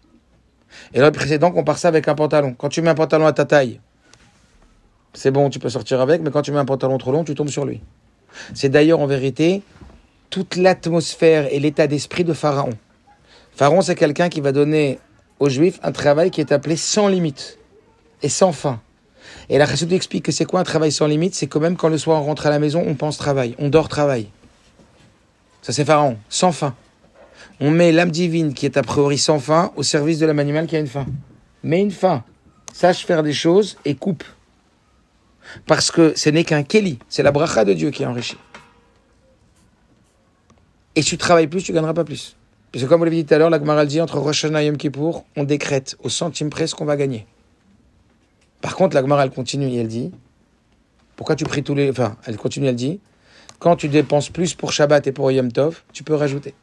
Et 0.95 1.01
là, 1.01 1.11
précédent, 1.11 1.51
compare 1.51 1.79
ça 1.79 1.89
avec 1.89 2.07
un 2.09 2.15
pantalon. 2.15 2.55
Quand 2.55 2.69
tu 2.69 2.83
mets 2.83 2.91
un 2.91 2.95
pantalon 2.95 3.27
à 3.27 3.33
ta 3.33 3.45
taille, 3.45 3.81
c'est 5.13 5.31
bon, 5.31 5.51
tu 5.51 5.59
peux 5.59 5.69
sortir 5.69 6.01
avec, 6.01 6.23
mais 6.23 6.31
quand 6.31 6.43
tu 6.43 6.53
mets 6.53 6.59
un 6.59 6.65
pantalon 6.65 6.99
trop 6.99 7.11
long, 7.11 7.25
tu 7.25 7.35
tombes 7.35 7.49
sur 7.49 7.65
lui. 7.65 7.81
C'est 8.55 8.69
d'ailleurs 8.69 9.01
en 9.01 9.07
vérité 9.07 9.63
toute 10.31 10.55
l'atmosphère 10.55 11.53
et 11.53 11.59
l'état 11.59 11.89
d'esprit 11.89 12.23
de 12.23 12.33
Pharaon. 12.33 12.71
Pharaon, 13.57 13.83
c'est 13.83 13.95
quelqu'un 13.95 14.29
qui 14.29 14.41
va 14.41 14.53
donner 14.53 14.99
aux 15.39 15.49
Juifs 15.49 15.79
un 15.83 15.93
travail 15.93 16.31
qui 16.31 16.41
est 16.41 16.53
appelé 16.53 16.77
sans 16.77 17.09
limite 17.09 17.59
et 18.23 18.29
sans 18.29 18.53
fin. 18.53 18.81
Et 19.49 19.59
la 19.59 19.67
Chassidut 19.67 19.95
explique 19.95 20.25
que 20.25 20.33
c'est 20.33 20.45
quoi 20.45 20.61
un 20.61 20.65
travail 20.65 20.93
sans 20.93 21.07
limite? 21.07 21.35
C'est 21.35 21.47
quand 21.47 21.61
même 21.61 21.77
quand 21.77 21.89
le 21.89 21.99
soir 21.99 22.23
on 22.23 22.25
rentre 22.25 22.47
à 22.47 22.51
la 22.51 22.59
maison, 22.59 22.83
on 22.87 22.95
pense 22.95 23.19
travail, 23.19 23.55
on 23.59 23.69
dort 23.69 23.89
travail. 23.89 24.29
Ça 25.63 25.73
c'est 25.73 25.85
Pharaon, 25.85 26.17
sans 26.29 26.53
fin. 26.53 26.75
On 27.61 27.71
met 27.71 27.93
l'âme 27.93 28.11
divine 28.11 28.55
qui 28.55 28.65
est 28.65 28.77
a 28.77 28.83
priori 28.83 29.19
sans 29.19 29.39
fin 29.39 29.73
au 29.77 29.83
service 29.83 30.19
de 30.19 30.27
l'âme 30.27 30.39
animale 30.39 30.67
qui 30.67 30.77
a 30.77 30.79
une 30.79 30.87
fin. 30.87 31.07
Mais 31.63 31.81
une 31.81 31.91
fin. 31.91 32.25
Sache 32.73 33.05
faire 33.05 33.23
des 33.23 33.33
choses 33.33 33.77
et 33.85 33.95
coupe. 33.95 34.25
Parce 35.67 35.91
que 35.91 36.15
ce 36.17 36.31
n'est 36.31 36.45
qu'un 36.45 36.63
Kéli, 36.63 36.99
c'est 37.09 37.23
la 37.23 37.33
bracha 37.33 37.65
de 37.65 37.75
Dieu 37.75 37.91
qui 37.91 38.07
enrichit. 38.07 38.39
Et 40.95 41.03
si 41.03 41.11
tu 41.11 41.19
travailles 41.19 41.49
plus, 41.49 41.63
tu 41.63 41.73
gagneras 41.73 41.95
pas 41.95 42.05
plus. 42.05 42.37
Parce 42.73 42.85
que 42.85 42.89
comme 42.89 42.99
vous 42.99 43.05
l'avez 43.05 43.17
dit 43.17 43.27
tout 43.27 43.35
à 43.35 43.39
l'heure, 43.39 43.51
la 43.51 43.59
Gemara 43.59 43.85
dit 43.85 44.01
entre 44.01 44.19
Rosh 44.19 44.45
Hashanah 44.45 44.63
et 44.63 44.67
Yom 44.67 44.77
Kippour, 44.77 45.25
on 45.37 45.45
décrète 45.45 45.97
au 46.03 46.09
centime 46.09 46.51
près 46.51 46.67
ce 46.67 46.75
qu'on 46.75 46.85
va 46.85 46.97
gagner. 46.97 47.27
Par 48.61 48.77
contre, 48.77 48.95
la 48.95 49.03
Gemara, 49.03 49.25
elle 49.25 49.31
continue 49.31 49.69
et 49.69 49.77
elle 49.77 49.89
dit, 49.89 50.13
pourquoi 51.17 51.35
tu 51.35 51.45
pries 51.45 51.63
tous 51.63 51.75
les... 51.75 51.91
Enfin, 51.91 52.17
elle 52.27 52.37
continue, 52.37 52.67
elle 52.67 52.77
dit, 52.77 53.01
quand 53.59 53.77
tu 53.77 53.89
dépenses 53.89 54.29
plus 54.29 54.55
pour 54.55 54.73
Shabbat 54.73 55.07
et 55.07 55.13
pour 55.13 55.31
Yom 55.33 55.51
Tov, 55.51 55.83
tu 55.93 56.05
peux 56.05 56.15
rajouter. 56.15 56.55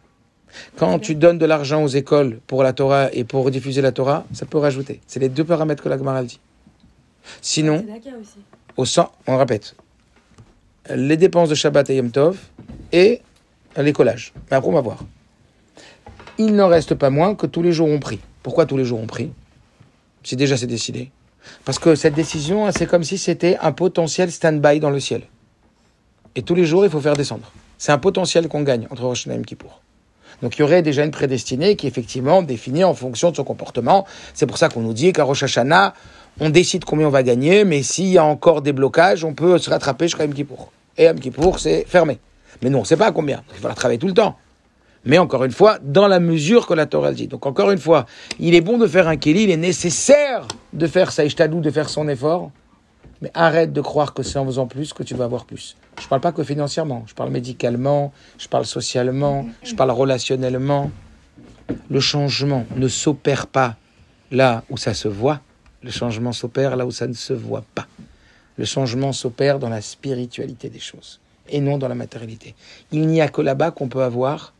Quand 0.77 0.97
tu 0.99 1.13
donnes 1.15 1.37
de 1.37 1.45
l'argent 1.45 1.83
aux 1.83 1.89
écoles 1.89 2.39
pour 2.47 2.63
la 2.63 2.71
Torah 2.71 3.13
et 3.13 3.25
pour 3.25 3.51
diffuser 3.51 3.81
la 3.81 3.91
Torah, 3.91 4.25
ça 4.31 4.45
peut 4.45 4.57
rajouter. 4.57 5.01
C'est 5.07 5.19
les 5.19 5.29
deux 5.29 5.43
paramètres 5.43 5.83
que 5.83 5.89
la 5.89 5.97
Gemara 5.97 6.23
dit. 6.23 6.39
Sinon, 7.41 7.85
au 8.77 8.85
sang, 8.85 9.11
on 9.27 9.37
répète, 9.37 9.75
les 10.89 11.17
dépenses 11.17 11.49
de 11.49 11.55
Shabbat 11.55 11.89
et 11.89 11.97
Yom 11.97 12.11
Tov 12.11 12.39
et 12.93 13.21
les 13.75 13.91
collages. 13.91 14.33
Mais 14.49 14.55
après, 14.55 14.69
on 14.69 14.73
va 14.73 14.81
voir. 14.81 15.03
Il 16.39 16.55
n'en 16.55 16.67
reste 16.67 16.93
pas 16.93 17.09
moins 17.09 17.33
que 17.33 17.47
tous 17.47 17.63
les 17.63 17.71
jours 17.71 17.87
on 17.87 17.99
prie. 17.99 18.19
Pourquoi 18.43 18.65
tous 18.65 18.77
les 18.77 18.85
jours 18.85 18.99
on 19.01 19.07
prie 19.07 19.31
Si 20.23 20.35
déjà 20.35 20.55
c'est 20.55 20.67
décidé. 20.67 21.09
Parce 21.65 21.79
que 21.79 21.95
cette 21.95 22.13
décision, 22.13 22.69
c'est 22.71 22.85
comme 22.85 23.03
si 23.03 23.17
c'était 23.17 23.57
un 23.61 23.71
potentiel 23.71 24.31
stand-by 24.31 24.79
dans 24.79 24.89
le 24.89 24.99
ciel. 24.99 25.23
Et 26.35 26.43
tous 26.43 26.53
les 26.53 26.65
jours, 26.65 26.85
il 26.85 26.91
faut 26.91 27.01
faire 27.01 27.15
descendre. 27.15 27.51
C'est 27.77 27.91
un 27.91 27.97
potentiel 27.97 28.47
qu'on 28.47 28.61
gagne 28.61 28.87
entre 28.91 29.03
Rosh 29.03 29.27
Hashanah 29.27 29.41
et 29.41 29.45
Kippour. 29.45 29.81
Donc 30.43 30.57
il 30.57 30.59
y 30.59 30.63
aurait 30.63 30.83
déjà 30.83 31.03
une 31.03 31.11
prédestinée 31.11 31.75
qui 31.75 31.87
est 31.87 31.89
effectivement 31.89 32.43
définie 32.43 32.83
en 32.83 32.93
fonction 32.93 33.31
de 33.31 33.35
son 33.35 33.43
comportement. 33.43 34.05
C'est 34.35 34.45
pour 34.45 34.59
ça 34.59 34.69
qu'on 34.69 34.81
nous 34.81 34.93
dit 34.93 35.13
qu'à 35.13 35.23
Rosh 35.23 35.41
Hashanah, 35.41 35.95
on 36.39 36.51
décide 36.51 36.85
combien 36.85 37.07
on 37.07 37.11
va 37.11 37.23
gagner, 37.23 37.63
mais 37.63 37.81
s'il 37.81 38.09
y 38.09 38.19
a 38.19 38.23
encore 38.23 38.61
des 38.61 38.73
blocages, 38.73 39.23
on 39.23 39.33
peut 39.33 39.57
se 39.57 39.71
rattraper 39.71 40.05
jusqu'à 40.05 40.25
Yom 40.25 40.33
Kippour. 40.35 40.71
Et 40.97 41.05
Yom 41.05 41.19
Kippour, 41.19 41.57
c'est 41.57 41.85
fermé. 41.87 42.19
Mais 42.61 42.69
nous, 42.69 42.77
on 42.77 42.81
ne 42.81 42.85
sait 42.85 42.97
pas 42.97 43.11
combien. 43.11 43.43
Il 43.55 43.61
va 43.61 43.73
travailler 43.73 43.99
tout 43.99 44.07
le 44.07 44.13
temps. 44.13 44.37
Mais 45.07 45.17
encore 45.17 45.45
une 45.45 45.51
fois, 45.51 45.79
dans 45.81 46.07
la 46.07 46.19
mesure 46.19 46.67
que 46.67 46.73
la 46.73 46.85
Torah 46.85 47.13
dit. 47.13 47.27
Donc 47.27 47.45
encore 47.45 47.71
une 47.71 47.77
fois, 47.77 48.05
il 48.39 48.53
est 48.53 48.61
bon 48.61 48.77
de 48.77 48.85
faire 48.85 49.07
un 49.07 49.15
kéli, 49.15 49.43
il 49.43 49.49
est 49.49 49.57
nécessaire 49.57 50.45
de 50.73 50.85
faire 50.85 51.13
ça, 51.13 51.23
de 51.25 51.71
faire 51.71 51.89
son 51.89 52.09
effort. 52.09 52.51
Mais 53.21 53.31
arrête 53.33 53.71
de 53.71 53.81
croire 53.81 54.13
que 54.13 54.21
c'est 54.21 54.37
en 54.37 54.45
faisant 54.45 54.67
plus 54.67 54.93
que 54.93 55.03
tu 55.03 55.15
vas 55.15 55.23
avoir 55.23 55.45
plus. 55.45 55.77
Je 55.97 56.03
ne 56.03 56.09
parle 56.09 56.21
pas 56.21 56.33
que 56.33 56.43
financièrement, 56.43 57.03
je 57.07 57.15
parle 57.15 57.31
médicalement, 57.31 58.11
je 58.37 58.47
parle 58.47 58.65
socialement, 58.65 59.47
je 59.63 59.73
parle 59.73 59.91
relationnellement. 59.91 60.91
Le 61.89 61.99
changement 61.99 62.65
ne 62.75 62.87
s'opère 62.87 63.47
pas 63.47 63.75
là 64.29 64.63
où 64.69 64.77
ça 64.77 64.93
se 64.93 65.07
voit, 65.07 65.39
le 65.81 65.89
changement 65.89 66.33
s'opère 66.33 66.75
là 66.75 66.85
où 66.85 66.91
ça 66.91 67.07
ne 67.07 67.13
se 67.13 67.33
voit 67.33 67.63
pas. 67.73 67.87
Le 68.57 68.65
changement 68.65 69.13
s'opère 69.13 69.57
dans 69.57 69.69
la 69.69 69.81
spiritualité 69.81 70.69
des 70.69 70.79
choses 70.79 71.21
et 71.49 71.61
non 71.61 71.77
dans 71.77 71.87
la 71.87 71.95
matérialité. 71.95 72.55
Il 72.91 73.07
n'y 73.07 73.21
a 73.21 73.29
que 73.29 73.41
là-bas 73.41 73.71
qu'on 73.71 73.87
peut 73.87 74.03
avoir 74.03 74.53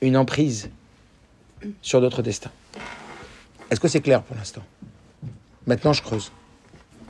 une 0.00 0.16
emprise 0.16 0.70
sur 1.82 2.00
d'autres 2.00 2.22
destins. 2.22 2.50
Est-ce 3.70 3.80
que 3.80 3.88
c'est 3.88 4.00
clair 4.00 4.22
pour 4.22 4.36
l'instant? 4.36 4.62
Maintenant, 5.66 5.92
je 5.92 6.02
creuse 6.02 6.30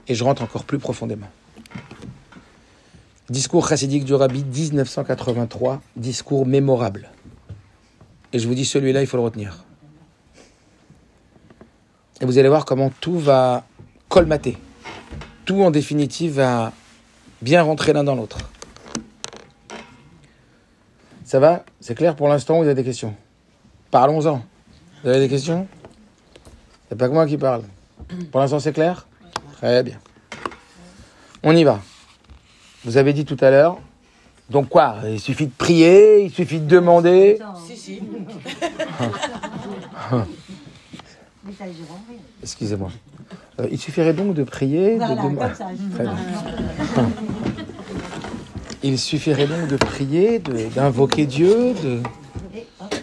et 0.09 0.15
je 0.15 0.25
rentre 0.25 0.43
encore 0.43 0.65
plus 0.65 0.79
profondément. 0.79 1.29
Discours 3.29 3.69
chassidique 3.69 4.05
du 4.05 4.15
Rabbi 4.15 4.45
1983, 4.45 5.83
discours 5.97 6.47
mémorable. 6.47 7.11
Et 8.33 8.39
je 8.39 8.47
vous 8.47 8.55
dis, 8.55 8.65
celui-là, 8.65 9.01
il 9.01 9.07
faut 9.07 9.17
le 9.17 9.23
retenir. 9.23 9.65
Et 12.21 12.25
vous 12.25 12.39
allez 12.39 12.49
voir 12.49 12.65
comment 12.65 12.91
tout 13.01 13.19
va 13.19 13.67
colmater. 14.09 14.57
Tout, 15.45 15.63
en 15.63 15.71
définitive, 15.71 16.35
va 16.35 16.73
bien 17.43 17.63
rentrer 17.63 17.93
l'un 17.93 18.05
dans 18.05 18.15
l'autre. 18.15 18.39
Ça 21.27 21.39
va? 21.41 21.65
C'est 21.81 21.97
clair 21.97 22.15
pour 22.15 22.29
l'instant 22.29 22.55
ou 22.55 22.59
vous 22.59 22.67
avez 22.67 22.77
des 22.77 22.85
questions? 22.85 23.13
Parlons-en. 23.91 24.43
Vous 25.03 25.09
avez 25.09 25.19
des 25.19 25.29
questions? 25.29 25.67
C'est 26.89 26.97
pas 26.97 27.09
que 27.09 27.15
moi 27.15 27.27
qui 27.27 27.37
parle. 27.37 27.63
Pour 28.31 28.41
l'instant, 28.41 28.61
c'est 28.61 28.73
clair? 28.73 29.09
Très 29.57 29.83
bien. 29.83 29.99
On 31.43 31.57
y 31.57 31.65
va. 31.65 31.81
Vous 32.85 32.97
avez 32.97 33.13
dit 33.13 33.25
tout 33.25 33.37
à 33.41 33.51
l'heure. 33.51 33.81
Donc 34.51 34.69
quoi? 34.69 34.99
Il 35.09 35.19
suffit 35.19 35.47
de 35.47 35.53
prier, 35.53 36.23
il 36.23 36.31
suffit 36.31 36.61
de 36.61 36.69
demander? 36.69 37.41
Si, 37.67 37.77
si. 37.77 38.01
Excusez-moi. 42.41 42.91
Euh, 43.59 43.67
il 43.73 43.81
suffirait 43.81 44.13
donc 44.13 44.35
de 44.35 44.45
prier, 44.45 44.97
Voilà, 44.97 45.17
de 45.17 45.23
demander. 45.23 45.55
Il 48.87 49.01
suffirait 49.01 49.49
donc 49.49 49.67
de 49.67 49.77
prier, 49.77 50.39
de- 50.39 50.69
d'invoquer 50.69 51.27
Dieu, 51.27 51.75
de... 51.75 52.01
Et 52.55 52.65
hop, 52.81 52.95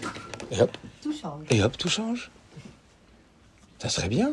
et 0.50 0.60
hop, 0.62 0.70
tout 1.02 1.12
change. 1.12 1.46
et 1.50 1.62
hop, 1.62 1.76
tout 1.76 1.90
change. 1.90 2.30
Ça 3.78 3.90
serait 3.90 4.08
bien. 4.08 4.32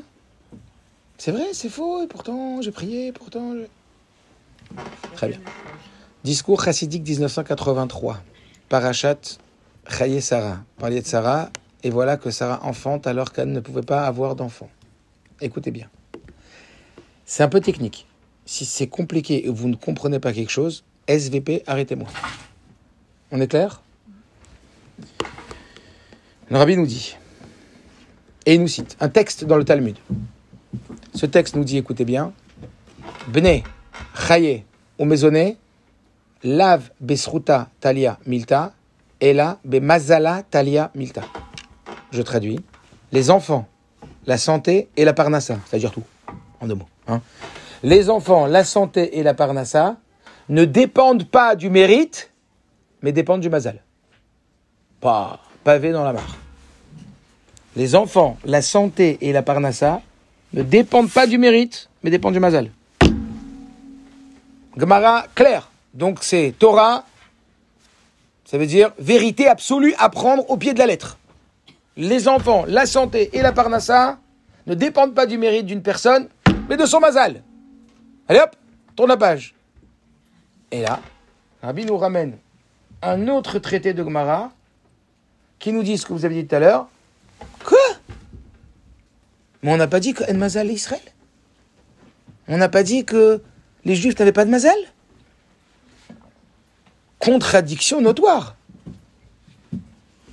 C'est 1.18 1.34
vrai, 1.34 1.48
c'est 1.52 1.68
faux, 1.68 2.04
et 2.04 2.08
pourtant 2.08 2.62
j'ai 2.62 2.72
prié, 2.72 3.12
pourtant... 3.12 3.54
je- 3.54 4.76
Très 5.16 5.28
bien. 5.28 5.40
Discours 6.24 6.64
chassidique 6.64 7.06
1983. 7.06 8.24
Parachat 8.70 9.18
Chaye 9.90 10.22
Sarah. 10.22 10.60
Parliez 10.78 11.02
de 11.02 11.06
Sarah, 11.06 11.50
et 11.84 11.90
voilà 11.90 12.16
que 12.16 12.32
Sarah 12.32 12.62
enfante 12.64 13.08
alors 13.08 13.34
qu'elle 13.34 13.52
ne 13.52 13.60
pouvait 13.60 13.82
pas 13.82 14.08
avoir 14.08 14.38
d'enfant. 14.38 14.70
Écoutez 15.42 15.72
bien. 15.72 15.90
C'est 17.26 17.44
un 17.44 17.50
peu 17.50 17.60
technique. 17.60 18.08
Si 18.46 18.64
c'est 18.64 18.88
compliqué 18.88 19.46
et 19.46 19.50
vous 19.50 19.68
ne 19.68 19.76
comprenez 19.76 20.20
pas 20.20 20.32
quelque 20.32 20.50
chose, 20.52 20.86
SVP, 21.08 21.64
arrêtez-moi. 21.68 22.08
On 23.32 23.40
est 23.42 23.48
clair? 23.48 23.82
Le 26.50 26.58
rabbi 26.58 26.76
nous 26.76 26.86
dit, 26.86 27.16
et 28.46 28.56
il 28.56 28.62
nous 28.62 28.68
cite 28.68 28.98
un 29.00 29.10
texte 29.10 29.46
dans 29.46 29.56
le 29.58 29.64
Talmud. 29.64 29.98
Ce 31.14 31.26
texte 31.26 31.56
nous 31.56 31.64
dit, 31.64 31.78
écoutez 31.78 32.06
bien, 32.06 32.34
Bne, 33.28 33.62
Chaye, 34.28 34.64
ou 35.00 35.06
Maisonné, 35.06 35.58
Lav 36.44 36.90
Besruta 37.00 37.70
Talia 37.80 38.18
Milta, 38.26 38.74
Ela 39.20 39.60
Bemazala 39.64 40.44
Talia 40.44 40.92
Milta. 40.96 41.22
Je 42.12 42.22
traduis. 42.22 42.60
Les 43.12 43.30
enfants, 43.30 43.68
la 44.26 44.38
santé 44.38 44.90
et 44.98 45.06
la 45.06 45.14
parnassa, 45.14 45.58
c'est-à-dire 45.66 45.92
tout, 45.92 46.04
en 46.60 46.68
deux 46.68 46.76
mots. 46.76 46.88
hein. 47.08 47.22
Les 47.84 48.10
enfants, 48.10 48.46
la 48.46 48.64
santé 48.64 49.18
et 49.20 49.24
la 49.24 49.34
parnassa 49.34 49.98
ne 50.50 50.66
dépendent 50.66 51.26
pas 51.26 51.56
du 51.56 51.70
mérite, 51.70 52.32
mais 53.02 53.12
dépendent 53.12 53.42
du 53.42 53.50
mazal. 53.50 53.82
Pas 55.00 55.40
pavé 55.64 55.92
dans 55.92 56.04
la 56.04 56.14
mare. 56.14 56.38
Les 57.76 57.96
enfants, 57.96 58.38
la 58.46 58.62
santé 58.62 59.18
et 59.22 59.32
la 59.32 59.42
parnassa 59.42 60.02
ne 60.54 60.64
dépendent 60.64 61.12
pas 61.12 61.28
du 61.28 61.38
mérite, 61.38 61.90
mais 62.04 62.10
dépendent 62.10 62.34
du 62.34 62.40
mazal. 62.40 62.72
Gemara, 64.78 65.26
clair. 65.36 65.70
Donc 65.94 66.20
c'est 66.22 66.54
Torah, 66.58 67.06
ça 68.46 68.58
veut 68.58 68.66
dire 68.66 68.92
vérité 69.00 69.48
absolue 69.48 69.94
à 69.98 70.10
prendre 70.10 70.50
au 70.50 70.58
pied 70.58 70.74
de 70.74 70.80
la 70.80 70.86
lettre. 70.86 71.18
Les 71.98 72.28
enfants, 72.28 72.66
la 72.68 72.86
santé 72.86 73.30
et 73.34 73.42
la 73.42 73.52
parnassa 73.52 74.20
ne 74.68 74.74
dépendent 74.74 75.14
pas 75.14 75.26
du 75.26 75.38
mérite 75.38 75.66
d'une 75.66 75.82
personne, 75.82 76.28
mais 76.70 76.78
de 76.78 76.86
son 76.86 77.00
mazal. 77.00 77.44
Allez 78.28 78.40
hop, 78.40 78.56
tourne 78.96 79.10
la 79.10 79.18
page. 79.18 79.54
Et 80.72 80.82
là, 80.82 81.02
Rabbi 81.62 81.86
nous 81.86 81.98
ramène 81.98 82.38
un 83.02 83.28
autre 83.28 83.60
traité 83.60 83.94
de 83.94 84.04
Gemara 84.04 84.52
qui 85.60 85.74
nous 85.74 85.84
dit 85.84 85.98
ce 85.98 86.06
que 86.06 86.14
vous 86.14 86.26
avez 86.26 86.42
dit 86.42 86.48
tout 86.48 86.56
à 86.56 86.60
l'heure. 86.60 86.88
Quoi? 87.66 87.78
Mais 89.62 89.72
on 89.72 89.78
n'a 89.78 89.88
pas 89.88 90.00
dit 90.00 90.14
que 90.14 90.32
Mazal 90.32 90.70
est 90.70 90.74
Israël? 90.74 91.02
On 92.48 92.58
n'a 92.58 92.70
pas 92.70 92.84
dit 92.84 93.06
que 93.06 93.42
les 93.86 93.96
Juifs 93.96 94.18
n'avaient 94.18 94.32
pas 94.32 94.46
de 94.46 94.50
Mazal? 94.50 94.78
Contradiction 97.20 98.02
notoire. 98.02 98.56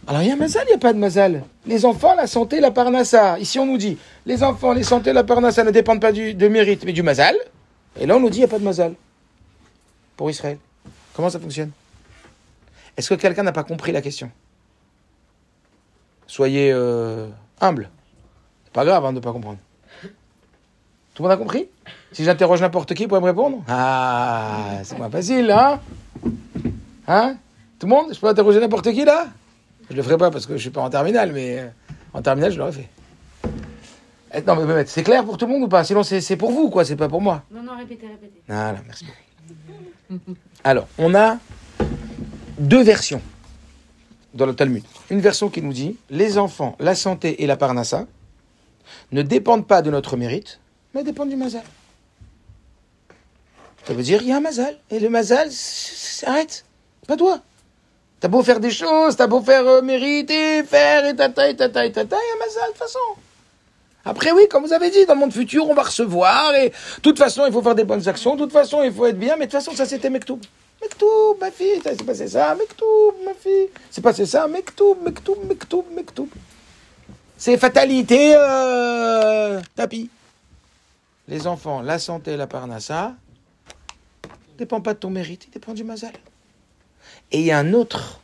Alors 0.07 0.23
il 0.23 0.29
y 0.29 0.31
a 0.31 0.37
Mazal, 0.37 0.65
il 0.67 0.71
n'y 0.71 0.75
a 0.75 0.79
pas 0.79 0.95
de 0.95 0.99
Mazal. 0.99 1.45
Les 1.67 1.85
enfants, 1.85 2.15
la 2.15 2.27
santé, 2.27 2.61
la 2.61 2.71
parnassa. 2.71 3.39
Ici 3.39 3.59
on 3.59 3.67
nous 3.67 3.77
dit, 3.77 3.99
les 4.25 4.43
enfants, 4.43 4.73
les 4.73 4.85
santé, 4.85 5.13
la 5.13 5.25
parnassa 5.25 5.65
ne 5.65 5.71
dépendent 5.71 6.01
pas 6.01 6.13
du, 6.13 6.35
mérite, 6.49 6.85
mais 6.85 6.93
du 6.93 7.03
Mazal. 7.03 7.37
Et 8.01 8.07
là 8.07 8.17
on 8.17 8.21
nous 8.21 8.31
dit, 8.31 8.39
il 8.39 8.41
n'y 8.41 8.47
a 8.47 8.49
pas 8.49 8.59
de 8.59 8.65
Mazal 8.65 8.95
pour 10.19 10.29
Israël. 10.29 10.59
Comment 11.15 11.31
ça 11.31 11.39
fonctionne? 11.39 11.71
Est-ce 12.97 13.09
que 13.09 13.15
quelqu'un 13.15 13.45
n'a 13.45 13.53
pas 13.53 13.63
compris 13.65 13.93
la 13.93 14.03
question? 14.03 14.31
Soyez 16.27 16.71
euh, 16.73 17.29
humble. 17.61 17.89
C'est 18.65 18.73
pas 18.73 18.85
grave 18.85 19.07
hein, 19.07 19.13
de 19.13 19.19
ne 19.19 19.23
pas 19.23 19.33
comprendre. 19.33 19.59
Tout 21.15 21.23
le 21.23 21.29
monde 21.29 21.33
a 21.33 21.37
compris? 21.37 21.69
Si 22.13 22.25
j'interroge 22.25 22.61
n'importe 22.61 22.95
qui, 22.95 23.07
pour 23.07 23.21
me 23.21 23.27
répondre 23.27 23.63
Ah, 23.69 24.81
c'est 24.83 24.99
moins 24.99 25.09
facile, 25.09 25.51
hein? 25.53 25.81
Hein? 27.07 27.37
Tout 27.79 27.87
le 27.87 27.95
monde? 27.95 28.13
Je 28.13 28.19
peux 28.19 28.27
interroger 28.29 28.61
n'importe 28.61 28.93
qui, 28.93 29.05
là? 29.05 29.29
Je 29.89 29.95
le 29.97 30.03
ferai 30.03 30.19
pas 30.19 30.31
parce 30.31 30.47
que 30.47 30.57
je 30.57 30.63
suis 30.63 30.71
pas 30.71 30.83
en 30.83 30.91
terminale, 30.91 31.33
mais 31.33 31.61
euh, 31.61 31.69
en 32.13 32.23
terminale, 32.23 32.53
je 32.53 32.59
l'aurais 32.59 32.73
fait. 32.73 32.89
Eh, 34.35 34.43
Non, 34.43 34.57
mais, 34.57 34.75
mais 34.75 34.87
c'est 34.87 35.05
clair 35.05 35.25
pour 35.25 35.39
tout 35.39 35.47
le 35.47 35.53
monde 35.53 35.63
ou 35.63 35.69
pas? 35.69 35.85
Sinon, 35.85 36.03
c'est 36.03 36.21
c'est 36.21 36.37
pour 36.37 36.51
vous, 36.51 36.71
quoi, 36.71 36.85
c'est 36.85 36.97
pas 36.97 37.09
pour 37.09 37.23
moi. 37.23 37.45
Non, 37.53 37.63
non, 37.63 37.77
répétez, 37.77 38.07
répétez. 38.09 38.43
Voilà, 38.49 38.79
merci 38.85 39.05
beaucoup. 39.05 39.19
Alors, 40.65 40.89
on 40.99 41.15
a 41.15 41.39
deux 42.59 42.83
versions 42.83 43.23
dans 44.35 44.47
le 44.47 44.55
Talmud. 44.55 44.85
Une 45.11 45.21
version 45.21 45.49
qui 45.49 45.63
nous 45.63 45.73
dit 45.73 45.97
les 46.11 46.39
enfants, 46.39 46.77
la 46.81 46.95
santé 46.95 47.43
et 47.43 47.47
la 47.47 47.57
parnassa 47.57 48.07
ne 49.13 49.23
dépendent 49.23 49.67
pas 49.67 49.83
de 49.83 49.91
notre 49.91 50.17
mérite, 50.17 50.61
mais 50.95 51.05
dépendent 51.05 51.31
du 51.31 51.37
mazal. 51.37 51.63
Ça 53.85 53.95
veut 53.95 54.03
dire 54.03 54.23
il 54.23 54.29
y 54.29 54.33
a 54.33 54.37
un 54.37 54.41
mazal. 54.41 54.77
Et 54.91 54.99
le 54.99 55.09
mazal, 55.09 55.49
arrête, 56.27 56.65
pas 57.07 57.17
toi. 57.17 57.41
T'as 58.21 58.29
beau 58.29 58.43
faire 58.43 58.61
des 58.61 58.71
choses, 58.71 59.17
t'as 59.17 59.29
beau 59.29 59.41
faire 59.41 59.67
euh, 59.67 59.81
mériter, 59.81 60.65
faire 60.65 61.07
et 61.07 61.15
tata 61.15 61.49
et 61.49 61.57
tata 61.57 61.87
et 61.87 61.93
tata, 61.93 62.17
il 62.17 62.29
y 62.29 62.33
a 62.33 62.45
un 62.45 62.47
mazal 62.47 62.63
de 62.65 62.73
toute 62.73 62.79
façon. 62.79 62.99
Après, 64.09 64.33
oui, 64.33 64.49
comme 64.51 64.65
vous 64.65 64.73
avez 64.73 64.89
dit, 64.89 65.05
dans 65.05 65.13
le 65.13 65.21
monde 65.21 65.35
futur, 65.35 65.69
on 65.69 65.75
va 65.75 65.83
recevoir, 65.83 66.55
et 66.55 66.71
de 66.71 67.03
toute 67.03 67.19
façon, 67.19 67.45
il 67.47 67.53
faut 67.53 67.61
faire 67.61 67.75
des 67.75 67.85
bonnes 67.85 68.09
actions, 68.09 68.37
de 68.37 68.45
toute 68.45 68.53
façon, 68.53 68.83
il 68.83 68.91
faut 68.91 69.05
être 69.05 69.19
bien, 69.19 69.37
mais 69.37 69.45
de 69.45 69.51
toute 69.51 69.61
façon, 69.61 69.77
ça, 69.77 69.85
c'était 69.85 70.09
Mektoub. 70.09 70.41
Mektoub, 70.81 71.37
ma 71.39 71.51
fille, 71.51 71.79
ça 71.85 71.91
s'est 71.91 72.05
passé 72.05 72.27
ça, 72.27 72.55
Mektoub, 72.55 73.17
ma 73.27 73.35
fille, 73.35 73.69
c'est 73.91 74.01
passé 74.01 74.25
ça, 74.25 74.49
Mektoub, 74.49 74.97
Mektoub, 75.05 75.45
Mektoub, 75.47 75.85
Mektoub. 75.95 76.29
C'est 77.37 77.59
fatalité, 77.59 78.35
euh, 78.35 79.61
tapis. 79.77 80.09
Les 81.29 81.47
enfants, 81.47 81.83
la 81.83 81.99
santé, 81.99 82.39
la 82.39 82.47
parnassa, 82.47 83.13
dépend 84.57 84.81
pas 84.81 84.95
de 84.95 85.01
ton 85.01 85.11
mérite, 85.11 85.45
il 85.49 85.51
dépend 85.51 85.75
du 85.75 85.85
mazal. 85.85 86.15
Et 87.31 87.41
il 87.41 87.45
y 87.45 87.51
a 87.51 87.59
un 87.59 87.75
autre 87.75 88.21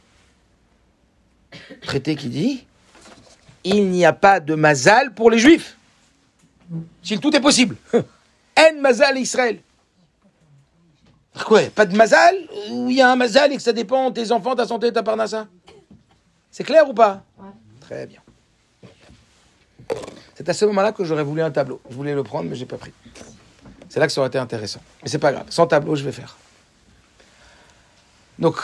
traité 1.82 2.16
qui 2.16 2.30
dit 2.30 2.64
il 3.64 3.90
n'y 3.90 4.04
a 4.04 4.12
pas 4.12 4.40
de 4.40 4.54
mazal 4.54 5.14
pour 5.14 5.30
les 5.30 5.38
juifs. 5.38 5.76
Si 7.02 7.18
tout 7.18 7.34
est 7.34 7.40
possible. 7.40 7.76
En 8.56 8.80
mazal 8.80 9.18
Israël. 9.18 9.58
Quoi? 11.44 11.62
Pas 11.74 11.86
de 11.86 11.96
mazal? 11.96 12.36
Ou 12.70 12.88
il 12.88 12.96
y 12.96 13.00
a 13.00 13.10
un 13.10 13.16
mazal 13.16 13.52
et 13.52 13.56
que 13.56 13.62
ça 13.62 13.72
dépend 13.72 14.10
de 14.10 14.14
tes 14.14 14.30
enfants, 14.30 14.54
ta 14.54 14.64
santé, 14.64 14.92
ta 14.92 15.02
parnassa? 15.02 15.48
C'est 16.52 16.62
clair 16.62 16.88
ou 16.88 16.94
pas? 16.94 17.24
Ouais. 17.36 17.48
Très 17.80 18.06
bien. 18.06 18.20
C'est 20.36 20.48
à 20.48 20.52
ce 20.52 20.64
moment-là 20.66 20.92
que 20.92 21.02
j'aurais 21.02 21.24
voulu 21.24 21.42
un 21.42 21.50
tableau. 21.50 21.80
Je 21.90 21.96
voulais 21.96 22.14
le 22.14 22.22
prendre, 22.22 22.48
mais 22.48 22.54
j'ai 22.54 22.64
pas 22.64 22.76
pris. 22.76 22.92
C'est 23.88 23.98
là 23.98 24.06
que 24.06 24.12
ça 24.12 24.20
aurait 24.20 24.28
été 24.28 24.38
intéressant. 24.38 24.80
Mais 25.02 25.08
c'est 25.08 25.18
pas 25.18 25.32
grave. 25.32 25.46
Sans 25.50 25.66
tableau, 25.66 25.96
je 25.96 26.04
vais 26.04 26.12
faire. 26.12 26.36
Donc, 28.38 28.56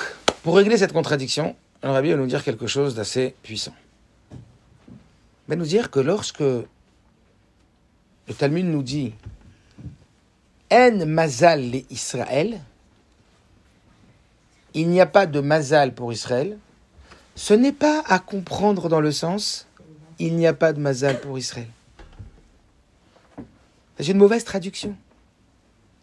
pour 0.45 0.57
régler 0.57 0.79
cette 0.79 0.93
contradiction, 0.93 1.57
le 1.83 1.91
Rabbi 1.91 2.11
va 2.11 2.17
nous 2.17 2.27
dire 2.27 2.45
quelque 2.45 2.67
chose 2.69 2.95
d'assez 2.95 3.35
puissant. 3.43 3.75
Va 5.51 5.57
nous 5.57 5.67
dire 5.67 5.91
que 5.91 5.99
lorsque 5.99 6.39
le 6.39 6.65
Talmud 8.39 8.67
nous 8.67 8.85
dit 8.85 9.15
En 10.71 11.05
mazal 11.05 11.63
les 11.63 11.87
Israël, 11.91 12.61
il 14.75 14.89
n'y 14.91 15.01
a 15.01 15.07
pas 15.07 15.27
de 15.27 15.41
mazal 15.41 15.93
pour 15.93 16.13
Israël, 16.13 16.57
ce 17.35 17.53
n'est 17.53 17.73
pas 17.73 18.05
à 18.07 18.21
comprendre 18.21 18.89
dans 18.89 19.01
le 19.01 19.11
sens 19.11 19.67
il 20.21 20.37
n'y 20.37 20.47
a 20.47 20.53
pas 20.53 20.73
de 20.73 20.79
mazal 20.79 21.21
pour 21.21 21.37
Israël. 21.37 21.67
C'est 23.99 24.07
une 24.07 24.19
mauvaise 24.19 24.45
traduction. 24.45 24.97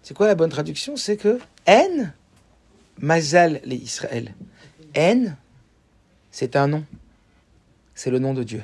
C'est 0.04 0.14
quoi 0.14 0.28
la 0.28 0.36
bonne 0.36 0.50
traduction? 0.50 0.98
C'est 0.98 1.16
que 1.16 1.40
En 1.66 2.10
mazal 3.00 3.62
les 3.64 3.78
Israël. 3.78 4.36
En, 4.98 5.24
c'est 6.32 6.58
un 6.58 6.68
nom. 6.68 6.84
C'est 7.96 8.12
le 8.12 8.20
nom 8.20 8.34
de 8.34 8.44
Dieu. 8.44 8.62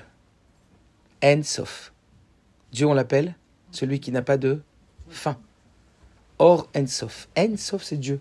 En 1.23 1.41
Sof. 1.43 1.91
Dieu, 2.71 2.87
on 2.87 2.93
l'appelle 2.93 3.35
celui 3.71 3.99
qui 3.99 4.11
n'a 4.11 4.21
pas 4.21 4.37
de 4.37 4.61
fin. 5.09 5.37
Or, 6.39 6.67
En 6.75 6.87
Sof. 6.87 7.27
En 7.37 7.57
Sof, 7.57 7.83
c'est 7.83 7.97
Dieu. 7.97 8.19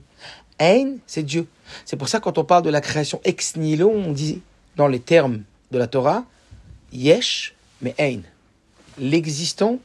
Ein, 0.61 0.98
c'est 1.07 1.22
Dieu. 1.22 1.46
C'est 1.84 1.96
pour 1.96 2.09
ça, 2.09 2.20
quand 2.20 2.38
on 2.38 2.44
parle 2.44 2.62
de 2.62 2.70
la 2.70 2.80
création 2.80 3.20
ex 3.24 3.57
nihilo, 3.57 3.90
on 3.90 4.12
dit, 4.12 4.42
dans 4.76 4.86
les 4.86 5.00
termes 5.00 5.42
de 5.70 5.78
la 5.78 5.86
Torah, 5.86 6.24
Yesh, 6.92 7.55
mais 7.80 7.94
Ein. 7.98 8.20
L'existant 8.98 9.78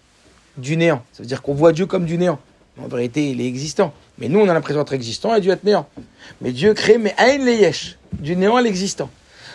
du 0.57 0.77
néant. 0.77 1.03
Ça 1.13 1.23
veut 1.23 1.27
dire 1.27 1.41
qu'on 1.41 1.53
voit 1.53 1.71
Dieu 1.71 1.85
comme 1.85 2.05
du 2.05 2.17
néant. 2.17 2.39
En 2.79 2.87
vérité, 2.87 3.31
il 3.31 3.41
est 3.41 3.47
existant. 3.47 3.93
Mais 4.19 4.29
nous, 4.29 4.39
on 4.39 4.47
a 4.49 4.53
l'impression 4.53 4.81
d'être 4.81 4.93
existant 4.93 5.33
et 5.33 5.41
Dieu 5.41 5.51
être 5.51 5.63
néant. 5.63 5.87
Mais 6.41 6.51
Dieu 6.51 6.73
crée, 6.73 6.97
mais 6.97 7.15
Ein, 7.17 7.43
les 7.43 7.55
Yesh. 7.55 7.97
Du 8.13 8.35
néant 8.35 8.55
à 8.55 8.61
l'existant. 8.61 9.09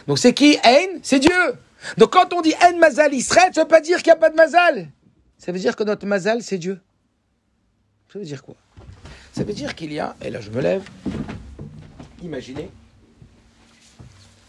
Donc 0.08 0.18
c'est 0.18 0.32
qui? 0.32 0.58
Ein 0.64 0.98
C'est 1.02 1.20
Dieu. 1.20 1.30
Donc 1.98 2.12
quand 2.12 2.32
on 2.32 2.40
dit 2.40 2.54
En 2.62 2.76
Mazal 2.78 3.14
Israël, 3.14 3.50
ça 3.54 3.62
veut 3.62 3.68
pas 3.68 3.80
dire 3.80 3.98
qu'il 3.98 4.12
n'y 4.12 4.12
a 4.12 4.16
pas 4.16 4.30
de 4.30 4.36
Mazal. 4.36 4.88
Ça 5.38 5.52
veut 5.52 5.58
dire 5.58 5.76
que 5.76 5.84
notre 5.84 6.06
Mazal, 6.06 6.42
c'est 6.42 6.58
Dieu. 6.58 6.80
Ça 8.12 8.18
veut 8.18 8.24
dire 8.24 8.42
quoi? 8.42 8.54
Ça 9.32 9.44
veut 9.44 9.54
dire 9.54 9.74
qu'il 9.74 9.92
y 9.92 9.98
a, 9.98 10.14
et 10.20 10.30
là 10.30 10.40
je 10.40 10.50
me 10.50 10.60
lève, 10.60 10.82
imaginez, 12.22 12.70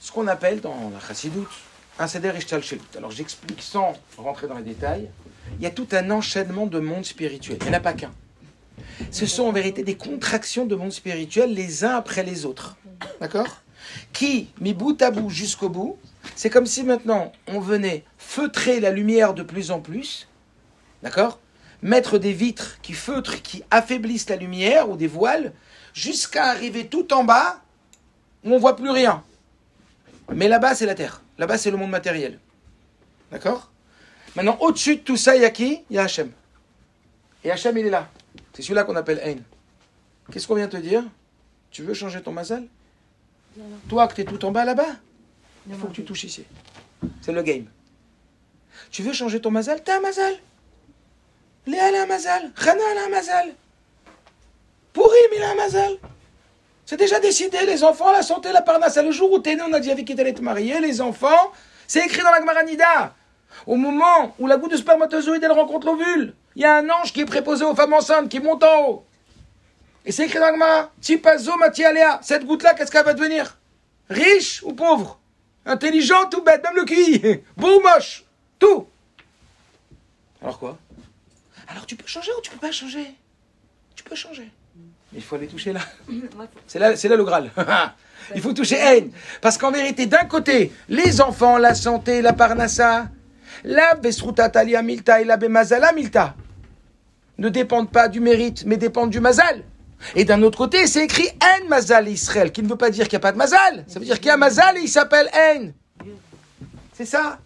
ce 0.01 0.11
qu'on 0.11 0.27
appelle 0.27 0.59
dans 0.59 0.91
la 0.93 0.99
Chassidoute 0.99 1.49
un 1.99 2.07
Seder 2.07 2.33
Ishtalshelut. 2.37 2.81
Alors 2.97 3.11
j'explique 3.11 3.61
sans 3.61 3.93
rentrer 4.17 4.47
dans 4.47 4.57
les 4.57 4.63
détails. 4.63 5.09
Il 5.57 5.63
y 5.63 5.67
a 5.67 5.71
tout 5.71 5.87
un 5.91 6.09
enchaînement 6.11 6.65
de 6.65 6.79
mondes 6.79 7.05
spirituels. 7.05 7.57
Il 7.61 7.65
n'y 7.65 7.71
en 7.71 7.77
a 7.77 7.79
pas 7.79 7.93
qu'un. 7.93 8.11
Ce 9.11 9.25
sont 9.25 9.43
en 9.43 9.51
vérité 9.51 9.83
des 9.83 9.95
contractions 9.95 10.65
de 10.65 10.75
mondes 10.75 10.91
spirituels 10.91 11.53
les 11.53 11.83
uns 11.83 11.95
après 11.95 12.23
les 12.23 12.45
autres. 12.45 12.75
D'accord? 13.21 13.61
Qui, 14.11 14.49
mis 14.59 14.73
bout 14.73 14.99
à 15.01 15.11
bout 15.11 15.29
jusqu'au 15.29 15.69
bout, 15.69 15.97
c'est 16.35 16.49
comme 16.49 16.65
si 16.65 16.83
maintenant 16.83 17.31
on 17.47 17.59
venait 17.59 18.03
feutrer 18.17 18.79
la 18.79 18.91
lumière 18.91 19.33
de 19.33 19.43
plus 19.43 19.71
en 19.71 19.79
plus. 19.79 20.27
D'accord? 21.01 21.39
Mettre 21.81 22.17
des 22.17 22.33
vitres 22.33 22.79
qui 22.81 22.93
feutrent, 22.93 23.41
qui 23.41 23.63
affaiblissent 23.69 24.29
la 24.29 24.37
lumière 24.37 24.89
ou 24.89 24.95
des 24.95 25.07
voiles, 25.07 25.53
jusqu'à 25.93 26.45
arriver 26.45 26.87
tout 26.87 27.13
en 27.13 27.23
bas 27.23 27.61
où 28.43 28.53
on 28.53 28.57
voit 28.57 28.75
plus 28.75 28.89
rien. 28.89 29.23
Mais 30.33 30.47
là-bas, 30.47 30.75
c'est 30.75 30.85
la 30.85 30.95
terre. 30.95 31.21
Là-bas, 31.37 31.57
c'est 31.57 31.71
le 31.71 31.77
monde 31.77 31.89
matériel. 31.89 32.39
D'accord? 33.31 33.71
Maintenant, 34.35 34.57
au-dessus 34.61 34.97
de 34.97 35.01
tout 35.01 35.17
ça, 35.17 35.35
il 35.35 35.41
y 35.41 35.45
a 35.45 35.49
qui? 35.49 35.83
Il 35.89 35.95
y 35.95 35.99
a 35.99 36.03
Hachem. 36.03 36.31
Et 37.43 37.51
Hachem, 37.51 37.77
il 37.77 37.85
est 37.87 37.89
là. 37.89 38.09
C'est 38.53 38.61
celui-là 38.61 38.83
qu'on 38.83 38.95
appelle 38.95 39.19
Ein. 39.23 39.41
Qu'est-ce 40.31 40.47
qu'on 40.47 40.55
vient 40.55 40.67
te 40.67 40.77
dire? 40.77 41.03
Tu 41.69 41.83
veux 41.83 41.93
changer 41.93 42.21
ton 42.21 42.31
mazal? 42.31 42.65
Toi, 43.89 44.07
que 44.07 44.15
tu 44.15 44.25
tout 44.25 44.45
en 44.45 44.51
bas 44.51 44.65
là-bas, 44.65 44.95
il 45.69 45.75
faut 45.75 45.87
que 45.87 45.93
tu 45.93 46.03
touches 46.03 46.25
ici. 46.25 46.45
C'est 47.21 47.31
le 47.31 47.41
game. 47.41 47.65
Tu 48.91 49.01
veux 49.01 49.13
changer 49.13 49.41
ton 49.41 49.51
mazal? 49.51 49.81
T'as 49.83 49.97
un 49.97 50.01
mazal? 50.01 50.33
Léa, 51.65 51.89
elle 51.89 51.95
a 51.95 52.03
un 52.03 52.05
mazal. 52.05 52.51
Rana, 52.55 52.81
elle 52.91 52.97
a 52.97 53.05
un 53.05 53.09
mazal. 53.09 53.53
Pourim, 54.91 55.31
il 55.35 55.43
a 55.43 55.51
un 55.51 55.55
mazal. 55.55 55.97
C'est 56.85 56.97
déjà 56.97 57.19
décidé, 57.19 57.65
les 57.65 57.83
enfants, 57.83 58.11
la 58.11 58.21
santé, 58.21 58.51
la 58.51 58.61
parnasse. 58.61 58.97
Le 58.97 59.11
jour 59.11 59.31
où 59.31 59.39
t'es 59.39 59.55
né, 59.55 59.63
on 59.65 59.73
a 59.73 59.79
dit 59.79 59.91
avec 59.91 60.05
qui 60.05 60.15
t'allais 60.15 60.33
te 60.33 60.41
marier, 60.41 60.79
les 60.79 61.01
enfants. 61.01 61.51
C'est 61.87 62.05
écrit 62.05 62.21
dans 62.21 62.31
la 62.31 62.41
Gmaranida. 62.41 63.15
Au 63.65 63.75
moment 63.75 64.35
où 64.39 64.47
la 64.47 64.57
goutte 64.57 64.71
de 64.71 64.77
spermatozoïde, 64.77 65.43
elle 65.43 65.51
rencontre 65.51 65.87
l'ovule, 65.87 66.33
il 66.55 66.61
y 66.61 66.65
a 66.65 66.75
un 66.77 66.89
ange 66.89 67.13
qui 67.13 67.21
est 67.21 67.25
préposé 67.25 67.63
aux 67.63 67.75
femmes 67.75 67.93
enceintes, 67.93 68.29
qui 68.29 68.39
monte 68.39 68.63
en 68.63 68.87
haut. 68.87 69.05
Et 70.05 70.11
c'est 70.11 70.25
écrit 70.25 70.39
dans 70.39 70.47
la 70.47 70.53
Gemara. 70.53 70.91
Tipazo 70.99 71.55
Matialéa. 71.57 72.19
Cette 72.21 72.45
goutte-là, 72.45 72.73
qu'est-ce 72.73 72.91
qu'elle 72.91 73.05
va 73.05 73.13
devenir? 73.13 73.57
Riche 74.09 74.61
ou 74.63 74.73
pauvre? 74.73 75.19
Intelligente 75.65 76.33
ou 76.35 76.41
bête 76.41 76.63
Même 76.63 76.75
le 76.75 76.85
QI 76.85 77.41
Beau 77.57 77.79
ou 77.79 77.81
moche 77.81 78.25
Tout 78.59 78.87
Alors 80.41 80.59
quoi? 80.59 80.77
Alors 81.67 81.85
tu 81.85 81.95
peux 81.95 82.07
changer 82.07 82.31
ou 82.37 82.41
tu 82.41 82.51
peux 82.51 82.57
pas 82.57 82.71
changer? 82.71 83.07
Tu 83.95 84.03
peux 84.03 84.15
changer. 84.15 84.49
Mais 85.11 85.19
il 85.19 85.23
faut 85.23 85.35
aller 85.35 85.47
toucher 85.47 85.73
là. 85.73 85.81
C'est 86.67 86.79
là, 86.79 86.95
c'est 86.95 87.07
là 87.07 87.15
le 87.15 87.23
Graal. 87.23 87.51
il 88.35 88.41
faut 88.41 88.53
toucher 88.53 88.77
haine. 88.77 89.11
Parce 89.41 89.57
qu'en 89.57 89.71
vérité, 89.71 90.07
d'un 90.07 90.25
côté, 90.25 90.71
les 90.89 91.21
enfants, 91.21 91.57
la 91.57 91.75
santé, 91.75 92.21
la 92.21 92.33
parnassa, 92.33 93.09
la 93.63 93.95
besruta 93.95 94.49
talia 94.49 94.81
milta 94.81 95.21
et 95.21 95.25
la 95.25 95.37
bemazala 95.37 95.91
milta 95.93 96.35
ne 97.37 97.49
dépendent 97.49 97.91
pas 97.91 98.07
du 98.07 98.19
mérite, 98.19 98.65
mais 98.65 98.77
dépendent 98.77 99.09
du 99.09 99.19
mazal. 99.19 99.63
Et 100.15 100.25
d'un 100.25 100.41
autre 100.43 100.57
côté, 100.57 100.87
c'est 100.87 101.03
écrit 101.03 101.29
En 101.41 101.67
Mazal 101.67 102.07
Israël, 102.09 102.51
qui 102.51 102.61
ne 102.61 102.67
veut 102.67 102.75
pas 102.75 102.89
dire 102.89 103.07
qu'il 103.07 103.17
n'y 103.17 103.21
a 103.21 103.27
pas 103.27 103.31
de 103.31 103.37
Mazal. 103.37 103.85
Ça 103.87 103.99
veut 103.99 104.05
dire 104.05 104.17
qu'il 104.17 104.27
y 104.27 104.31
a 104.31 104.37
Mazal 104.37 104.77
et 104.77 104.81
il 104.81 104.89
s'appelle 104.89 105.29
En. 105.33 105.71
C'est 106.93 107.05
ça. 107.05 107.39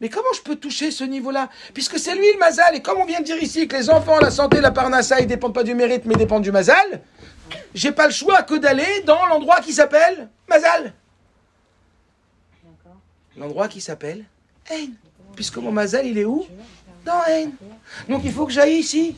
Mais 0.00 0.08
comment 0.08 0.32
je 0.34 0.40
peux 0.40 0.56
toucher 0.56 0.90
ce 0.90 1.04
niveau-là? 1.04 1.50
Puisque 1.74 1.98
c'est 1.98 2.14
lui 2.14 2.26
le 2.32 2.38
Mazal, 2.38 2.74
et 2.74 2.80
comme 2.80 2.98
on 2.98 3.04
vient 3.04 3.20
de 3.20 3.24
dire 3.24 3.42
ici 3.42 3.68
que 3.68 3.76
les 3.76 3.90
enfants, 3.90 4.18
la 4.18 4.30
santé, 4.30 4.60
la 4.60 4.70
parnassa, 4.70 5.20
ils 5.20 5.26
dépendent 5.26 5.54
pas 5.54 5.62
du 5.62 5.74
mérite, 5.74 6.06
mais 6.06 6.14
dépendent 6.14 6.42
du 6.42 6.50
Mazal, 6.50 7.02
j'ai 7.74 7.92
pas 7.92 8.06
le 8.06 8.12
choix 8.12 8.42
que 8.42 8.54
d'aller 8.54 9.02
dans 9.04 9.26
l'endroit 9.26 9.60
qui 9.60 9.72
s'appelle 9.72 10.28
Mazal. 10.48 10.94
L'endroit 13.36 13.68
qui 13.68 13.80
s'appelle 13.80 14.24
En. 14.70 14.86
Puisque 15.36 15.58
mon 15.58 15.70
Mazal, 15.70 16.06
il 16.06 16.16
est 16.18 16.24
où? 16.24 16.46
Dans 17.04 17.12
En. 17.12 17.50
Donc 18.08 18.22
il 18.24 18.32
faut 18.32 18.46
que 18.46 18.52
j'aille 18.52 18.76
ici. 18.76 19.16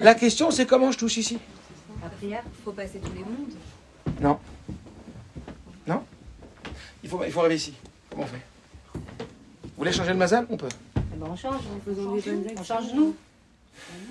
La 0.00 0.14
question, 0.14 0.50
c'est 0.50 0.66
comment 0.66 0.92
je 0.92 0.98
touche 0.98 1.16
ici? 1.16 1.38
La 2.06 2.10
prière, 2.10 2.44
faut 2.64 2.70
passer 2.70 3.00
tous 3.00 3.10
les 3.14 3.24
mondes. 3.24 3.52
Non. 4.20 4.38
Non 5.88 6.04
il 7.02 7.10
faut, 7.10 7.20
il 7.24 7.32
faut 7.32 7.40
arriver 7.40 7.56
ici. 7.56 7.74
Comment 8.08 8.22
on 8.22 8.26
fait? 8.26 8.42
Vous 8.94 9.70
voulez 9.78 9.90
changer 9.90 10.10
le 10.12 10.16
mazal? 10.16 10.46
On 10.48 10.56
peut. 10.56 10.68
Eh 10.96 11.00
ben, 11.16 11.26
on 11.28 11.34
change, 11.34 11.62
on, 11.88 12.60
on 12.60 12.62
change 12.62 12.94
nous. 12.94 13.16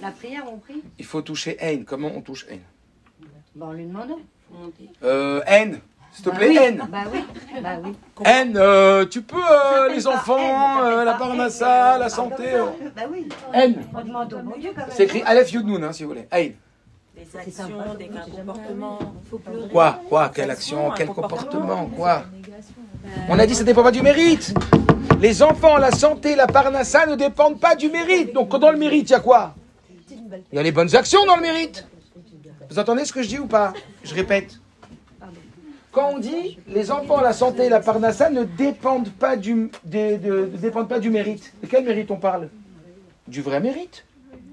La 0.02 0.12
prière, 0.12 0.43
on 0.52 0.58
prie. 0.58 0.84
Il 1.00 1.06
faut 1.06 1.22
toucher 1.22 1.56
Ein. 1.62 1.86
Comment 1.86 2.10
on 2.14 2.20
touche 2.22 2.46
Ein 2.52 2.60
Ben, 3.56 3.68
on 3.68 3.72
lui 3.72 3.86
demande. 3.86 4.12
Euh, 5.02 5.41
N, 5.48 5.80
s'il 6.12 6.26
te 6.26 6.30
Bah 6.32 6.36
plaît, 6.36 6.50
oui. 6.50 6.58
N. 6.58 6.88
Bah 6.91 7.04
oui, 7.12 7.20
bah 7.64 7.78
oui. 7.82 7.93
N, 8.26 8.58
euh, 8.58 9.06
tu 9.06 9.22
peux, 9.22 9.38
euh, 9.38 9.88
les 9.93 10.06
enfants, 10.06 10.38
N, 10.38 10.86
euh, 10.86 11.04
la 11.06 11.14
N, 11.14 11.18
parnassa, 11.18 11.98
la 11.98 12.10
santé. 12.10 12.54
euh. 12.56 12.66
ça. 12.66 12.72
Bah 12.93 13.02
oui. 13.10 13.30
N. 13.54 13.86
On 13.93 14.02
demande 14.04 14.34
au 14.34 14.39
bon 14.39 14.60
Dieu 14.60 14.72
quand 14.76 14.82
même. 14.82 14.89
C'est 14.91 15.06
écrit 15.06 15.22
Aleph 15.24 15.52
Yud 15.54 15.66
Nun, 15.66 15.82
hein, 15.84 15.93
si 15.93 16.04
vous 16.04 16.10
voulez. 16.10 16.28
Ein. 16.32 16.52
Des 17.26 17.32
C'est 17.32 17.38
actions, 17.62 17.78
sympa, 17.80 17.96
des 17.98 18.06
c'est 18.06 18.14
jamais 18.36 18.46
comportements. 18.46 19.00
Faut 19.30 19.38
pleurer. 19.40 19.70
Quoi 19.70 20.00
Quoi 20.10 20.32
Quelle 20.34 20.52
action 20.52 20.92
un 20.92 20.96
Quel 20.96 21.08
comportement. 21.08 21.38
comportement 21.40 21.86
Quoi 21.96 22.24
On 23.30 23.38
a 23.40 23.46
dit 23.46 23.54
que 23.54 23.58
ça 23.60 23.64
dépend 23.64 23.84
pas 23.84 23.92
du 23.92 24.02
mérite. 24.02 24.54
Les 25.22 25.42
enfants, 25.44 25.78
la 25.78 25.92
santé, 25.92 26.36
la 26.36 26.48
parnassa 26.48 27.06
ne 27.06 27.16
dépendent 27.16 27.60
pas 27.60 27.76
du 27.76 27.90
mérite. 27.90 28.34
Donc 28.34 28.56
dans 28.58 28.72
le 28.72 28.78
mérite, 28.78 29.10
il 29.10 29.14
y 29.14 29.16
a 29.16 29.20
quoi 29.20 29.56
Il 30.52 30.56
y 30.56 30.60
a 30.60 30.64
les 30.64 30.72
bonnes 30.72 30.96
actions 30.96 31.26
dans 31.26 31.36
le 31.36 31.42
mérite. 31.42 31.88
Vous 32.70 32.80
entendez 32.80 33.06
ce 33.06 33.14
que 33.14 33.22
je 33.22 33.28
dis 33.28 33.40
ou 33.40 33.48
pas 33.48 33.74
Je 34.04 34.14
répète. 34.14 34.60
Quand 35.92 36.12
on 36.14 36.20
dit 36.20 36.60
les 36.68 36.92
enfants, 36.92 37.22
la 37.22 37.32
santé 37.34 37.66
et 37.66 37.70
la 37.70 37.80
parnassa 37.80 38.30
ne 38.30 38.44
dépendent 38.44 39.12
pas 39.12 39.38
du, 39.38 39.72
de- 39.86 40.18
de- 40.18 40.50
ne 40.52 40.58
dépendent 40.58 40.90
pas 40.90 41.00
du 41.00 41.10
mérite. 41.10 41.54
De 41.64 41.68
quel 41.68 41.86
mérite 41.86 42.12
on 42.12 42.18
parle? 42.18 42.50
Du 43.28 43.42
vrai 43.42 43.60
mérite. 43.62 44.04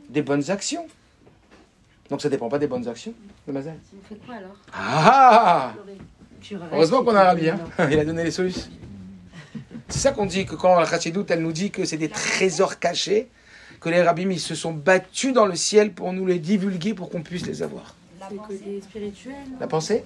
Des 0.08 0.22
bonnes 0.22 0.50
actions. 0.50 0.86
Donc 2.12 2.20
ça 2.20 2.28
ne 2.28 2.32
dépend 2.32 2.50
pas 2.50 2.58
des 2.58 2.66
bonnes 2.66 2.86
actions, 2.86 3.14
le 3.46 3.54
Mazel. 3.54 3.72
On 3.96 4.06
fait 4.06 4.20
quoi 4.26 4.34
alors? 4.34 4.54
Ah 4.70 5.72
Heureusement 6.70 7.02
qu'on 7.02 7.14
a 7.14 7.24
Rabbi, 7.24 7.48
hein. 7.48 7.58
il 7.90 7.98
a 7.98 8.04
donné 8.04 8.22
les 8.22 8.30
solutions. 8.30 8.70
C'est 9.88 9.98
ça 9.98 10.12
qu'on 10.12 10.26
dit, 10.26 10.44
que 10.44 10.54
quand 10.54 10.78
la 10.78 10.84
Chachidoute, 10.84 11.30
elle 11.30 11.40
nous 11.40 11.52
dit 11.52 11.70
que 11.70 11.86
c'est 11.86 11.96
des 11.96 12.10
trésors 12.10 12.78
cachés, 12.78 13.30
que 13.80 13.88
les 13.88 14.02
rabbins 14.02 14.28
ils 14.30 14.40
se 14.40 14.54
sont 14.54 14.74
battus 14.74 15.32
dans 15.32 15.46
le 15.46 15.56
ciel 15.56 15.94
pour 15.94 16.12
nous 16.12 16.26
les 16.26 16.38
divulguer 16.38 16.92
pour 16.92 17.08
qu'on 17.08 17.22
puisse 17.22 17.46
les 17.46 17.62
avoir. 17.62 17.94
Côté 18.46 18.82
spirituel. 18.82 19.34
La 19.58 19.66
pensée? 19.66 20.04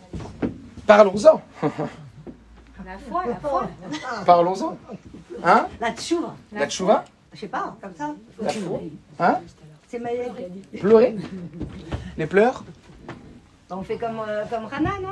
Parlons-en. 0.87 1.43
La 2.85 2.99
foi, 2.99 3.27
la 3.27 3.35
foi. 3.35 3.69
Parlons-en. 4.25 4.79
Hein? 5.43 5.67
La 5.81 5.93
tchouva. 5.93 6.37
La 6.53 6.69
tchouva 6.69 7.05
Je 7.33 7.41
sais 7.41 7.49
pas, 7.49 7.77
comme 7.83 7.97
ça. 7.99 8.15
La 8.41 8.53
foi? 8.53 8.81
Hein? 9.19 9.41
C'est 9.89 10.01
ma... 10.01 10.09
Pleurer? 10.81 11.17
Les 12.19 12.27
pleurs 12.27 12.65
On 13.71 13.83
fait 13.83 13.97
comme, 13.97 14.21
euh, 14.27 14.45
comme 14.51 14.65
Rana, 14.67 14.91
non? 15.03 15.09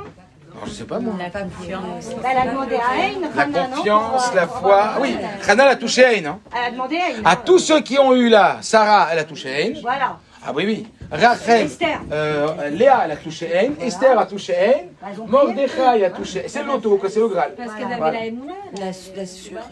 Non, 0.53 0.61
je 0.65 0.71
sais 0.71 0.83
pas 0.85 0.99
moi. 0.99 1.13
La 1.19 1.29
confiance. 1.29 2.15
Bah, 2.21 2.29
Elle 2.31 2.37
a 2.47 2.51
demandé 2.51 2.75
à 2.75 3.01
Aïn, 3.03 3.21
La 3.21 3.43
Rana, 3.43 3.67
non? 3.67 3.75
confiance, 3.75 4.27
pour, 4.27 4.35
la 4.35 4.47
foi. 4.47 4.79
Ah 4.81 4.97
Oui, 5.01 5.17
Hannah 5.47 5.65
l'a 5.65 5.75
touché 5.75 6.05
Aïn. 6.05 6.25
Hein. 6.25 6.39
Elle 6.55 6.67
a 6.67 6.71
demandé 6.71 6.97
à 6.97 7.05
Aïn. 7.17 7.21
À 7.25 7.35
tous 7.35 7.59
ceux 7.59 7.81
qui 7.81 7.99
ont 7.99 8.13
eu 8.13 8.29
là, 8.29 8.57
Sarah, 8.61 9.09
elle 9.11 9.19
a 9.19 9.23
touché 9.25 9.53
Aïn. 9.53 9.73
Voilà. 9.81 10.17
Ah 10.47 10.51
oui, 10.55 10.63
oui. 10.65 10.87
Rachel, 11.11 11.65
Esther. 11.65 11.99
euh, 12.11 12.69
Léa, 12.69 13.01
elle 13.05 13.11
a 13.11 13.15
touché 13.17 13.55
Aïn. 13.55 13.73
Esther 13.81 14.17
a 14.17 14.25
touché 14.25 14.55
Aïn. 14.55 14.85
Bah. 15.01 15.07
Mordechai 15.27 16.05
a 16.05 16.09
touché. 16.11 16.45
C'est 16.47 16.63
l'auto, 16.63 16.97
que 16.97 17.09
c'est 17.09 17.19
le 17.19 17.27
Graal. 17.27 17.53
Parce 17.57 17.73
qu'elle 17.73 17.85
avait 17.87 17.97
Voilà. 17.97 18.19
la 18.19 18.25
émouna. 18.25 18.53
La, 18.79 18.85
la 18.85 19.25
sueur. 19.25 19.63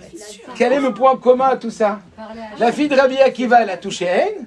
Quel 0.56 0.74
est 0.74 0.80
le 0.80 0.94
point 0.94 1.16
commun 1.18 1.50
à 1.50 1.58
tout 1.58 1.70
ça? 1.72 2.00
La 2.60 2.72
fille 2.72 2.88
de 2.90 2.96
Rabbi 2.96 3.18
Akiva, 3.20 3.62
elle 3.62 3.70
a 3.70 3.78
touché 3.78 4.10
Aïn. 4.10 4.46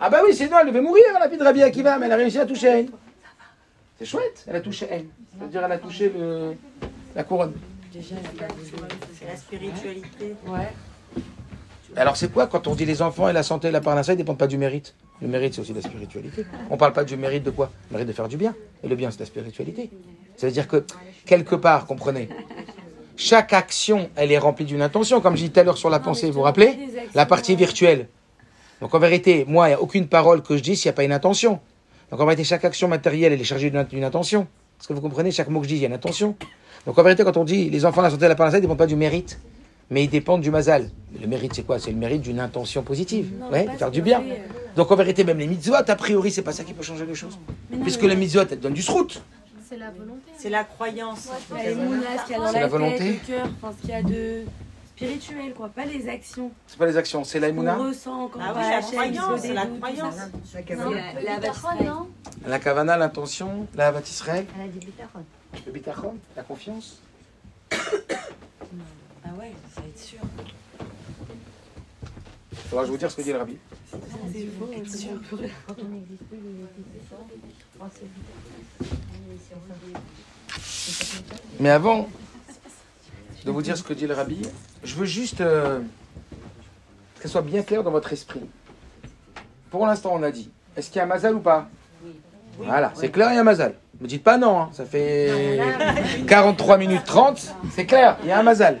Ah 0.00 0.10
bah 0.10 0.20
oui, 0.24 0.34
sinon 0.34 0.58
elle 0.60 0.68
devait 0.68 0.80
mourir, 0.80 1.04
la 1.18 1.28
fille 1.28 1.38
de 1.38 1.44
Rabbi 1.44 1.62
Akiva, 1.62 1.98
mais 1.98 2.06
elle 2.06 2.12
a 2.12 2.16
réussi 2.16 2.38
à 2.38 2.46
toucher 2.46 2.68
Aïn. 2.68 2.86
C'est 3.98 4.04
chouette, 4.06 4.44
elle 4.46 4.56
a 4.56 4.60
touché 4.60 4.88
Aïn. 4.90 5.06
C'est-à-dire 5.36 5.64
elle 5.64 5.72
a 5.72 5.78
touché 5.78 6.12
le, 6.16 6.54
la 7.16 7.24
couronne. 7.24 7.54
Déjà. 7.92 8.14
C'est 9.18 9.26
la 9.26 9.36
spiritualité. 9.36 10.36
Ouais. 10.46 10.72
Alors 11.96 12.16
c'est 12.16 12.30
quoi 12.30 12.46
quand 12.46 12.68
on 12.68 12.74
dit 12.74 12.84
les 12.84 13.02
enfants 13.02 13.28
et 13.28 13.32
la 13.32 13.42
santé 13.42 13.68
et 13.68 13.70
la 13.72 13.80
parnassa, 13.80 14.12
ils 14.12 14.16
ne 14.16 14.22
dépendent 14.22 14.38
pas 14.38 14.46
du 14.46 14.58
mérite? 14.58 14.94
Le 15.20 15.26
mérite, 15.26 15.54
c'est 15.54 15.62
aussi 15.62 15.72
la 15.72 15.82
spiritualité. 15.82 16.46
On 16.70 16.74
ne 16.74 16.78
parle 16.78 16.92
pas 16.92 17.02
du 17.02 17.16
mérite 17.16 17.42
de 17.42 17.50
quoi? 17.50 17.72
Le 17.90 17.94
mérite 17.94 18.08
de 18.08 18.12
faire 18.12 18.28
du 18.28 18.36
bien. 18.36 18.54
Et 18.84 18.88
le 18.88 18.94
bien, 18.94 19.10
c'est 19.10 19.18
la 19.18 19.26
spiritualité. 19.26 19.90
Ça 20.36 20.46
veut 20.46 20.52
dire 20.52 20.68
que, 20.68 20.84
quelque 21.26 21.56
part, 21.56 21.86
comprenez, 21.86 22.28
chaque 23.16 23.52
action, 23.52 24.10
elle 24.14 24.30
est 24.30 24.38
remplie 24.38 24.64
d'une 24.64 24.82
intention. 24.82 25.20
Comme 25.20 25.34
je 25.36 25.42
dis 25.42 25.50
tout 25.50 25.58
à 25.58 25.64
l'heure 25.64 25.78
sur 25.78 25.90
la 25.90 25.98
pensée, 25.98 26.28
vous 26.28 26.34
vous 26.34 26.42
rappelez? 26.42 26.78
La 27.14 27.26
partie 27.26 27.56
virtuelle. 27.56 28.06
Donc 28.80 28.94
en 28.94 28.98
vérité, 28.98 29.44
moi, 29.48 29.68
il 29.68 29.70
n'y 29.70 29.74
a 29.74 29.80
aucune 29.80 30.06
parole 30.06 30.42
que 30.42 30.56
je 30.56 30.62
dis 30.62 30.76
s'il 30.76 30.88
n'y 30.88 30.94
a 30.94 30.96
pas 30.96 31.04
une 31.04 31.12
intention. 31.12 31.60
Donc 32.10 32.20
en 32.20 32.24
vérité, 32.24 32.44
chaque 32.44 32.64
action 32.64 32.88
matérielle, 32.88 33.32
elle 33.32 33.40
est 33.40 33.44
chargée 33.44 33.70
d'une 33.70 34.04
intention. 34.04 34.46
Est-ce 34.80 34.88
que 34.88 34.92
vous 34.92 35.00
comprenez? 35.00 35.30
Chaque 35.30 35.48
mot 35.48 35.60
que 35.60 35.66
je 35.66 35.70
dis, 35.70 35.76
il 35.76 35.82
y 35.82 35.84
a 35.84 35.88
une 35.88 35.94
intention. 35.94 36.36
Donc 36.86 36.98
en 36.98 37.02
vérité, 37.02 37.24
quand 37.24 37.36
on 37.36 37.44
dit 37.44 37.70
les 37.70 37.84
enfants, 37.84 38.02
la 38.02 38.10
santé 38.10 38.26
et 38.26 38.28
la 38.28 38.34
parnassa, 38.34 38.58
ils 38.58 38.60
ne 38.60 38.66
dépendent 38.66 38.78
pas 38.78 38.86
du 38.86 38.96
mérite 38.96 39.38
mais 39.90 40.04
ils 40.04 40.10
dépendent 40.10 40.42
du 40.42 40.50
mazal. 40.50 40.90
Le 41.20 41.26
mérite, 41.26 41.54
c'est 41.54 41.62
quoi? 41.62 41.78
C'est 41.78 41.90
le 41.90 41.96
mérite 41.96 42.22
d'une 42.22 42.40
intention 42.40 42.82
positive, 42.82 43.30
ouais, 43.50 43.66
de 43.66 43.70
faire 43.70 43.90
du 43.90 44.02
bien. 44.02 44.22
Donc 44.76 44.90
en 44.90 44.96
vérité, 44.96 45.24
même 45.24 45.38
les 45.38 45.46
mitzvot, 45.46 45.74
a 45.74 45.96
priori, 45.96 46.30
c'est 46.30 46.42
pas 46.42 46.52
ça 46.52 46.64
qui 46.64 46.74
peut 46.74 46.82
changer 46.82 47.06
les 47.06 47.14
choses. 47.14 47.38
Puisque 47.82 48.02
les 48.02 48.16
mitzvot, 48.16 48.42
elles 48.50 48.60
donnent 48.60 48.74
du 48.74 48.82
srout. 48.82 49.22
C'est 49.68 49.76
la 49.76 49.90
volonté. 49.90 50.20
C'est 50.36 50.50
la 50.50 50.64
croyance. 50.64 51.28
C'est 51.48 51.74
la, 52.54 52.66
volonté. 52.66 52.98
tête, 52.98 53.06
le 53.28 53.34
cœur, 53.34 53.48
enfin 53.60 53.74
ce 53.76 53.80
qu'il 53.82 53.90
y 53.90 53.92
a 53.92 54.02
de 54.02 54.42
spirituel, 54.98 55.54
quoi. 55.54 55.68
Pas 55.68 55.84
les 55.84 56.08
actions. 56.08 56.50
C'est 56.66 56.78
pas 56.78 56.86
les 56.86 56.96
actions, 56.96 57.22
c'est 57.24 57.38
On 57.38 57.42
l'aïmouna, 57.42 57.76
ressent 57.76 58.28
quand 58.28 58.40
Ah 58.42 58.52
on 58.54 58.58
la 58.58 58.80
croyance, 58.80 59.46
faut 59.46 59.52
la 59.54 59.66
croyance. 59.66 60.16
la, 61.24 61.38
vache 61.38 61.56
la 62.46 62.58
kavana, 62.58 62.96
l'intention, 62.96 63.66
la 63.74 63.88
havat 63.88 64.00
Israël, 64.00 64.46
Elle 64.56 64.64
a 64.64 64.68
dit 64.68 64.80
bitachon. 64.80 65.24
le 65.66 65.72
bitachon, 65.72 66.16
la 66.36 66.42
confiance. 66.42 67.00
Ah 69.30 69.34
ouais, 69.38 69.52
ça 69.74 69.82
va 69.82 69.86
être 69.88 69.98
sûr. 69.98 70.20
Il 72.50 72.56
faudra 72.56 72.82
que 72.82 72.86
je 72.86 72.92
vous 72.92 72.96
dire 72.98 73.10
ce 73.10 73.16
que 73.16 73.20
dit 73.20 73.32
le 73.32 73.38
rabbi. 73.38 73.58
C'est 73.90 73.98
faux, 74.58 74.70
c'est 74.86 74.96
sûr. 74.96 75.10
Quand 75.66 75.74
on 75.82 75.88
n'existe 75.88 76.24
plus. 76.24 76.38
Oh, 77.78 77.84
c'est 77.92 78.06
Mais 81.60 81.68
avant 81.68 82.08
de 83.44 83.50
vous 83.50 83.60
dire 83.60 83.76
ce 83.76 83.82
que 83.82 83.92
dit 83.92 84.06
le 84.06 84.14
rabbi, 84.14 84.40
je 84.84 84.94
veux 84.94 85.06
juste 85.06 85.40
euh, 85.40 85.80
que 87.16 87.22
ça 87.22 87.28
soit 87.28 87.42
bien 87.42 87.62
clair 87.62 87.82
dans 87.82 87.90
votre 87.90 88.12
esprit. 88.12 88.40
Pour 89.70 89.86
l'instant, 89.86 90.12
on 90.14 90.22
a 90.22 90.30
dit, 90.30 90.50
est-ce 90.76 90.88
qu'il 90.88 90.98
y 90.98 91.00
a 91.00 91.04
un 91.04 91.08
mazal 91.08 91.34
ou 91.34 91.40
pas? 91.40 91.68
Voilà, 92.58 92.92
c'est 92.94 93.10
clair, 93.10 93.28
il 93.30 93.34
y 93.34 93.38
a 93.38 93.40
un 93.40 93.44
mazal. 93.44 93.74
Ne 94.00 94.04
me 94.04 94.08
dites 94.08 94.24
pas 94.24 94.38
non, 94.38 94.60
hein, 94.60 94.70
ça 94.72 94.84
fait 94.84 95.60
43 96.26 96.78
minutes 96.78 97.04
30, 97.04 97.54
c'est 97.72 97.86
clair, 97.86 98.16
il 98.22 98.28
y 98.28 98.32
a 98.32 98.38
un 98.38 98.42
mazal. 98.42 98.78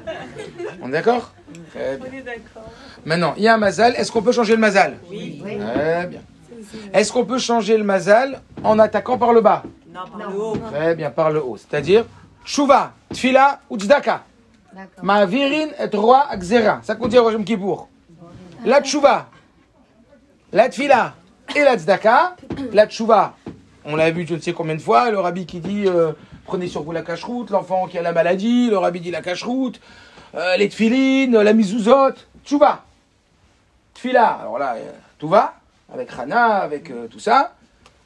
On 0.82 0.88
est 0.88 0.92
d'accord? 0.92 1.32
Très 1.70 1.96
bien. 1.96 2.06
On 2.10 2.16
est 2.16 2.22
d'accord. 2.22 2.70
Maintenant, 3.04 3.34
il 3.36 3.42
y 3.42 3.48
a 3.48 3.54
un 3.54 3.58
mazal, 3.58 3.94
est-ce 3.96 4.10
qu'on 4.10 4.22
peut 4.22 4.32
changer 4.32 4.54
le 4.54 4.60
mazal? 4.60 4.96
Oui. 5.10 5.42
Très 5.42 6.06
bien. 6.06 6.20
Est-ce 6.92 7.12
qu'on 7.12 7.24
peut 7.24 7.38
changer 7.38 7.76
le 7.76 7.84
mazal 7.84 8.40
en 8.62 8.78
attaquant 8.78 9.18
par 9.18 9.32
le 9.32 9.40
bas? 9.40 9.62
Non, 9.92 10.00
par 10.10 10.30
le 10.30 10.36
haut. 10.36 10.56
Très 10.72 10.94
bien, 10.94 11.10
par 11.10 11.30
le 11.30 11.42
haut. 11.42 11.56
C'est-à-dire, 11.56 12.04
Tshuva, 12.44 12.92
Tfila 13.12 13.60
ou 13.70 13.78
Tzedaka? 13.78 14.24
D'accord. 14.78 15.04
Ma'avirin 15.04 15.70
et 15.80 15.96
roi 15.96 16.24
Akzera. 16.30 16.78
Ça 16.84 16.96
au 16.96 17.22
Rosh 17.24 17.44
Kippour. 17.44 17.88
La 18.64 18.80
Tshuva, 18.80 19.26
la 20.52 20.68
Tfila 20.68 21.14
et 21.56 21.64
la 21.64 21.76
Tzedaka. 21.76 22.36
La 22.72 22.86
Tshuva, 22.86 23.34
on 23.84 23.96
l'a 23.96 24.12
vu 24.12 24.24
je 24.24 24.34
ne 24.34 24.40
sais 24.40 24.52
combien 24.52 24.76
de 24.76 24.80
fois, 24.80 25.10
le 25.10 25.18
rabbi 25.18 25.46
qui 25.46 25.58
dit 25.58 25.84
euh, 25.88 26.12
prenez 26.44 26.68
sur 26.68 26.84
vous 26.84 26.92
la 26.92 27.02
cache-route, 27.02 27.50
l'enfant 27.50 27.88
qui 27.88 27.98
a 27.98 28.02
la 28.02 28.12
maladie, 28.12 28.70
le 28.70 28.78
rabbi 28.78 29.00
dit 29.00 29.10
la 29.10 29.20
cache-route, 29.20 29.80
euh, 30.36 30.56
les 30.56 30.68
tfilines, 30.68 31.36
la 31.40 31.52
mizuzot, 31.54 32.14
Tshuva. 32.44 32.84
Tfila, 33.94 34.26
alors 34.42 34.58
là, 34.60 34.74
euh, 34.76 34.92
tout 35.18 35.28
va, 35.28 35.54
avec 35.92 36.08
Rana, 36.08 36.58
avec 36.58 36.92
tout 37.10 37.18
ça. 37.18 37.54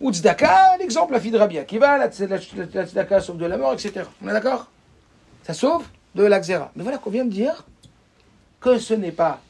Ou 0.00 0.10
Tzedaka, 0.10 0.78
l'exemple, 0.78 1.12
la 1.12 1.20
fille 1.20 1.32
de 1.32 1.38
Rabbi 1.38 1.58
Akiva, 1.58 1.98
la, 1.98 2.06
la- 2.08 2.36
la 2.74 2.86
Tzedaka 2.86 3.20
sauve 3.20 3.36
de 3.36 3.44
la 3.46 3.58
mort, 3.58 3.74
etc. 3.74 4.06
On 4.24 4.28
est 4.28 4.32
d'accord? 4.32 4.68
Ça 5.42 5.52
sauve? 5.52 5.84
De 6.14 6.24
l'Axera. 6.24 6.70
Mais 6.76 6.82
voilà 6.82 6.98
qu'on 6.98 7.10
vient 7.10 7.24
de 7.24 7.30
dire 7.30 7.64
que 8.60 8.78
ce 8.78 8.94
n'est 8.94 9.12
pas 9.12 9.40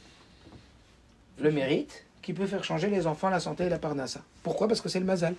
le 1.40 1.50
mérite 1.50 2.04
qui 2.22 2.32
peut 2.32 2.46
faire 2.46 2.62
changer 2.64 2.88
les 2.88 3.06
enfants, 3.06 3.28
la 3.30 3.40
santé 3.40 3.64
et 3.64 3.68
la 3.68 3.78
parnassa. 3.78 4.20
Pourquoi? 4.42 4.68
Parce 4.68 4.80
que 4.80 4.88
c'est 4.88 5.00
le 5.00 5.06
mazal. 5.06 5.34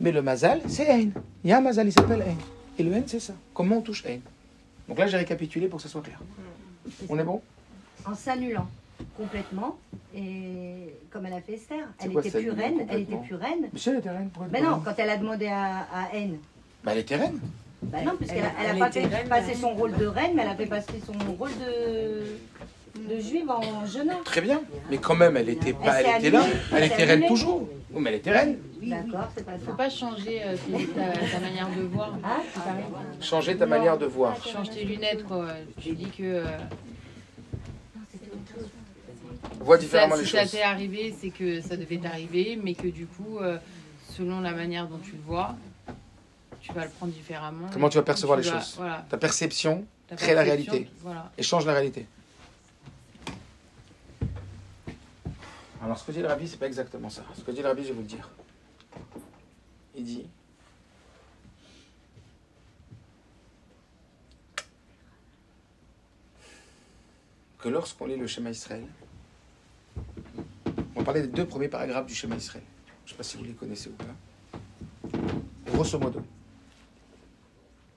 Mais 0.00 0.12
le 0.12 0.22
mazal, 0.22 0.60
c'est 0.68 0.88
Ein. 0.88 1.10
Il 1.44 1.50
y 1.50 1.52
a 1.52 1.58
un 1.58 1.60
mazal, 1.60 1.86
il 1.86 1.92
s'appelle 1.92 2.22
Ein. 2.22 2.36
Et 2.78 2.82
le 2.82 2.92
Ein, 2.94 3.02
c'est 3.06 3.20
ça. 3.20 3.34
Comment 3.54 3.76
on 3.78 3.82
touche 3.82 4.04
Ein 4.06 4.20
Donc 4.88 4.98
là, 4.98 5.06
j'ai 5.06 5.16
récapitulé 5.16 5.68
pour 5.68 5.78
que 5.78 5.82
ça 5.82 5.88
soit 5.88 6.02
clair. 6.02 6.18
On 7.08 7.18
est 7.18 7.24
bon? 7.24 7.40
En 8.04 8.14
s'annulant 8.14 8.68
complètement, 9.16 9.76
et 10.14 10.94
comme 11.10 11.26
elle 11.26 11.34
a 11.34 11.40
fait 11.42 11.54
Esther, 11.54 11.86
elle 11.98 12.12
quoi, 12.12 12.24
était 12.26 12.38
plus 12.40 12.50
reine, 12.50 12.86
elle 12.88 13.02
était 13.02 13.16
plus 13.16 13.34
reine. 13.34 13.68
Elle 13.86 13.96
était 13.96 14.10
Mais 14.50 14.62
non, 14.62 14.80
quand 14.82 14.94
elle 14.96 15.10
a 15.10 15.16
demandé 15.18 15.48
à, 15.48 15.80
à 15.92 16.14
Haine, 16.14 16.38
Bah, 16.82 16.92
elle 16.92 16.98
était 17.00 17.16
reine. 17.16 17.38
Bah 17.92 17.98
non, 18.04 18.16
puisqu'elle 18.16 18.38
Elle- 18.38 18.44
a, 18.44 18.50
elle 18.60 18.66
a 18.66 18.72
elle 18.74 18.78
pas 18.78 18.90
fait 18.90 19.06
reine, 19.06 19.28
passer 19.28 19.46
reine. 19.52 19.60
son 19.60 19.74
rôle 19.74 19.92
de 19.96 20.06
reine, 20.06 20.32
mais 20.34 20.42
elle 20.42 20.48
a 20.48 20.54
fait 20.56 20.66
passer 20.66 21.00
son 21.04 21.12
rôle 21.34 21.50
de 21.50 22.22
de 22.98 23.20
juive 23.20 23.50
en 23.50 23.84
jeûnant. 23.84 24.20
Très 24.24 24.40
bien. 24.40 24.62
Mais 24.90 24.96
quand 24.96 25.14
même, 25.14 25.36
elle 25.36 25.50
était 25.50 25.74
pas, 25.74 26.00
Elle 26.00 26.18
était 26.18 26.30
là. 26.30 26.42
Elle 26.72 26.78
Elle 26.78 26.84
était 26.92 27.04
reine 27.04 27.26
toujours. 27.26 27.68
Oui, 27.92 28.00
mais 28.02 28.10
elle 28.10 28.16
était 28.16 28.30
reine. 28.32 28.58
D'accord, 28.82 29.28
c'est 29.36 29.44
pas 29.44 29.52
Faut 29.58 29.70
ça. 29.72 29.76
pas 29.76 29.90
changer 29.90 30.42
euh, 30.44 30.56
ta, 30.94 31.12
ta 31.28 31.40
manière 31.40 31.68
de 31.76 31.82
voir. 31.82 32.14
Ah. 32.24 32.38
Changer 33.20 33.56
ta 33.56 33.66
manière 33.66 33.98
de 33.98 34.06
voir. 34.06 34.36
Change 34.44 34.70
tes 34.70 34.84
lunettes, 34.84 35.24
quoi. 35.24 35.46
Tu 35.80 35.92
dis 35.94 36.06
que 36.10 36.22
euh, 36.22 36.44
Vois 39.60 39.76
ça- 39.76 39.82
différemment 39.82 40.16
les 40.16 40.24
si 40.24 40.30
ça 40.30 40.42
choses. 40.42 40.52
t'est 40.52 40.62
arrivé, 40.62 41.14
c'est 41.20 41.30
que 41.30 41.60
ça 41.60 41.76
devait 41.76 41.98
t'arriver, 41.98 42.58
mais 42.62 42.74
que 42.74 42.88
du 42.88 43.06
coup, 43.06 43.38
euh, 43.40 43.58
selon 44.10 44.40
la 44.40 44.52
manière 44.52 44.86
dont 44.86 44.98
tu 44.98 45.12
le 45.12 45.22
vois, 45.26 45.54
tu 46.66 46.72
vas 46.72 46.84
le 46.84 46.90
prendre 46.90 47.12
différemment. 47.12 47.68
Comment 47.72 47.88
tu 47.88 47.96
vas 47.96 48.02
percevoir 48.02 48.38
Tu 48.40 48.44
les 48.46 48.50
vas- 48.50 48.60
choses. 48.60 48.74
Voilà. 48.76 49.06
Ta 49.08 49.16
perception 49.18 49.86
Ta 50.08 50.16
crée 50.16 50.34
la 50.34 50.42
réalité. 50.42 50.90
Voilà. 51.00 51.30
et 51.38 51.42
change 51.42 51.64
la 51.66 51.72
réalité. 51.72 52.06
Alors, 55.82 55.98
ce 55.98 56.04
que 56.04 56.12
dit 56.12 56.20
le 56.20 56.26
rabbi, 56.26 56.48
c'est 56.48 56.56
pas 56.58 56.66
exactement 56.66 57.08
ça. 57.08 57.22
Ce 57.36 57.42
que 57.42 57.50
dit 57.52 57.62
le 57.62 57.68
rabbi, 57.68 57.82
je 57.82 57.88
vais 57.88 57.94
vous 57.94 58.00
le 58.00 58.06
dire. 58.06 58.28
Il 59.94 60.04
dit 60.04 60.26
que 67.58 67.68
lorsqu'on 67.68 68.06
lit 68.06 68.16
le 68.16 68.26
schéma 68.26 68.50
Israël, 68.50 68.84
on 70.94 70.98
va 71.00 71.04
parler 71.04 71.22
des 71.22 71.28
deux 71.28 71.46
premiers 71.46 71.68
paragraphes 71.68 72.06
du 72.06 72.14
schéma 72.14 72.36
Israël. 72.36 72.64
Je 73.04 73.10
ne 73.10 73.12
sais 73.12 73.16
pas 73.16 73.22
si 73.22 73.36
vous 73.36 73.44
les 73.44 73.52
connaissez 73.52 73.88
ou 73.88 73.92
pas. 73.92 74.04
Grosso 75.72 75.98
modo, 75.98 76.22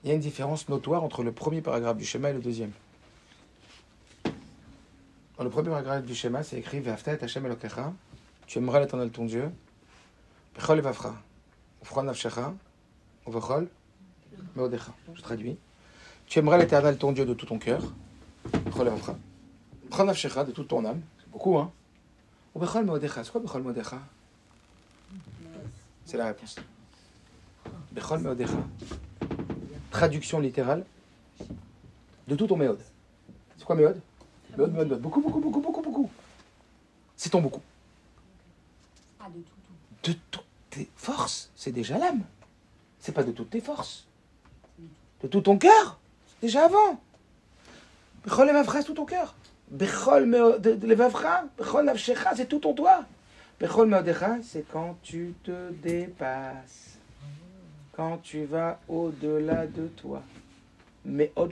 il 0.03 0.09
y 0.09 0.11
a 0.11 0.15
une 0.15 0.21
différence 0.21 0.69
notoire 0.69 1.03
entre 1.03 1.23
le 1.23 1.31
premier 1.31 1.61
paragraphe 1.61 1.97
du 1.97 2.05
schéma 2.05 2.29
et 2.29 2.33
le 2.33 2.39
deuxième. 2.39 2.71
Dans 5.37 5.43
le 5.43 5.49
premier 5.49 5.69
paragraphe 5.69 6.05
du 6.05 6.15
schéma, 6.15 6.43
c'est 6.43 6.57
écrit 6.57 6.79
Ve'afta 6.79 7.11
Hashem 7.11 7.45
Elokecha, 7.45 7.93
tu 8.47 8.57
aimeras 8.57 8.79
l'éternel 8.79 9.09
ton 9.09 9.25
Dieu, 9.25 9.51
Bechol 10.55 10.81
Nafshecha, 12.03 12.53
Uvechol 13.27 13.67
Meodecha. 14.55 14.93
Je 15.13 15.21
traduis. 15.21 15.57
Tu 16.27 16.39
aimeras 16.39 16.57
l'éternel 16.57 16.97
ton 16.97 17.11
Dieu 17.11 17.25
de 17.25 17.33
tout 17.33 17.45
ton 17.45 17.59
cœur, 17.59 17.81
Bechol 18.65 18.91
Ufron 19.89 20.05
Nafshecha, 20.05 20.43
de 20.43 20.51
toute 20.51 20.67
ton 20.67 20.85
âme, 20.85 21.01
c'est 21.19 21.29
beaucoup, 21.29 21.57
hein 21.57 21.71
Uvechol 22.55 22.85
Meodecha, 22.85 23.23
c'est 23.23 23.31
quoi 23.31 23.41
Bechol 23.41 23.63
Meodecha 23.63 23.99
C'est 26.05 26.17
la 26.17 26.27
réponse. 26.27 26.55
Bechol 27.91 28.19
Meodecha. 28.19 28.57
Traduction 29.91 30.39
littérale 30.39 30.85
de 32.27 32.35
tout 32.35 32.47
ton 32.47 32.57
méode. 32.57 32.79
C'est 33.57 33.65
quoi 33.65 33.75
méode? 33.75 33.99
Méode, 34.57 34.73
méode, 34.73 34.87
méode. 34.87 35.01
Beaucoup, 35.01 35.21
beaucoup, 35.21 35.39
beaucoup, 35.39 35.61
beaucoup, 35.61 35.81
beaucoup. 35.81 36.09
C'est 37.17 37.29
ton 37.29 37.41
beaucoup. 37.41 37.61
Ah, 39.19 39.27
de 39.29 39.41
tout, 39.41 39.55
tout. 40.03 40.11
De 40.11 40.17
toutes 40.31 40.45
tes 40.69 40.89
forces, 40.95 41.49
c'est 41.55 41.71
déjà 41.71 41.97
l'âme. 41.97 42.23
C'est 42.99 43.11
pas 43.11 43.23
de 43.23 43.31
toutes 43.31 43.49
tes 43.49 43.61
forces. 43.61 44.05
De 45.21 45.27
tout 45.27 45.41
ton 45.41 45.57
cœur, 45.57 45.99
c'est 46.27 46.47
déjà 46.47 46.65
avant. 46.65 47.01
Bechol 48.23 48.49
c'est 48.71 48.83
tout 48.83 48.93
ton 48.93 49.05
cœur. 49.05 49.35
Bechol 49.71 50.25
levavcha, 50.25 51.45
bechol 51.57 51.91
c'est 52.35 52.47
tout 52.47 52.59
ton 52.59 52.73
toi. 52.73 53.05
Bechol 53.59 53.89
meodecha, 53.89 54.37
c'est 54.43 54.65
quand 54.71 54.97
tu 55.01 55.33
te 55.43 55.71
dépasses. 55.71 56.98
Quand 57.99 58.17
tu 58.23 58.45
vas 58.45 58.79
au-delà 58.87 59.67
de 59.67 59.87
toi. 59.87 60.23
Mais. 61.03 61.33
Quand 61.35 61.49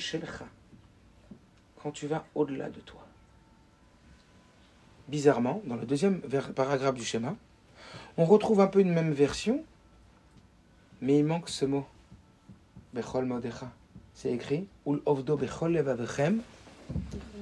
tu 1.92 2.08
vas 2.08 2.26
au-delà 2.36 2.70
de 2.70 2.80
toi. 2.80 3.06
Bizarrement, 5.10 5.62
dans 5.66 5.76
le 5.76 5.86
deuxième 5.86 6.22
paragraphe 6.56 6.96
du 6.96 7.04
schéma, 7.04 7.36
on 8.16 8.24
retrouve 8.24 8.62
un 8.62 8.68
peu 8.68 8.80
une 8.80 8.94
même 8.94 9.12
version, 9.12 9.62
mais 11.02 11.20
il 11.20 11.26
manque 11.26 11.50
ce 11.50 11.66
mot. 11.66 11.86
Bechol 12.94 13.26
modecha. 13.26 13.70
C'est 14.14 14.32
écrit 14.32 14.70
Ul 14.86 15.02
ovdo 15.06 15.36
bechol 15.36 15.74
levavechem 15.74 16.42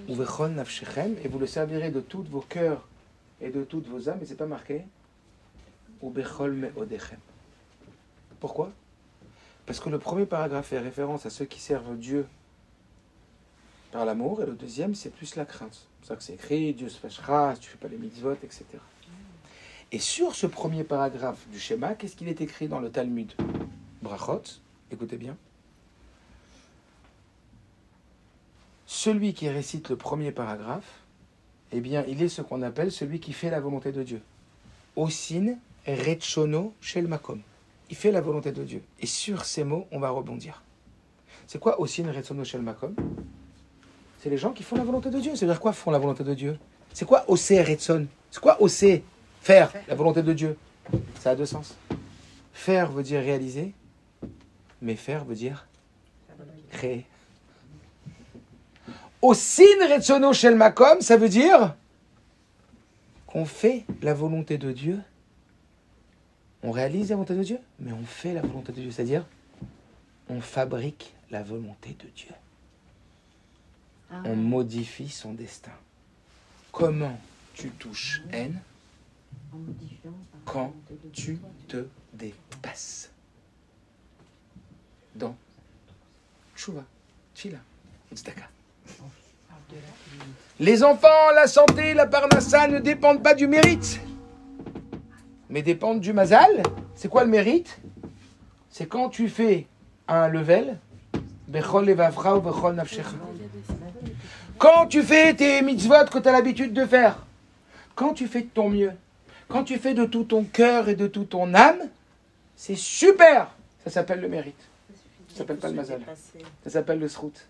ou 0.10 0.16
bechol 0.16 0.54
nafshechem, 0.54 1.16
et 1.24 1.28
vous 1.28 1.38
le 1.38 1.46
servirez 1.46 1.92
de 1.92 2.02
tous 2.02 2.24
vos 2.24 2.42
cœurs 2.42 2.88
et 3.40 3.52
de 3.52 3.64
toutes 3.66 3.86
vos 3.86 4.10
âmes, 4.10 4.18
mais 4.20 4.26
c'est 4.26 4.34
pas 4.34 4.48
marqué 4.48 4.82
ou 6.02 6.10
bechol 6.10 6.54
meodechem. 6.54 7.20
Pourquoi? 8.40 8.72
Parce 9.66 9.80
que 9.80 9.90
le 9.90 10.00
premier 10.00 10.26
paragraphe 10.26 10.68
fait 10.68 10.80
référence 10.80 11.26
à 11.26 11.30
ceux 11.30 11.46
qui 11.46 11.60
servent 11.60 11.98
Dieu 11.98 12.28
par 13.92 14.06
l'amour, 14.06 14.42
et 14.42 14.46
le 14.46 14.54
deuxième, 14.54 14.94
c'est 14.94 15.10
plus 15.10 15.36
la 15.36 15.46
crainte. 15.46 15.88
C'est 16.02 16.10
ça 16.10 16.16
que 16.16 16.24
c'est 16.24 16.34
écrit 16.34 16.74
Dieu 16.74 16.90
se 16.90 17.00
fâchera 17.00 17.56
si 17.56 17.62
tu 17.62 17.70
fais 17.70 17.78
pas 17.78 17.88
les 17.88 17.98
mitzvot, 17.98 18.34
etc. 18.44 18.66
Et 19.92 20.00
sur 20.00 20.36
ce 20.36 20.48
premier 20.48 20.84
paragraphe 20.84 21.48
du 21.50 21.60
schéma, 21.60 21.96
qu'est-ce 21.96 22.16
qu'il 22.16 22.28
est 22.28 22.42
écrit 22.42 22.68
dans 22.68 22.80
le 22.80 22.92
Talmud? 22.92 23.32
Brachot, 24.02 24.42
écoutez 24.92 25.18
bien. 25.18 25.38
Celui 28.86 29.34
qui 29.34 29.50
récite 29.50 29.90
le 29.90 29.96
premier 29.96 30.32
paragraphe, 30.32 31.02
eh 31.72 31.80
bien, 31.80 32.04
il 32.08 32.22
est 32.22 32.30
ce 32.30 32.42
qu'on 32.42 32.62
appelle 32.62 32.92
celui 32.92 33.20
qui 33.20 33.34
fait 33.34 33.50
la 33.50 33.60
volonté 33.60 33.92
de 33.92 34.04
Dieu. 34.04 34.22
Osin 34.96 35.56
rechono 35.88 36.74
shel 36.82 37.08
makom. 37.08 37.42
Il 37.90 37.96
fait 37.96 38.12
la 38.12 38.22
volonté 38.22 38.52
de 38.52 38.64
Dieu. 38.64 38.82
Et 39.00 39.06
sur 39.06 39.46
ces 39.46 39.64
mots, 39.64 39.88
on 39.92 40.00
va 40.00 40.10
rebondir. 40.10 40.64
C'est 41.48 41.60
quoi 41.60 41.80
Osin 41.80 42.12
rechono 42.12 42.44
shel 42.44 42.62
makom 42.62 42.96
C'est 44.20 44.30
les 44.30 44.38
gens 44.38 44.52
qui 44.52 44.64
font 44.64 44.76
la 44.76 44.84
volonté 44.84 45.10
de 45.10 45.20
Dieu. 45.20 45.36
C'est-à-dire 45.36 45.60
quoi 45.60 45.74
font 45.74 45.92
la 45.92 46.00
volonté 46.00 46.24
de 46.24 46.34
Dieu? 46.34 46.58
C'est 46.94 47.06
quoi 47.06 47.30
osé 47.30 47.62
retson 47.62 48.08
C'est 48.32 48.40
quoi 48.40 48.62
osé 48.62 49.04
Faire 49.42 49.72
la 49.88 49.96
volonté 49.96 50.24
de 50.24 50.34
Dieu? 50.34 50.58
Ça 51.20 51.32
a 51.32 51.36
deux 51.36 51.46
sens. 51.46 51.76
Faire 52.54 52.90
veut 52.92 53.04
dire 53.04 53.20
réaliser, 53.20 53.74
mais 54.82 54.96
faire 54.96 55.26
veut 55.26 55.36
dire 55.36 55.68
créer. 56.70 57.06
Osin 59.22 59.64
retsono 59.94 60.32
makom, 60.56 61.02
ça 61.02 61.18
veut 61.18 61.30
dire 61.30 61.76
qu'on 63.28 63.46
fait 63.46 63.84
la 64.02 64.14
volonté 64.14 64.58
de 64.58 64.72
Dieu. 64.72 65.00
On 66.66 66.72
réalise 66.72 67.12
la 67.12 67.16
volonté 67.16 67.36
de 67.36 67.44
Dieu, 67.44 67.60
mais 67.80 67.92
on 67.92 68.04
fait 68.04 68.34
la 68.34 68.42
volonté 68.42 68.72
de 68.72 68.82
Dieu. 68.82 68.90
C'est-à-dire, 68.90 69.24
on 70.30 70.42
fabrique 70.42 71.14
la 71.30 71.44
volonté 71.44 71.96
de 72.00 72.10
Dieu. 72.16 72.32
Ah, 74.10 74.24
On 74.26 74.36
modifie 74.36 75.10
son 75.10 75.34
destin. 75.34 75.72
Comment 76.72 77.20
tu 77.54 77.70
touches 77.70 78.24
haine 78.32 78.60
quand 80.44 80.74
tu 81.14 81.40
te 81.68 81.86
dépasses 82.14 83.12
dans 85.14 85.36
Tchouva, 86.56 86.84
Tfila, 87.36 87.60
Tzedaka. 88.14 88.50
Les 90.60 90.84
enfants, 90.84 91.32
la 91.36 91.48
santé, 91.48 91.94
la 91.94 92.08
parnassa 92.08 92.68
ne 92.68 92.80
dépendent 92.80 93.22
pas 93.22 93.36
du 93.36 93.48
mérite, 93.48 94.00
mais 95.50 95.62
dépendent 95.62 96.00
du 96.00 96.14
mazal. 96.14 96.64
C'est 96.96 97.10
quoi 97.10 97.24
le 97.24 97.30
mérite? 97.30 97.80
C'est 98.70 98.88
quand 98.88 99.10
tu 99.10 99.30
fais 99.30 99.68
un 100.08 100.28
level. 100.28 100.78
Quand 104.58 104.88
tu 104.88 105.04
fais 105.04 105.34
tes 105.34 105.62
mitzvot 105.62 106.06
que 106.12 106.20
tu 106.20 106.28
as 106.28 106.32
l'habitude 106.32 106.74
de 106.74 106.86
faire, 106.86 107.26
quand 107.94 108.14
tu 108.14 108.28
fais 108.28 108.42
de 108.42 108.48
ton 108.48 108.70
mieux, 108.70 108.94
quand 109.48 109.64
tu 109.64 109.78
fais 109.78 109.94
de 109.94 110.06
tout 110.06 110.24
ton 110.24 110.44
cœur 110.44 110.90
et 110.90 110.96
de 110.96 111.08
toute 111.08 111.30
ton 111.30 111.54
âme, 111.54 111.80
c'est 112.56 112.76
super. 112.76 113.52
Ça 113.84 113.92
s'appelle 113.92 114.22
le 114.22 114.28
mérite. 114.28 114.60
Ça 115.30 115.40
s'appelle 115.40 115.58
pas 115.58 115.70
le 115.70 115.76
mazal. 115.76 116.02
Ça 116.64 116.70
s'appelle 116.70 117.00
le 117.00 117.08
srout. 117.08 117.46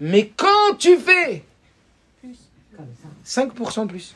Mais 0.00 0.28
quand 0.28 0.76
tu 0.78 0.96
fais 0.98 1.44
Comme 2.22 2.86
ça. 3.24 3.42
5% 3.44 3.82
de 3.82 3.88
plus. 3.88 4.14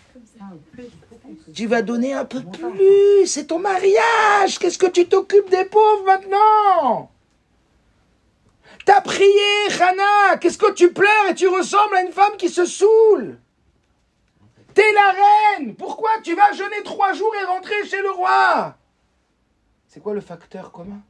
Tu 1.54 1.66
vas 1.66 1.82
donner 1.82 2.12
un 2.12 2.24
peu 2.24 2.42
plus. 2.42 3.26
C'est 3.26 3.46
ton 3.46 3.58
mariage. 3.58 4.58
Qu'est-ce 4.58 4.78
que 4.78 4.86
tu 4.86 5.06
t'occupes 5.06 5.50
des 5.50 5.64
pauvres 5.64 6.04
maintenant? 6.04 7.10
T'as 8.84 9.00
prié, 9.00 9.66
Hannah. 9.80 10.36
Qu'est-ce 10.38 10.58
que 10.58 10.72
tu 10.72 10.92
pleures 10.92 11.28
et 11.30 11.34
tu 11.34 11.48
ressembles 11.48 11.96
à 11.96 12.02
une 12.02 12.12
femme 12.12 12.36
qui 12.38 12.48
se 12.48 12.64
saoule? 12.64 13.38
T'es 14.74 14.92
la 14.92 15.12
reine. 15.12 15.74
Pourquoi 15.74 16.10
tu 16.22 16.34
vas 16.34 16.52
jeûner 16.52 16.82
trois 16.84 17.12
jours 17.14 17.34
et 17.40 17.44
rentrer 17.44 17.86
chez 17.86 18.00
le 18.02 18.10
roi? 18.10 18.76
C'est 19.88 20.00
quoi 20.00 20.14
le 20.14 20.20
facteur 20.20 20.70
commun? 20.70 21.00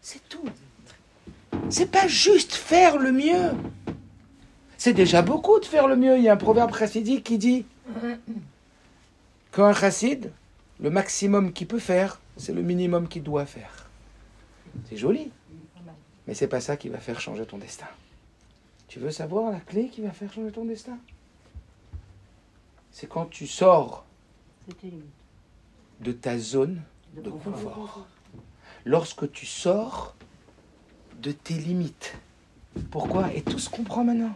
C'est 0.00 0.28
tout. 0.28 0.44
C'est 1.68 1.90
pas 1.90 2.08
juste 2.08 2.54
faire 2.54 2.96
le 2.96 3.12
mieux. 3.12 3.52
C'est 4.80 4.94
déjà 4.94 5.20
beaucoup 5.20 5.60
de 5.60 5.66
faire 5.66 5.86
le 5.86 5.94
mieux. 5.94 6.16
Il 6.16 6.24
y 6.24 6.30
a 6.30 6.32
un 6.32 6.38
proverbe 6.38 6.74
chassidique 6.74 7.22
qui 7.22 7.36
dit 7.36 7.66
qu'un 9.52 9.74
chassid, 9.74 10.32
le 10.80 10.88
maximum 10.88 11.52
qu'il 11.52 11.66
peut 11.66 11.78
faire, 11.78 12.18
c'est 12.38 12.54
le 12.54 12.62
minimum 12.62 13.06
qu'il 13.06 13.22
doit 13.22 13.44
faire. 13.44 13.90
C'est 14.88 14.96
joli. 14.96 15.30
Mais 16.26 16.32
c'est 16.32 16.48
pas 16.48 16.62
ça 16.62 16.78
qui 16.78 16.88
va 16.88 16.96
faire 16.96 17.20
changer 17.20 17.44
ton 17.44 17.58
destin. 17.58 17.88
Tu 18.88 19.00
veux 19.00 19.10
savoir 19.10 19.52
la 19.52 19.60
clé 19.60 19.88
qui 19.88 20.00
va 20.00 20.12
faire 20.12 20.32
changer 20.32 20.50
ton 20.50 20.64
destin? 20.64 20.96
C'est 22.90 23.06
quand 23.06 23.26
tu 23.26 23.46
sors 23.46 24.06
de 26.00 26.12
ta 26.12 26.38
zone 26.38 26.80
De 27.16 27.28
confort. 27.28 28.06
Lorsque 28.86 29.30
tu 29.30 29.44
sors 29.44 30.14
de 31.20 31.32
tes 31.32 31.52
limites. 31.52 32.16
Pourquoi? 32.90 33.30
Et 33.34 33.42
tout 33.42 33.58
se 33.58 33.68
comprend 33.68 34.04
maintenant. 34.04 34.34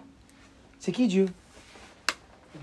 C'est 0.85 0.93
qui 0.93 1.09
Dieu? 1.09 1.25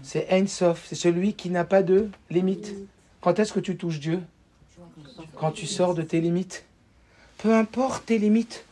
C'est 0.03 0.27
Ein 0.29 0.45
Sof, 0.45 0.85
c'est 0.87 0.93
celui 0.93 1.33
qui 1.33 1.49
n'a 1.49 1.63
pas 1.63 1.81
de 1.81 2.07
limite. 2.29 2.75
Quand 3.19 3.39
est-ce 3.39 3.51
que 3.51 3.59
tu 3.59 3.77
touches 3.77 3.99
Dieu? 3.99 4.21
Quand 5.37 5.51
tu 5.51 5.65
sors 5.65 5.95
de 5.95 6.03
tes 6.03 6.21
limites. 6.21 6.63
Peu 7.39 7.51
importe 7.55 8.05
tes 8.05 8.19
limites, 8.19 8.63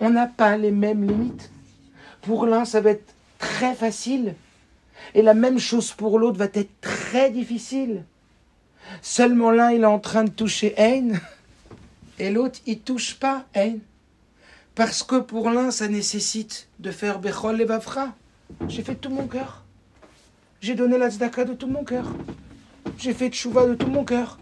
on 0.00 0.10
n'a 0.10 0.26
pas 0.26 0.56
les 0.56 0.72
mêmes 0.72 1.06
limites. 1.06 1.52
Pour 2.20 2.46
l'un, 2.46 2.64
ça 2.64 2.80
va 2.80 2.90
être 2.90 3.14
très 3.38 3.76
facile. 3.76 4.34
Et 5.14 5.22
la 5.22 5.34
même 5.34 5.60
chose 5.60 5.92
pour 5.92 6.18
l'autre 6.18 6.38
va 6.38 6.46
être 6.46 6.80
très 6.80 7.30
difficile. 7.30 8.02
Seulement 9.02 9.52
l'un, 9.52 9.70
il 9.70 9.82
est 9.82 9.86
en 9.86 10.00
train 10.00 10.24
de 10.24 10.30
toucher 10.30 10.74
Ein, 10.78 11.20
et 12.18 12.30
l'autre, 12.30 12.58
il 12.66 12.80
touche 12.80 13.20
pas 13.20 13.44
Ein. 13.54 13.76
Parce 14.74 15.04
que 15.04 15.20
pour 15.20 15.50
l'un, 15.50 15.70
ça 15.70 15.86
nécessite 15.86 16.66
de 16.80 16.90
faire 16.90 17.20
Bechol 17.20 17.56
Levavra. 17.56 18.12
J'ai 18.68 18.82
fait 18.82 18.94
de 18.94 18.98
tout 18.98 19.10
mon 19.10 19.26
cœur. 19.26 19.64
J'ai 20.60 20.74
donné 20.74 20.98
la 20.98 21.10
tzedaka 21.10 21.44
de 21.44 21.54
tout 21.54 21.66
mon 21.66 21.84
cœur. 21.84 22.06
J'ai 22.98 23.12
fait 23.12 23.28
Tchouva 23.28 23.66
de 23.66 23.74
tout 23.74 23.88
mon 23.88 24.04
cœur. 24.04 24.38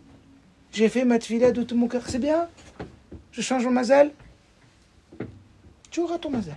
J'ai 0.73 0.89
fait 0.89 1.05
ma 1.05 1.19
tefila 1.19 1.53
de 1.53 1.63
tout 1.63 1.77
mon 1.77 1.89
cœur. 1.89 2.03
C'est 2.07 2.19
bien. 2.19 2.49
Je 3.33 3.41
change 3.43 3.65
mon 3.65 3.73
mazal. 3.73 4.13
Tu 5.91 6.01
auras 6.01 6.19
ton 6.19 6.31
mazal. 6.31 6.57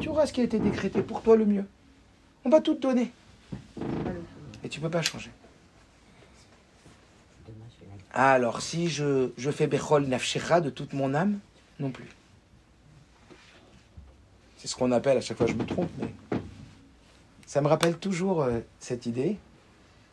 Tu 0.00 0.08
auras 0.08 0.26
ce 0.26 0.32
qui 0.32 0.40
a 0.40 0.44
été 0.44 0.58
décrété 0.58 1.02
pour 1.02 1.22
toi 1.22 1.36
le 1.36 1.44
mieux. 1.44 1.64
On 2.44 2.50
va 2.50 2.60
tout 2.60 2.74
te 2.74 2.80
donner. 2.80 3.10
Et 4.62 4.68
tu 4.68 4.80
peux 4.80 4.90
pas 4.90 5.02
changer. 5.02 5.30
Alors, 8.12 8.62
si 8.62 8.88
je, 8.88 9.30
je 9.36 9.50
fais 9.50 9.66
Bechol 9.66 10.06
Nafshecha 10.06 10.60
de 10.60 10.70
toute 10.70 10.92
mon 10.92 11.14
âme, 11.14 11.38
non 11.78 11.90
plus. 11.90 12.08
C'est 14.56 14.66
ce 14.66 14.74
qu'on 14.74 14.90
appelle, 14.92 15.18
à 15.18 15.20
chaque 15.20 15.36
fois 15.36 15.46
je 15.46 15.54
me 15.54 15.64
trompe, 15.64 15.90
mais 15.98 16.12
ça 17.48 17.62
me 17.62 17.66
rappelle 17.66 17.96
toujours 17.96 18.42
euh, 18.42 18.60
cette 18.78 19.06
idée. 19.06 19.38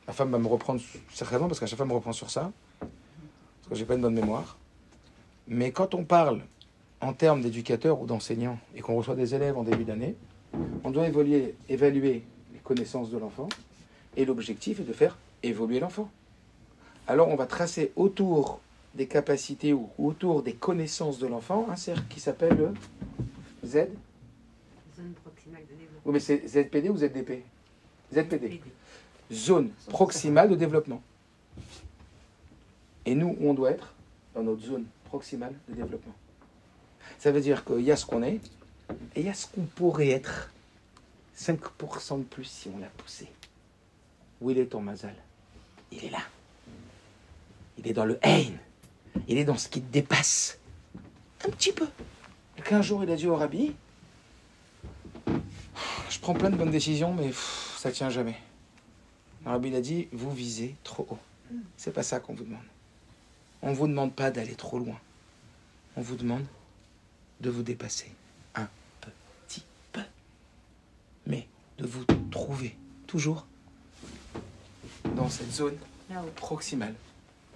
Ma 0.07 0.13
femme 0.13 0.31
va 0.31 0.37
me 0.37 0.47
reprendre, 0.47 0.81
certainement, 1.11 1.47
parce 1.47 1.59
qu'à 1.59 1.65
chaque 1.65 1.75
fois 1.75 1.83
elle 1.83 1.89
me 1.89 1.95
reprend 1.95 2.13
sur 2.13 2.29
ça, 2.29 2.49
parce 2.79 2.89
que 3.69 3.75
j'ai 3.75 3.83
pas 3.83 3.95
une 3.95 4.01
bonne 4.01 4.13
mémoire. 4.13 4.57
Mais 5.49 5.71
quand 5.71 5.95
on 5.95 6.05
parle 6.05 6.39
en 7.01 7.11
termes 7.11 7.41
d'éducateur 7.41 7.99
ou 7.99 8.05
d'enseignant 8.05 8.57
et 8.73 8.79
qu'on 8.79 8.95
reçoit 8.95 9.15
des 9.15 9.35
élèves 9.35 9.57
en 9.57 9.63
début 9.63 9.83
d'année, 9.83 10.15
on 10.85 10.91
doit 10.91 11.07
évaluer 11.67 12.23
les 12.53 12.59
connaissances 12.63 13.09
de 13.09 13.17
l'enfant 13.17 13.49
et 14.15 14.23
l'objectif 14.23 14.79
est 14.79 14.83
de 14.83 14.93
faire 14.93 15.17
évoluer 15.43 15.81
l'enfant. 15.81 16.09
Alors 17.05 17.27
on 17.27 17.35
va 17.35 17.47
tracer 17.47 17.91
autour 17.97 18.61
des 18.93 19.07
capacités 19.07 19.73
ou 19.73 19.89
autour 19.99 20.41
des 20.41 20.53
connaissances 20.53 21.19
de 21.19 21.27
l'enfant 21.27 21.67
un 21.69 21.75
cercle 21.75 22.05
qui 22.07 22.21
s'appelle 22.21 22.55
le 22.55 22.73
Z. 23.67 23.89
Zone 24.95 25.13
proximale 25.21 25.63
de. 25.63 25.94
Oui, 26.05 26.13
mais 26.13 26.19
c'est 26.19 26.47
ZPD 26.47 26.89
ou 26.89 26.97
ZDP 26.97 27.43
ZPD. 28.13 28.61
Zone 29.31 29.71
proximale 29.89 30.49
de 30.49 30.55
développement. 30.55 31.01
Et 33.05 33.15
nous, 33.15 33.35
on 33.41 33.53
doit 33.53 33.71
être 33.71 33.93
dans 34.33 34.43
notre 34.43 34.61
zone 34.61 34.85
proximale 35.05 35.53
de 35.67 35.75
développement. 35.75 36.13
Ça 37.19 37.31
veut 37.31 37.41
dire 37.41 37.65
qu'il 37.65 37.81
y 37.81 37.91
a 37.91 37.95
ce 37.95 38.05
qu'on 38.05 38.23
est 38.23 38.39
et 39.15 39.21
il 39.21 39.25
y 39.25 39.29
a 39.29 39.33
ce 39.33 39.47
qu'on 39.47 39.63
pourrait 39.63 40.09
être. 40.09 40.51
5% 41.37 42.19
de 42.19 42.23
plus 42.23 42.45
si 42.45 42.69
on 42.73 42.79
l'a 42.79 42.87
poussé. 42.87 43.27
Où 44.39 44.51
il 44.51 44.57
est 44.57 44.67
ton 44.67 44.79
mazal? 44.79 45.15
Il 45.91 46.05
est 46.05 46.09
là. 46.09 46.21
Il 47.77 47.87
est 47.87 47.93
dans 47.93 48.05
le 48.05 48.17
haine. 48.21 48.57
Il 49.27 49.37
est 49.37 49.43
dans 49.43 49.57
ce 49.57 49.67
qui 49.67 49.81
te 49.81 49.91
dépasse. 49.91 50.57
Un 51.45 51.49
petit 51.49 51.73
peu. 51.73 51.87
Qu'un 52.63 52.81
jour, 52.81 53.03
il 53.03 53.11
a 53.11 53.15
dit 53.15 53.27
au 53.27 53.35
rabbi 53.35 53.75
Je 56.09 56.19
prends 56.19 56.33
plein 56.33 56.49
de 56.49 56.55
bonnes 56.55 56.71
décisions, 56.71 57.13
mais 57.13 57.27
pff, 57.27 57.77
ça 57.77 57.91
tient 57.91 58.09
jamais. 58.09 58.37
Rabbi 59.45 59.69
il 59.69 59.75
a 59.75 59.81
dit 59.81 60.07
Vous 60.11 60.31
visez 60.31 60.75
trop 60.83 61.07
haut. 61.09 61.19
C'est 61.77 61.91
pas 61.91 62.03
ça 62.03 62.19
qu'on 62.19 62.33
vous 62.33 62.43
demande. 62.43 62.63
On 63.61 63.71
ne 63.71 63.75
vous 63.75 63.87
demande 63.87 64.13
pas 64.13 64.31
d'aller 64.31 64.55
trop 64.55 64.79
loin. 64.79 64.99
On 65.95 66.01
vous 66.01 66.15
demande 66.15 66.45
de 67.41 67.49
vous 67.49 67.63
dépasser 67.63 68.11
un 68.55 68.67
petit 69.01 69.63
peu. 69.91 70.01
Mais 71.27 71.47
de 71.77 71.85
vous 71.85 72.05
trouver 72.31 72.75
toujours 73.07 73.45
dans 75.15 75.29
cette 75.29 75.51
zone 75.51 75.77
proximale 76.35 76.95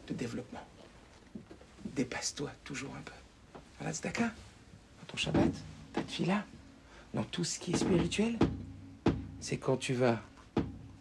de 0.07 0.13
développement. 0.13 0.65
Dépasse-toi 1.95 2.51
toujours 2.63 2.95
un 2.95 3.01
peu. 3.01 3.13
Voilà, 3.79 3.93
tzedaka. 3.93 4.23
Dans 4.23 5.05
ton 5.07 5.17
Shabbat, 5.17 5.51
ta 5.93 6.01
tefila, 6.01 6.45
dans 7.13 7.23
tout 7.23 7.43
ce 7.43 7.59
qui 7.59 7.71
est 7.71 7.77
spirituel, 7.77 8.37
c'est 9.39 9.57
quand 9.57 9.77
tu 9.77 9.93
vas 9.93 10.21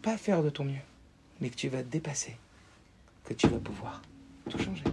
pas 0.01 0.17
faire 0.17 0.43
de 0.43 0.49
ton 0.49 0.63
mieux, 0.65 0.81
mais 1.41 1.49
que 1.49 1.55
tu 1.55 1.69
vas 1.69 1.83
te 1.83 1.89
dépasser, 1.89 2.35
que 3.25 3.33
tu 3.33 3.47
vas 3.47 3.59
pouvoir 3.59 4.01
tout 4.49 4.57
changer. 4.57 4.83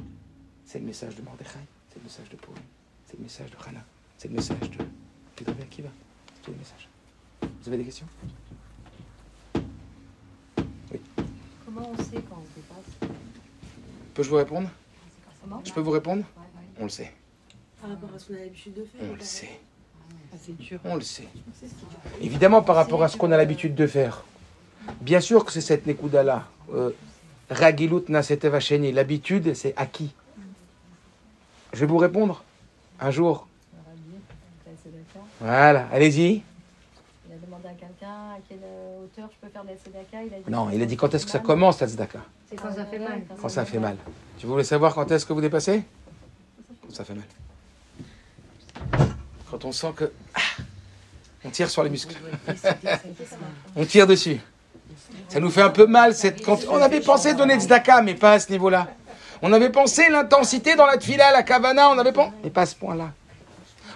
C'est 0.65 0.79
le 0.81 0.87
message 0.87 1.15
de 1.17 1.23
Mordechai, 1.23 1.61
c'est 1.89 1.99
le 1.99 2.05
message 2.05 2.29
de 2.29 2.37
Purim, 2.37 2.63
c'est 3.07 3.17
le 3.17 3.23
message 3.23 3.51
de 3.51 3.57
Hana, 3.67 3.85
c'est 4.19 4.29
le 4.29 4.35
message 4.35 4.71
de 4.71 4.85
Pedro 5.37 5.55
Akiva. 5.63 5.91
C'est 6.35 6.43
tout 6.43 6.51
le 6.51 6.59
message. 6.59 6.89
Vous 7.43 7.69
avez 7.69 7.79
des 7.79 7.85
questions? 7.85 8.07
Comment 11.65 11.91
on 11.91 11.97
sait 11.97 12.23
quand 12.29 12.43
on 12.43 12.45
se 12.45 12.55
dépasse? 12.55 13.11
Peux-je 14.15 14.31
vous 14.31 14.37
répondre? 14.37 14.71
Je 15.65 15.73
peux 15.73 15.81
vous 15.81 15.91
répondre? 15.91 16.25
Ouais, 16.37 16.43
ouais. 16.43 16.67
On 16.79 16.85
le 16.85 16.89
sait. 16.89 17.13
Par 17.81 17.91
rapport 17.91 18.13
à 18.15 18.19
ce 18.19 18.29
qu'on 18.29 18.35
a 18.35 18.39
l'habitude 18.39 18.75
de 18.75 18.85
faire. 18.85 19.11
On 19.11 19.15
le 19.15 19.21
sait. 19.21 19.61
Ah. 20.75 20.77
On 20.85 20.95
le 20.97 21.01
sait. 21.01 21.29
Évidemment, 22.21 22.63
par 22.63 22.77
rapport 22.77 23.03
à 23.03 23.09
ce 23.09 23.17
qu'on 23.17 23.33
a 23.33 23.37
l'habitude 23.37 23.75
de 23.75 23.87
faire. 23.87 24.25
Bien 25.01 25.21
sûr 25.21 25.45
que 25.45 25.53
c'est 25.53 25.61
cette 25.61 25.87
Nekuda-là. 25.87 26.45
Euh, 26.73 26.91
Ragilut 27.51 28.03
Nasetev 28.09 28.55
Hasheni. 28.55 28.93
L'habitude, 28.93 29.55
c'est 29.55 29.75
acquis. 29.77 30.13
Je 31.73 31.81
vais 31.81 31.87
vous 31.87 31.99
répondre 31.99 32.43
un 33.01 33.11
jour. 33.11 33.47
Voilà, 35.41 35.87
allez-y. 35.93 36.43
Il 37.29 37.33
a 37.33 37.37
demandé 37.45 37.69
à 37.69 37.73
quelqu'un 37.73 38.07
à 38.07 38.39
quelle 38.49 38.59
hauteur 38.59 39.29
je 39.31 39.47
peux 39.47 39.53
faire 39.53 39.63
de 39.65 39.69
la 39.69 39.75
tzedaka. 39.75 40.25
Il 40.25 40.35
a 40.35 40.39
dit 40.39 40.51
Non, 40.51 40.71
il 40.73 40.81
a 40.83 40.87
dit 40.87 40.97
quand 40.97 41.15
est-ce 41.15 41.27
que 41.27 41.31
ça 41.31 41.41
commence, 41.41 41.81
la 41.81 41.89
tzedaka 41.89 42.21
C'est 42.49 42.57
Quand 42.57 42.73
ça 42.73 42.87
fait 42.87 42.99
mal. 42.99 43.23
Quand 43.41 43.49
ça 43.49 43.65
fait 43.65 43.79
mal. 43.79 43.97
Tu 44.39 44.47
voulais 44.47 44.65
savoir 44.65 44.95
quand 44.95 45.11
est-ce 45.11 45.27
que 45.27 45.33
vous 45.33 45.41
dépassez? 45.43 45.83
Quand 46.83 46.95
ça 46.95 47.05
fait 47.05 47.15
mal. 47.15 47.25
Quand 49.51 49.65
on 49.65 49.73
sent 49.73 49.93
que... 49.97 50.13
ah, 50.35 50.41
on 51.45 51.51
tire 51.51 51.71
sur 51.71 51.83
les 51.83 51.91
muscles. 51.91 52.17
on 53.77 53.85
tire 53.85 54.07
dessus. 54.07 54.41
Ça 55.29 55.41
nous 55.41 55.51
fait 55.51 55.63
un 55.63 55.71
peu 55.71 55.87
mal. 55.87 56.15
Cette... 56.15 56.45
Quand... 56.45 56.59
On 56.69 56.81
avait 56.81 57.01
pensé 57.01 57.35
donner 57.35 57.59
tzedaka, 57.59 58.03
mais 58.03 58.15
pas 58.15 58.33
à 58.33 58.39
ce 58.41 58.51
niveau-là. 58.51 58.89
On 59.43 59.53
avait 59.53 59.71
pensé 59.71 60.09
l'intensité 60.11 60.77
dans 60.77 60.87
la 60.87 60.97
tfila, 60.97 61.31
la 61.33 61.43
kavana, 61.43 61.91
on 61.91 61.99
avait 61.99 62.13
pensé... 62.13 62.33
Mais 62.43 62.51
pas 62.51 62.63
à 62.63 62.67
ce 62.67 62.75
point-là. 62.75 63.13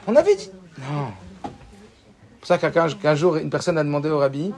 On 0.07 0.15
avait 0.15 0.37
dit... 0.37 0.51
Non. 0.79 1.09
C'est 1.43 2.59
pour 2.59 2.71
ça 2.73 2.93
qu'un 2.93 3.15
jour, 3.15 3.37
une 3.37 3.51
personne 3.51 3.77
a 3.79 3.85
demandé 3.85 4.09
au 4.09 4.19
rabbi, 4.19 4.53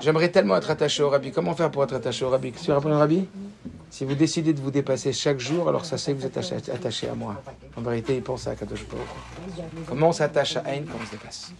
j'aimerais 0.00 0.28
tellement 0.28 0.56
être 0.56 0.70
attaché 0.70 1.02
au 1.02 1.10
rabbi. 1.10 1.32
Comment 1.32 1.54
faire 1.54 1.70
pour 1.70 1.82
être 1.82 1.94
attaché 1.94 2.24
au 2.24 2.30
rabbi? 2.30 2.52
Qu'est-ce 2.52 2.62
que 2.62 2.66
tu 2.66 2.72
réponds 2.72 2.92
au 2.92 2.98
rabbi? 2.98 3.28
Si 3.94 4.04
vous 4.04 4.16
décidez 4.16 4.52
de 4.52 4.60
vous 4.60 4.72
dépasser 4.72 5.12
chaque 5.12 5.38
jour, 5.38 5.68
alors 5.68 5.84
ça 5.84 5.98
c'est 5.98 6.14
que 6.14 6.18
vous 6.18 6.26
êtes 6.26 6.36
attaché, 6.36 7.08
à 7.08 7.14
moi. 7.14 7.40
En 7.76 7.80
vérité, 7.80 8.16
il 8.16 8.22
pense 8.22 8.48
à 8.48 8.56
Kadosh. 8.56 8.84
Comment 9.86 10.08
on 10.08 10.12
s'attache 10.12 10.56
à 10.56 10.64
Aïn 10.66 10.82
quand 10.82 10.98
on 11.00 11.06
se 11.06 11.12
dépasse 11.12 11.52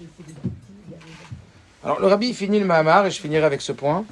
Alors 1.84 2.00
le 2.00 2.08
rabbi 2.08 2.34
finit 2.34 2.58
le 2.58 2.64
Mahamar, 2.66 3.06
et 3.06 3.12
je 3.12 3.20
finirai 3.20 3.44
avec 3.44 3.60
ce 3.60 3.70
point. 3.70 4.04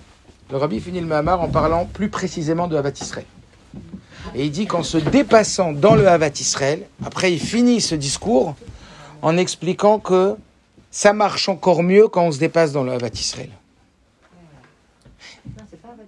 Le 0.52 0.56
rabbi 0.56 0.78
finit 0.78 1.00
le 1.00 1.06
Mahamar 1.08 1.40
en 1.40 1.48
parlant 1.48 1.84
plus 1.84 2.10
précisément 2.10 2.68
de 2.68 2.76
Havat 2.76 2.92
Israël. 2.92 3.26
Et 4.36 4.44
il 4.44 4.52
dit 4.52 4.68
qu'en 4.68 4.84
se 4.84 4.98
dépassant 4.98 5.72
dans 5.72 5.96
le 5.96 6.06
Havat 6.06 6.38
Israël, 6.38 6.86
après 7.04 7.32
il 7.32 7.40
finit 7.40 7.80
ce 7.80 7.96
discours 7.96 8.54
en 9.20 9.36
expliquant 9.36 9.98
que 9.98 10.36
ça 10.92 11.12
marche 11.12 11.48
encore 11.48 11.82
mieux 11.82 12.06
quand 12.06 12.26
on 12.26 12.30
se 12.30 12.38
dépasse 12.38 12.70
dans 12.70 12.84
le 12.84 12.92
Havat 12.92 13.08
Israël. 13.08 13.50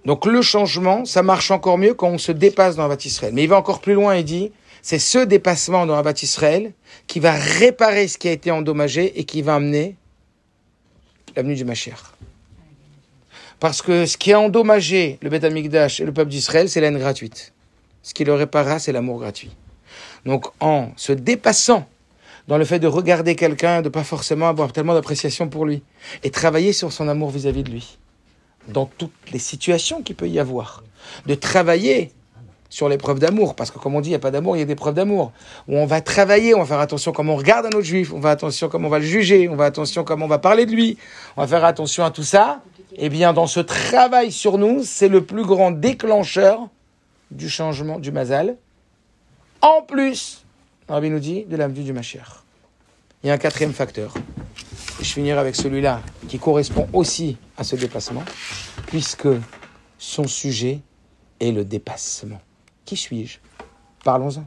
Donc 0.05 0.25
le 0.25 0.41
changement, 0.41 1.05
ça 1.05 1.23
marche 1.23 1.51
encore 1.51 1.77
mieux 1.77 1.93
quand 1.93 2.09
on 2.09 2.17
se 2.17 2.31
dépasse 2.31 2.75
dans 2.75 2.83
Havat 2.83 3.05
Israël. 3.05 3.33
Mais 3.33 3.43
il 3.43 3.49
va 3.49 3.57
encore 3.57 3.81
plus 3.81 3.93
loin 3.93 4.13
et 4.13 4.23
dit, 4.23 4.51
c'est 4.81 4.99
ce 4.99 5.17
dépassement 5.17 5.85
dans 5.85 5.95
Havat 5.95 6.21
Israël 6.21 6.73
qui 7.07 7.19
va 7.19 7.33
réparer 7.33 8.07
ce 8.07 8.17
qui 8.17 8.27
a 8.27 8.31
été 8.31 8.51
endommagé 8.51 9.19
et 9.19 9.23
qui 9.23 9.41
va 9.41 9.55
amener 9.55 9.95
l'avenue 11.35 11.55
du 11.55 11.65
Mashiach. 11.65 12.13
Parce 13.59 13.81
que 13.81 14.05
ce 14.05 14.17
qui 14.17 14.31
a 14.31 14.39
endommagé 14.39 15.17
le 15.21 15.29
Beth 15.29 15.43
Amikdash 15.43 15.99
et 15.99 16.05
le 16.05 16.13
peuple 16.13 16.29
d'Israël, 16.29 16.69
c'est 16.69 16.81
la 16.81 16.87
haine 16.87 16.99
gratuite. 16.99 17.53
Ce 18.03 18.13
qui 18.13 18.23
le 18.23 18.33
réparera, 18.33 18.77
c'est 18.77 18.91
l'amour 18.91 19.19
gratuit. 19.19 19.55
Donc 20.25 20.45
en 20.59 20.91
se 20.97 21.13
dépassant 21.13 21.87
dans 22.47 22.59
le 22.59 22.65
fait 22.65 22.77
de 22.77 22.87
regarder 22.87 23.35
quelqu'un, 23.35 23.81
de 23.81 23.89
pas 23.89 24.03
forcément 24.03 24.47
avoir 24.47 24.71
tellement 24.71 24.93
d'appréciation 24.93 25.49
pour 25.49 25.65
lui, 25.65 25.81
et 26.23 26.29
travailler 26.29 26.73
sur 26.73 26.91
son 26.91 27.07
amour 27.07 27.31
vis-à-vis 27.31 27.63
de 27.63 27.71
lui, 27.71 27.97
dans 28.67 28.85
toutes 28.85 29.11
les 29.31 29.39
situations 29.39 30.01
qu'il 30.01 30.15
peut 30.15 30.27
y 30.27 30.39
avoir, 30.39 30.83
de 31.25 31.35
travailler 31.35 32.11
sur 32.69 32.89
l'épreuve 32.89 33.19
d'amour, 33.19 33.55
parce 33.55 33.71
que 33.71 33.79
comme 33.79 33.95
on 33.95 34.01
dit, 34.01 34.09
il 34.09 34.11
n'y 34.11 34.17
a 34.17 34.19
pas 34.19 34.31
d'amour, 34.31 34.57
il 34.57 34.59
y 34.59 34.63
a 34.63 34.65
des 34.65 34.75
preuves 34.75 34.95
d'amour, 34.95 35.31
où 35.67 35.77
on 35.77 35.85
va 35.85 36.01
travailler, 36.01 36.55
on 36.55 36.59
va 36.59 36.65
faire 36.65 36.79
attention 36.79 37.11
comment 37.11 37.33
on 37.33 37.37
regarde 37.37 37.65
un 37.67 37.69
autre 37.69 37.81
juif, 37.81 38.11
on 38.11 38.19
va 38.19 38.31
attention 38.31 38.67
comment 38.67 38.87
on 38.87 38.91
va 38.91 38.99
le 38.99 39.05
juger, 39.05 39.47
on 39.47 39.55
va 39.55 39.65
attention 39.65 40.03
comment 40.03 40.25
on 40.25 40.29
va 40.29 40.39
parler 40.39 40.65
de 40.65 40.71
lui, 40.71 40.97
on 41.37 41.41
va 41.41 41.47
faire 41.47 41.63
attention 41.63 42.03
à 42.03 42.11
tout 42.11 42.23
ça, 42.23 42.61
eh 42.97 43.09
bien 43.09 43.33
dans 43.33 43.47
ce 43.47 43.59
travail 43.59 44.31
sur 44.31 44.57
nous, 44.57 44.83
c'est 44.83 45.07
le 45.07 45.23
plus 45.23 45.45
grand 45.45 45.71
déclencheur 45.71 46.67
du 47.31 47.49
changement 47.49 47.99
du 47.99 48.11
mazal, 48.11 48.57
en 49.61 49.81
plus, 49.81 50.43
Rabbi 50.87 51.09
nous 51.09 51.19
dit, 51.19 51.45
de 51.45 51.55
venue 51.55 51.83
du 51.83 51.93
Mashiach. 51.93 52.43
Il 53.23 53.27
y 53.27 53.29
a 53.31 53.33
un 53.33 53.37
quatrième 53.39 53.73
facteur. 53.73 54.13
Je 55.05 55.13
finirai 55.13 55.37
avec 55.37 55.55
celui-là, 55.55 56.01
qui 56.27 56.39
correspond 56.39 56.89
aussi 56.91 57.37
à 57.57 57.63
ce 57.63 57.75
dépassement, 57.75 58.23
puisque 58.87 59.27
son 59.99 60.25
sujet 60.25 60.81
est 61.39 61.51
le 61.51 61.63
dépassement. 61.63 62.41
Qui 62.85 62.97
suis-je? 62.97 63.37
Parlons-en. 64.03 64.45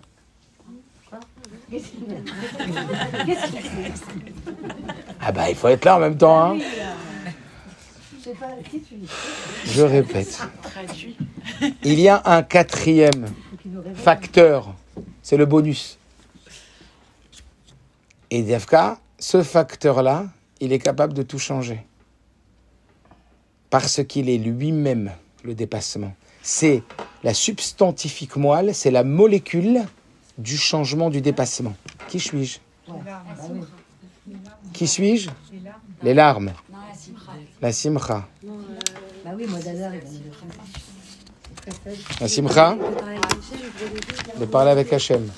Ah 5.21 5.31
bah 5.31 5.49
il 5.49 5.55
faut 5.55 5.69
être 5.69 5.85
là 5.85 5.97
en 5.97 6.01
même 6.01 6.19
temps. 6.19 6.57
Hein. 6.57 6.59
Je 9.65 9.83
répète. 9.83 10.43
Il 11.85 12.01
y 12.01 12.09
a 12.09 12.21
un 12.25 12.43
quatrième 12.43 13.33
facteur, 13.95 14.75
c'est 15.23 15.37
le 15.37 15.47
bonus. 15.47 15.99
Et 18.33 18.43
Defka, 18.43 18.99
ce 19.21 19.45
facteur-là, 19.45 20.27
il 20.61 20.73
est 20.73 20.79
capable 20.79 21.15
de 21.15 21.23
tout 21.23 21.39
changer. 21.39 21.85
Parce 23.71 24.03
qu'il 24.05 24.29
est 24.29 24.39
lui-même 24.39 25.13
le 25.45 25.55
dépassement. 25.55 26.15
C'est 26.43 26.83
la 27.23 27.35
substantifique 27.35 28.37
moelle, 28.37 28.75
c'est 28.75 28.91
la 28.91 29.05
molécule 29.05 29.83
du 30.39 30.57
changement 30.57 31.11
du 31.11 31.21
dépassement. 31.21 31.75
Qui 32.09 32.21
suis-je? 32.21 32.59
Qui 34.73 34.87
suis-je? 34.87 35.31
Les 36.03 36.15
larmes. 36.15 36.53
La 37.61 37.73
simcha. 37.73 38.29
Bah. 38.43 39.33
La 42.21 42.29
simcha, 42.29 42.79
de 44.41 44.45
parler 44.47 44.71
avec 44.71 44.93
Hachem. 44.93 45.31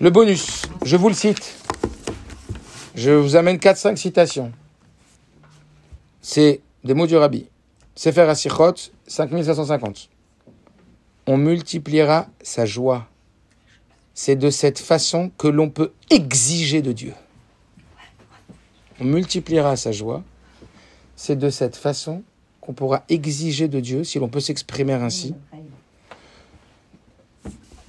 Le 0.00 0.10
bonus, 0.10 0.62
je 0.84 0.96
vous 0.96 1.08
le 1.08 1.14
cite. 1.14 1.61
Je 2.94 3.10
vous 3.10 3.36
amène 3.36 3.56
4-5 3.56 3.96
citations. 3.96 4.52
C'est 6.20 6.60
des 6.84 6.92
mots 6.92 7.06
du 7.06 7.16
rabbi. 7.16 7.46
Sefer 7.94 8.22
Asichot, 8.22 8.74
5550. 9.06 10.10
On 11.26 11.38
multipliera 11.38 12.26
sa 12.42 12.66
joie. 12.66 13.08
C'est 14.12 14.36
de 14.36 14.50
cette 14.50 14.78
façon 14.78 15.30
que 15.38 15.48
l'on 15.48 15.70
peut 15.70 15.92
exiger 16.10 16.82
de 16.82 16.92
Dieu. 16.92 17.14
On 19.00 19.04
multipliera 19.04 19.76
sa 19.76 19.90
joie. 19.90 20.22
C'est 21.16 21.36
de 21.36 21.48
cette 21.48 21.76
façon 21.76 22.22
qu'on 22.60 22.74
pourra 22.74 23.04
exiger 23.08 23.68
de 23.68 23.80
Dieu, 23.80 24.04
si 24.04 24.18
l'on 24.18 24.28
peut 24.28 24.40
s'exprimer 24.40 24.92
ainsi. 24.92 25.34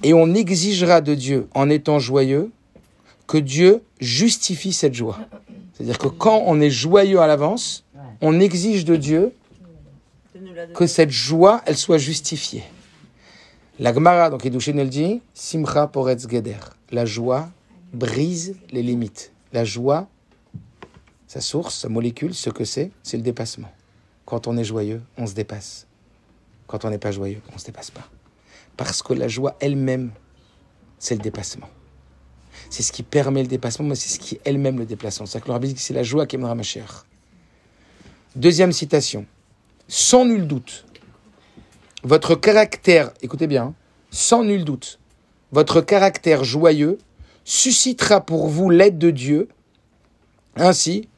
Et 0.02 0.14
on 0.14 0.34
exigera 0.34 1.02
de 1.02 1.14
Dieu, 1.14 1.48
en 1.54 1.68
étant 1.68 1.98
joyeux, 1.98 2.50
que 3.26 3.38
Dieu 3.38 3.82
justifie 4.00 4.72
cette 4.72 4.94
joie. 4.94 5.18
C'est-à-dire 5.72 5.98
que 5.98 6.08
quand 6.08 6.42
on 6.46 6.60
est 6.60 6.70
joyeux 6.70 7.20
à 7.20 7.26
l'avance, 7.26 7.84
on 8.20 8.40
exige 8.40 8.84
de 8.84 8.96
Dieu 8.96 9.32
que 10.74 10.86
cette 10.86 11.10
joie, 11.10 11.62
elle 11.66 11.76
soit 11.76 11.98
justifiée. 11.98 12.64
La 13.78 13.92
Gemara, 13.92 14.30
donc 14.30 14.46
Edushin, 14.46 14.76
elle 14.78 14.88
dit 14.88 15.20
Simcha 15.34 15.88
poretz 15.88 16.28
geder. 16.28 16.58
La 16.90 17.04
joie 17.04 17.50
brise 17.92 18.56
les 18.70 18.82
limites. 18.82 19.32
La 19.52 19.64
joie, 19.64 20.08
sa 21.26 21.40
source, 21.40 21.80
sa 21.80 21.88
molécule, 21.88 22.34
ce 22.34 22.50
que 22.50 22.64
c'est, 22.64 22.90
c'est 23.02 23.16
le 23.16 23.22
dépassement. 23.22 23.70
Quand 24.26 24.46
on 24.46 24.56
est 24.56 24.64
joyeux, 24.64 25.02
on 25.18 25.26
se 25.26 25.34
dépasse. 25.34 25.86
Quand 26.66 26.84
on 26.84 26.90
n'est 26.90 26.98
pas 26.98 27.10
joyeux, 27.10 27.40
on 27.50 27.54
ne 27.54 27.58
se 27.58 27.66
dépasse 27.66 27.90
pas. 27.90 28.08
Parce 28.76 29.02
que 29.02 29.12
la 29.12 29.28
joie 29.28 29.56
elle-même, 29.60 30.12
c'est 30.98 31.16
le 31.16 31.20
dépassement. 31.20 31.68
C'est 32.70 32.82
ce 32.82 32.92
qui 32.92 33.02
permet 33.02 33.42
le 33.42 33.48
dépassement, 33.48 33.86
mais 33.86 33.94
c'est 33.94 34.08
ce 34.08 34.18
qui 34.18 34.36
est 34.36 34.40
elle-même 34.44 34.78
le 34.78 34.86
déplacement. 34.86 35.26
C'est-à-dire 35.26 35.74
c'est 35.76 35.94
la 35.94 36.02
joie 36.02 36.26
qui 36.26 36.36
aimera 36.36 36.54
ma 36.54 36.62
chère. 36.62 37.06
Deuxième 38.36 38.72
citation. 38.72 39.26
Sans 39.86 40.24
nul 40.24 40.46
doute, 40.46 40.86
votre 42.02 42.34
caractère, 42.34 43.12
écoutez 43.22 43.46
bien, 43.46 43.74
sans 44.10 44.44
nul 44.44 44.64
doute, 44.64 44.98
votre 45.52 45.80
caractère 45.80 46.42
joyeux 46.44 46.98
suscitera 47.44 48.20
pour 48.20 48.48
vous 48.48 48.70
l'aide 48.70 48.98
de 48.98 49.10
Dieu. 49.10 49.48
Ainsi, 50.56 51.08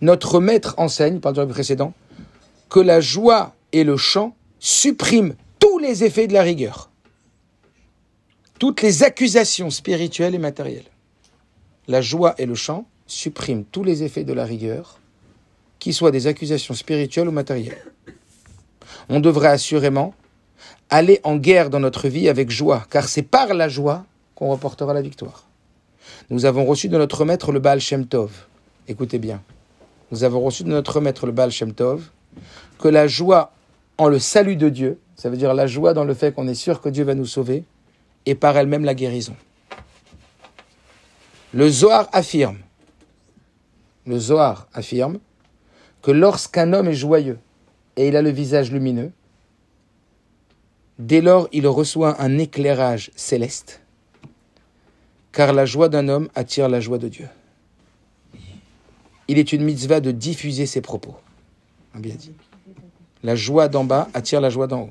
notre 0.00 0.40
maître 0.40 0.74
enseigne, 0.78 1.20
par 1.20 1.32
le 1.32 1.46
précédent, 1.48 1.92
que 2.68 2.80
la 2.80 3.00
joie 3.00 3.54
et 3.72 3.84
le 3.84 3.96
chant 3.96 4.34
suppriment 4.58 5.34
tous 5.58 5.78
les 5.78 6.04
effets 6.04 6.26
de 6.26 6.32
la 6.32 6.42
rigueur, 6.42 6.90
toutes 8.58 8.82
les 8.82 9.02
accusations 9.02 9.70
spirituelles 9.70 10.34
et 10.34 10.38
matérielles. 10.38 10.91
La 11.88 12.00
joie 12.00 12.34
et 12.38 12.46
le 12.46 12.54
chant 12.54 12.86
suppriment 13.06 13.64
tous 13.64 13.84
les 13.84 14.02
effets 14.02 14.24
de 14.24 14.32
la 14.32 14.44
rigueur, 14.44 15.00
qu'ils 15.78 15.94
soient 15.94 16.12
des 16.12 16.28
accusations 16.28 16.74
spirituelles 16.74 17.28
ou 17.28 17.32
matérielles. 17.32 17.84
On 19.08 19.20
devrait 19.20 19.48
assurément 19.48 20.14
aller 20.90 21.20
en 21.24 21.36
guerre 21.36 21.70
dans 21.70 21.80
notre 21.80 22.08
vie 22.08 22.28
avec 22.28 22.50
joie, 22.50 22.86
car 22.90 23.08
c'est 23.08 23.22
par 23.22 23.52
la 23.54 23.68
joie 23.68 24.04
qu'on 24.34 24.50
reportera 24.50 24.94
la 24.94 25.02
victoire. 25.02 25.44
Nous 26.30 26.44
avons 26.44 26.64
reçu 26.64 26.88
de 26.88 26.96
notre 26.96 27.24
maître 27.24 27.50
le 27.50 27.58
Baal 27.58 27.80
Shem 27.80 28.06
Tov. 28.06 28.46
Écoutez 28.86 29.18
bien. 29.18 29.42
Nous 30.10 30.24
avons 30.24 30.40
reçu 30.40 30.62
de 30.62 30.68
notre 30.68 31.00
maître 31.00 31.26
le 31.26 31.32
Baal 31.32 31.50
Shem 31.50 31.72
Tov 31.72 32.10
que 32.78 32.88
la 32.88 33.06
joie 33.06 33.52
en 33.98 34.08
le 34.08 34.18
salut 34.18 34.56
de 34.56 34.68
Dieu, 34.68 34.98
ça 35.16 35.30
veut 35.30 35.36
dire 35.36 35.54
la 35.54 35.66
joie 35.66 35.94
dans 35.94 36.04
le 36.04 36.14
fait 36.14 36.32
qu'on 36.34 36.48
est 36.48 36.54
sûr 36.54 36.80
que 36.80 36.88
Dieu 36.88 37.04
va 37.04 37.14
nous 37.14 37.26
sauver, 37.26 37.64
est 38.26 38.34
par 38.34 38.56
elle-même 38.56 38.84
la 38.84 38.94
guérison. 38.94 39.34
Le 41.54 41.68
Zohar 41.68 42.08
affirme, 42.12 42.58
que 46.02 46.10
lorsqu'un 46.10 46.72
homme 46.72 46.88
est 46.88 46.94
joyeux 46.94 47.38
et 47.96 48.08
il 48.08 48.16
a 48.16 48.22
le 48.22 48.30
visage 48.30 48.72
lumineux, 48.72 49.12
dès 50.98 51.20
lors 51.20 51.48
il 51.52 51.68
reçoit 51.68 52.20
un 52.22 52.38
éclairage 52.38 53.10
céleste, 53.16 53.82
car 55.30 55.52
la 55.52 55.66
joie 55.66 55.90
d'un 55.90 56.08
homme 56.08 56.30
attire 56.34 56.70
la 56.70 56.80
joie 56.80 56.98
de 56.98 57.08
Dieu. 57.08 57.28
Il 59.28 59.38
est 59.38 59.52
une 59.52 59.62
mitzvah 59.62 60.00
de 60.00 60.10
diffuser 60.10 60.64
ses 60.64 60.80
propos. 60.80 61.16
A 61.94 61.98
bien 61.98 62.14
dit. 62.14 62.32
La 63.22 63.36
joie 63.36 63.68
d'en 63.68 63.84
bas 63.84 64.08
attire 64.14 64.40
la 64.40 64.50
joie 64.50 64.66
d'en 64.66 64.82
haut. 64.84 64.90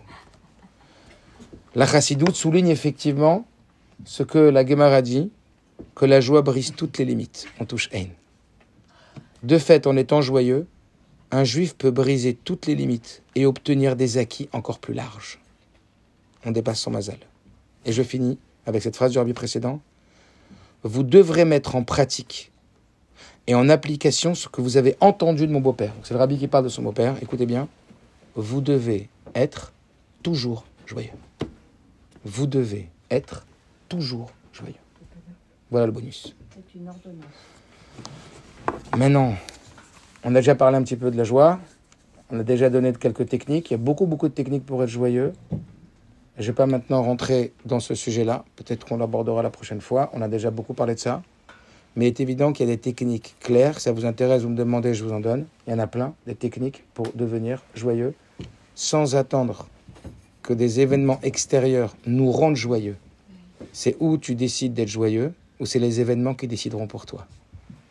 La 1.74 1.88
chassidoute 1.88 2.36
souligne 2.36 2.70
effectivement 2.70 3.46
ce 4.06 4.24
que 4.24 4.38
la 4.38 4.66
Gemara 4.66 5.02
dit, 5.02 5.32
que 5.96 6.06
la 6.06 6.22
joie 6.22 6.42
brise 6.42 6.74
toutes 6.76 6.98
les 6.98 7.06
limites. 7.06 7.48
On 7.60 7.66
touche 7.66 7.90
haine. 7.92 8.12
De 9.44 9.58
fait, 9.58 9.88
en 9.88 9.98
étant 9.98 10.22
joyeux, 10.22 10.68
un 11.32 11.44
juif 11.44 11.76
peut 11.76 11.92
briser 11.92 12.34
toutes 12.34 12.68
les 12.68 12.76
limites 12.76 13.24
et 13.36 13.46
obtenir 13.46 13.96
des 13.96 14.18
acquis 14.18 14.50
encore 14.52 14.80
plus 14.80 14.94
larges. 14.94 15.40
On 16.46 16.52
dépasse 16.52 16.80
son 16.80 16.92
mazal. 16.92 17.18
Et 17.86 17.92
je 17.92 18.04
finis 18.04 18.38
avec 18.66 18.84
cette 18.84 18.96
phrase 18.96 19.12
du 19.12 19.18
rabbi 19.18 19.34
précédent. 19.34 19.82
Vous 20.84 21.04
devrez 21.04 21.46
mettre 21.46 21.76
en 21.76 21.84
pratique 21.84 22.52
et 23.48 23.56
en 23.56 23.70
application 23.70 24.36
ce 24.36 24.48
que 24.48 24.62
vous 24.62 24.78
avez 24.78 24.96
entendu 25.00 25.48
de 25.48 25.52
mon 25.52 25.62
beau-père. 25.62 25.94
C'est 26.04 26.14
le 26.14 26.20
rabbi 26.20 26.38
qui 26.38 26.48
parle 26.48 26.66
de 26.66 26.70
son 26.70 26.84
beau-père. 26.84 27.16
Écoutez 27.22 27.46
bien. 27.46 27.68
Vous 28.36 28.62
devez 28.62 29.10
être 29.36 29.74
toujours 30.24 30.66
joyeux. 30.86 31.10
Vous 32.24 32.48
devez 32.48 32.90
être 33.10 33.46
toujours 33.90 34.32
joyeux. 34.54 34.76
Voilà 35.72 35.86
le 35.86 35.94
bonus. 35.94 36.36
C'est 36.54 36.78
une 36.78 36.90
ordonnance. 36.90 37.26
Maintenant, 38.98 39.36
on 40.26 40.36
a 40.36 40.40
déjà 40.40 40.54
parlé 40.54 40.78
un 40.78 40.84
petit 40.84 40.98
peu 40.98 41.10
de 41.10 41.16
la 41.16 41.24
joie. 41.24 41.60
On 42.30 42.38
a 42.42 42.44
déjà 42.44 42.70
donné 42.70 42.92
quelques 42.92 43.30
techniques. 43.30 43.72
Il 43.72 43.76
y 43.76 43.76
a 43.76 43.78
beaucoup, 43.78 44.06
beaucoup 44.06 44.28
de 44.28 44.34
techniques 44.34 44.66
pour 44.66 44.84
être 44.84 44.90
joyeux. 44.90 45.32
Je 46.36 46.42
ne 46.42 46.48
vais 46.48 46.54
pas 46.54 46.66
maintenant 46.66 47.02
rentrer 47.02 47.54
dans 47.64 47.80
ce 47.80 47.96
sujet-là. 47.96 48.44
Peut-être 48.58 48.86
qu'on 48.86 48.98
l'abordera 48.98 49.42
la 49.44 49.50
prochaine 49.50 49.80
fois. 49.80 50.10
On 50.12 50.22
a 50.22 50.28
déjà 50.28 50.52
beaucoup 50.52 50.74
parlé 50.74 50.94
de 50.96 51.00
ça. 51.00 51.24
Mais 51.96 52.06
il 52.06 52.08
est 52.10 52.20
évident 52.20 52.52
qu'il 52.52 52.68
y 52.68 52.70
a 52.70 52.76
des 52.76 52.82
techniques 52.82 53.36
claires. 53.40 53.76
Si 53.76 53.84
ça 53.84 53.94
vous 53.94 54.06
intéresse, 54.06 54.42
vous 54.42 54.50
me 54.50 54.58
demandez, 54.58 54.94
je 54.94 55.06
vous 55.06 55.14
en 55.14 55.22
donne. 55.22 55.46
Il 55.68 55.72
y 55.72 55.74
en 55.74 55.80
a 55.80 55.88
plein, 55.88 56.14
des 56.28 56.36
techniques 56.36 56.84
pour 56.94 57.08
devenir 57.16 57.64
joyeux, 57.76 58.14
sans 58.76 59.16
attendre 59.16 59.70
que 60.44 60.52
des 60.52 60.82
événements 60.82 61.20
extérieurs 61.24 61.96
nous 62.06 62.30
rendent 62.30 62.58
joyeux. 62.58 62.98
C'est 63.72 63.96
où 64.02 64.18
tu 64.18 64.36
décides 64.36 64.74
d'être 64.74 64.90
joyeux, 64.90 65.34
ou 65.62 65.68
c'est 65.68 65.80
les 65.80 66.02
événements 66.02 66.34
qui 66.34 66.48
décideront 66.48 66.88
pour 66.88 67.06
toi 67.06 67.28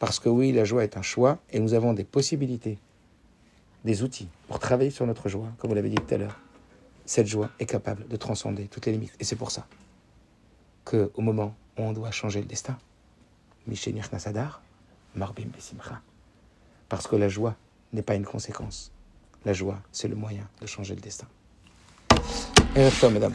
Parce 0.00 0.18
que 0.18 0.28
oui, 0.28 0.50
la 0.50 0.64
joie 0.64 0.82
est 0.82 0.96
un 0.96 1.02
choix 1.02 1.38
et 1.52 1.60
nous 1.60 1.72
avons 1.72 1.94
des 1.94 2.02
possibilités, 2.02 2.78
des 3.84 4.02
outils 4.02 4.28
pour 4.48 4.58
travailler 4.58 4.90
sur 4.90 5.06
notre 5.06 5.28
joie, 5.28 5.46
comme 5.56 5.70
vous 5.70 5.76
l'avez 5.76 5.88
dit 5.88 5.94
tout 5.94 6.14
à 6.14 6.18
l'heure. 6.18 6.40
Cette 7.06 7.28
joie 7.28 7.48
est 7.60 7.66
capable 7.66 8.08
de 8.08 8.16
transcender 8.16 8.66
toutes 8.66 8.86
les 8.86 8.92
limites. 8.92 9.14
Et 9.20 9.24
c'est 9.24 9.36
pour 9.36 9.52
ça 9.52 9.68
que 10.84 11.12
au 11.14 11.20
moment 11.22 11.54
où 11.78 11.82
on 11.82 11.92
doit 11.92 12.10
changer 12.10 12.40
le 12.40 12.46
destin, 12.46 12.76
Mishenir 13.68 14.08
Nasadar, 14.12 14.62
Marbim 15.14 15.46
Besimcha. 15.54 16.02
Parce 16.88 17.06
que 17.06 17.14
la 17.14 17.28
joie 17.28 17.54
n'est 17.92 18.02
pas 18.02 18.16
une 18.16 18.24
conséquence. 18.24 18.90
La 19.44 19.52
joie, 19.52 19.80
c'est 19.92 20.08
le 20.08 20.16
moyen 20.16 20.48
de 20.60 20.66
changer 20.66 20.96
le 20.96 21.00
destin. 21.00 21.28
Et 22.74 22.88
mesdames. 23.10 23.34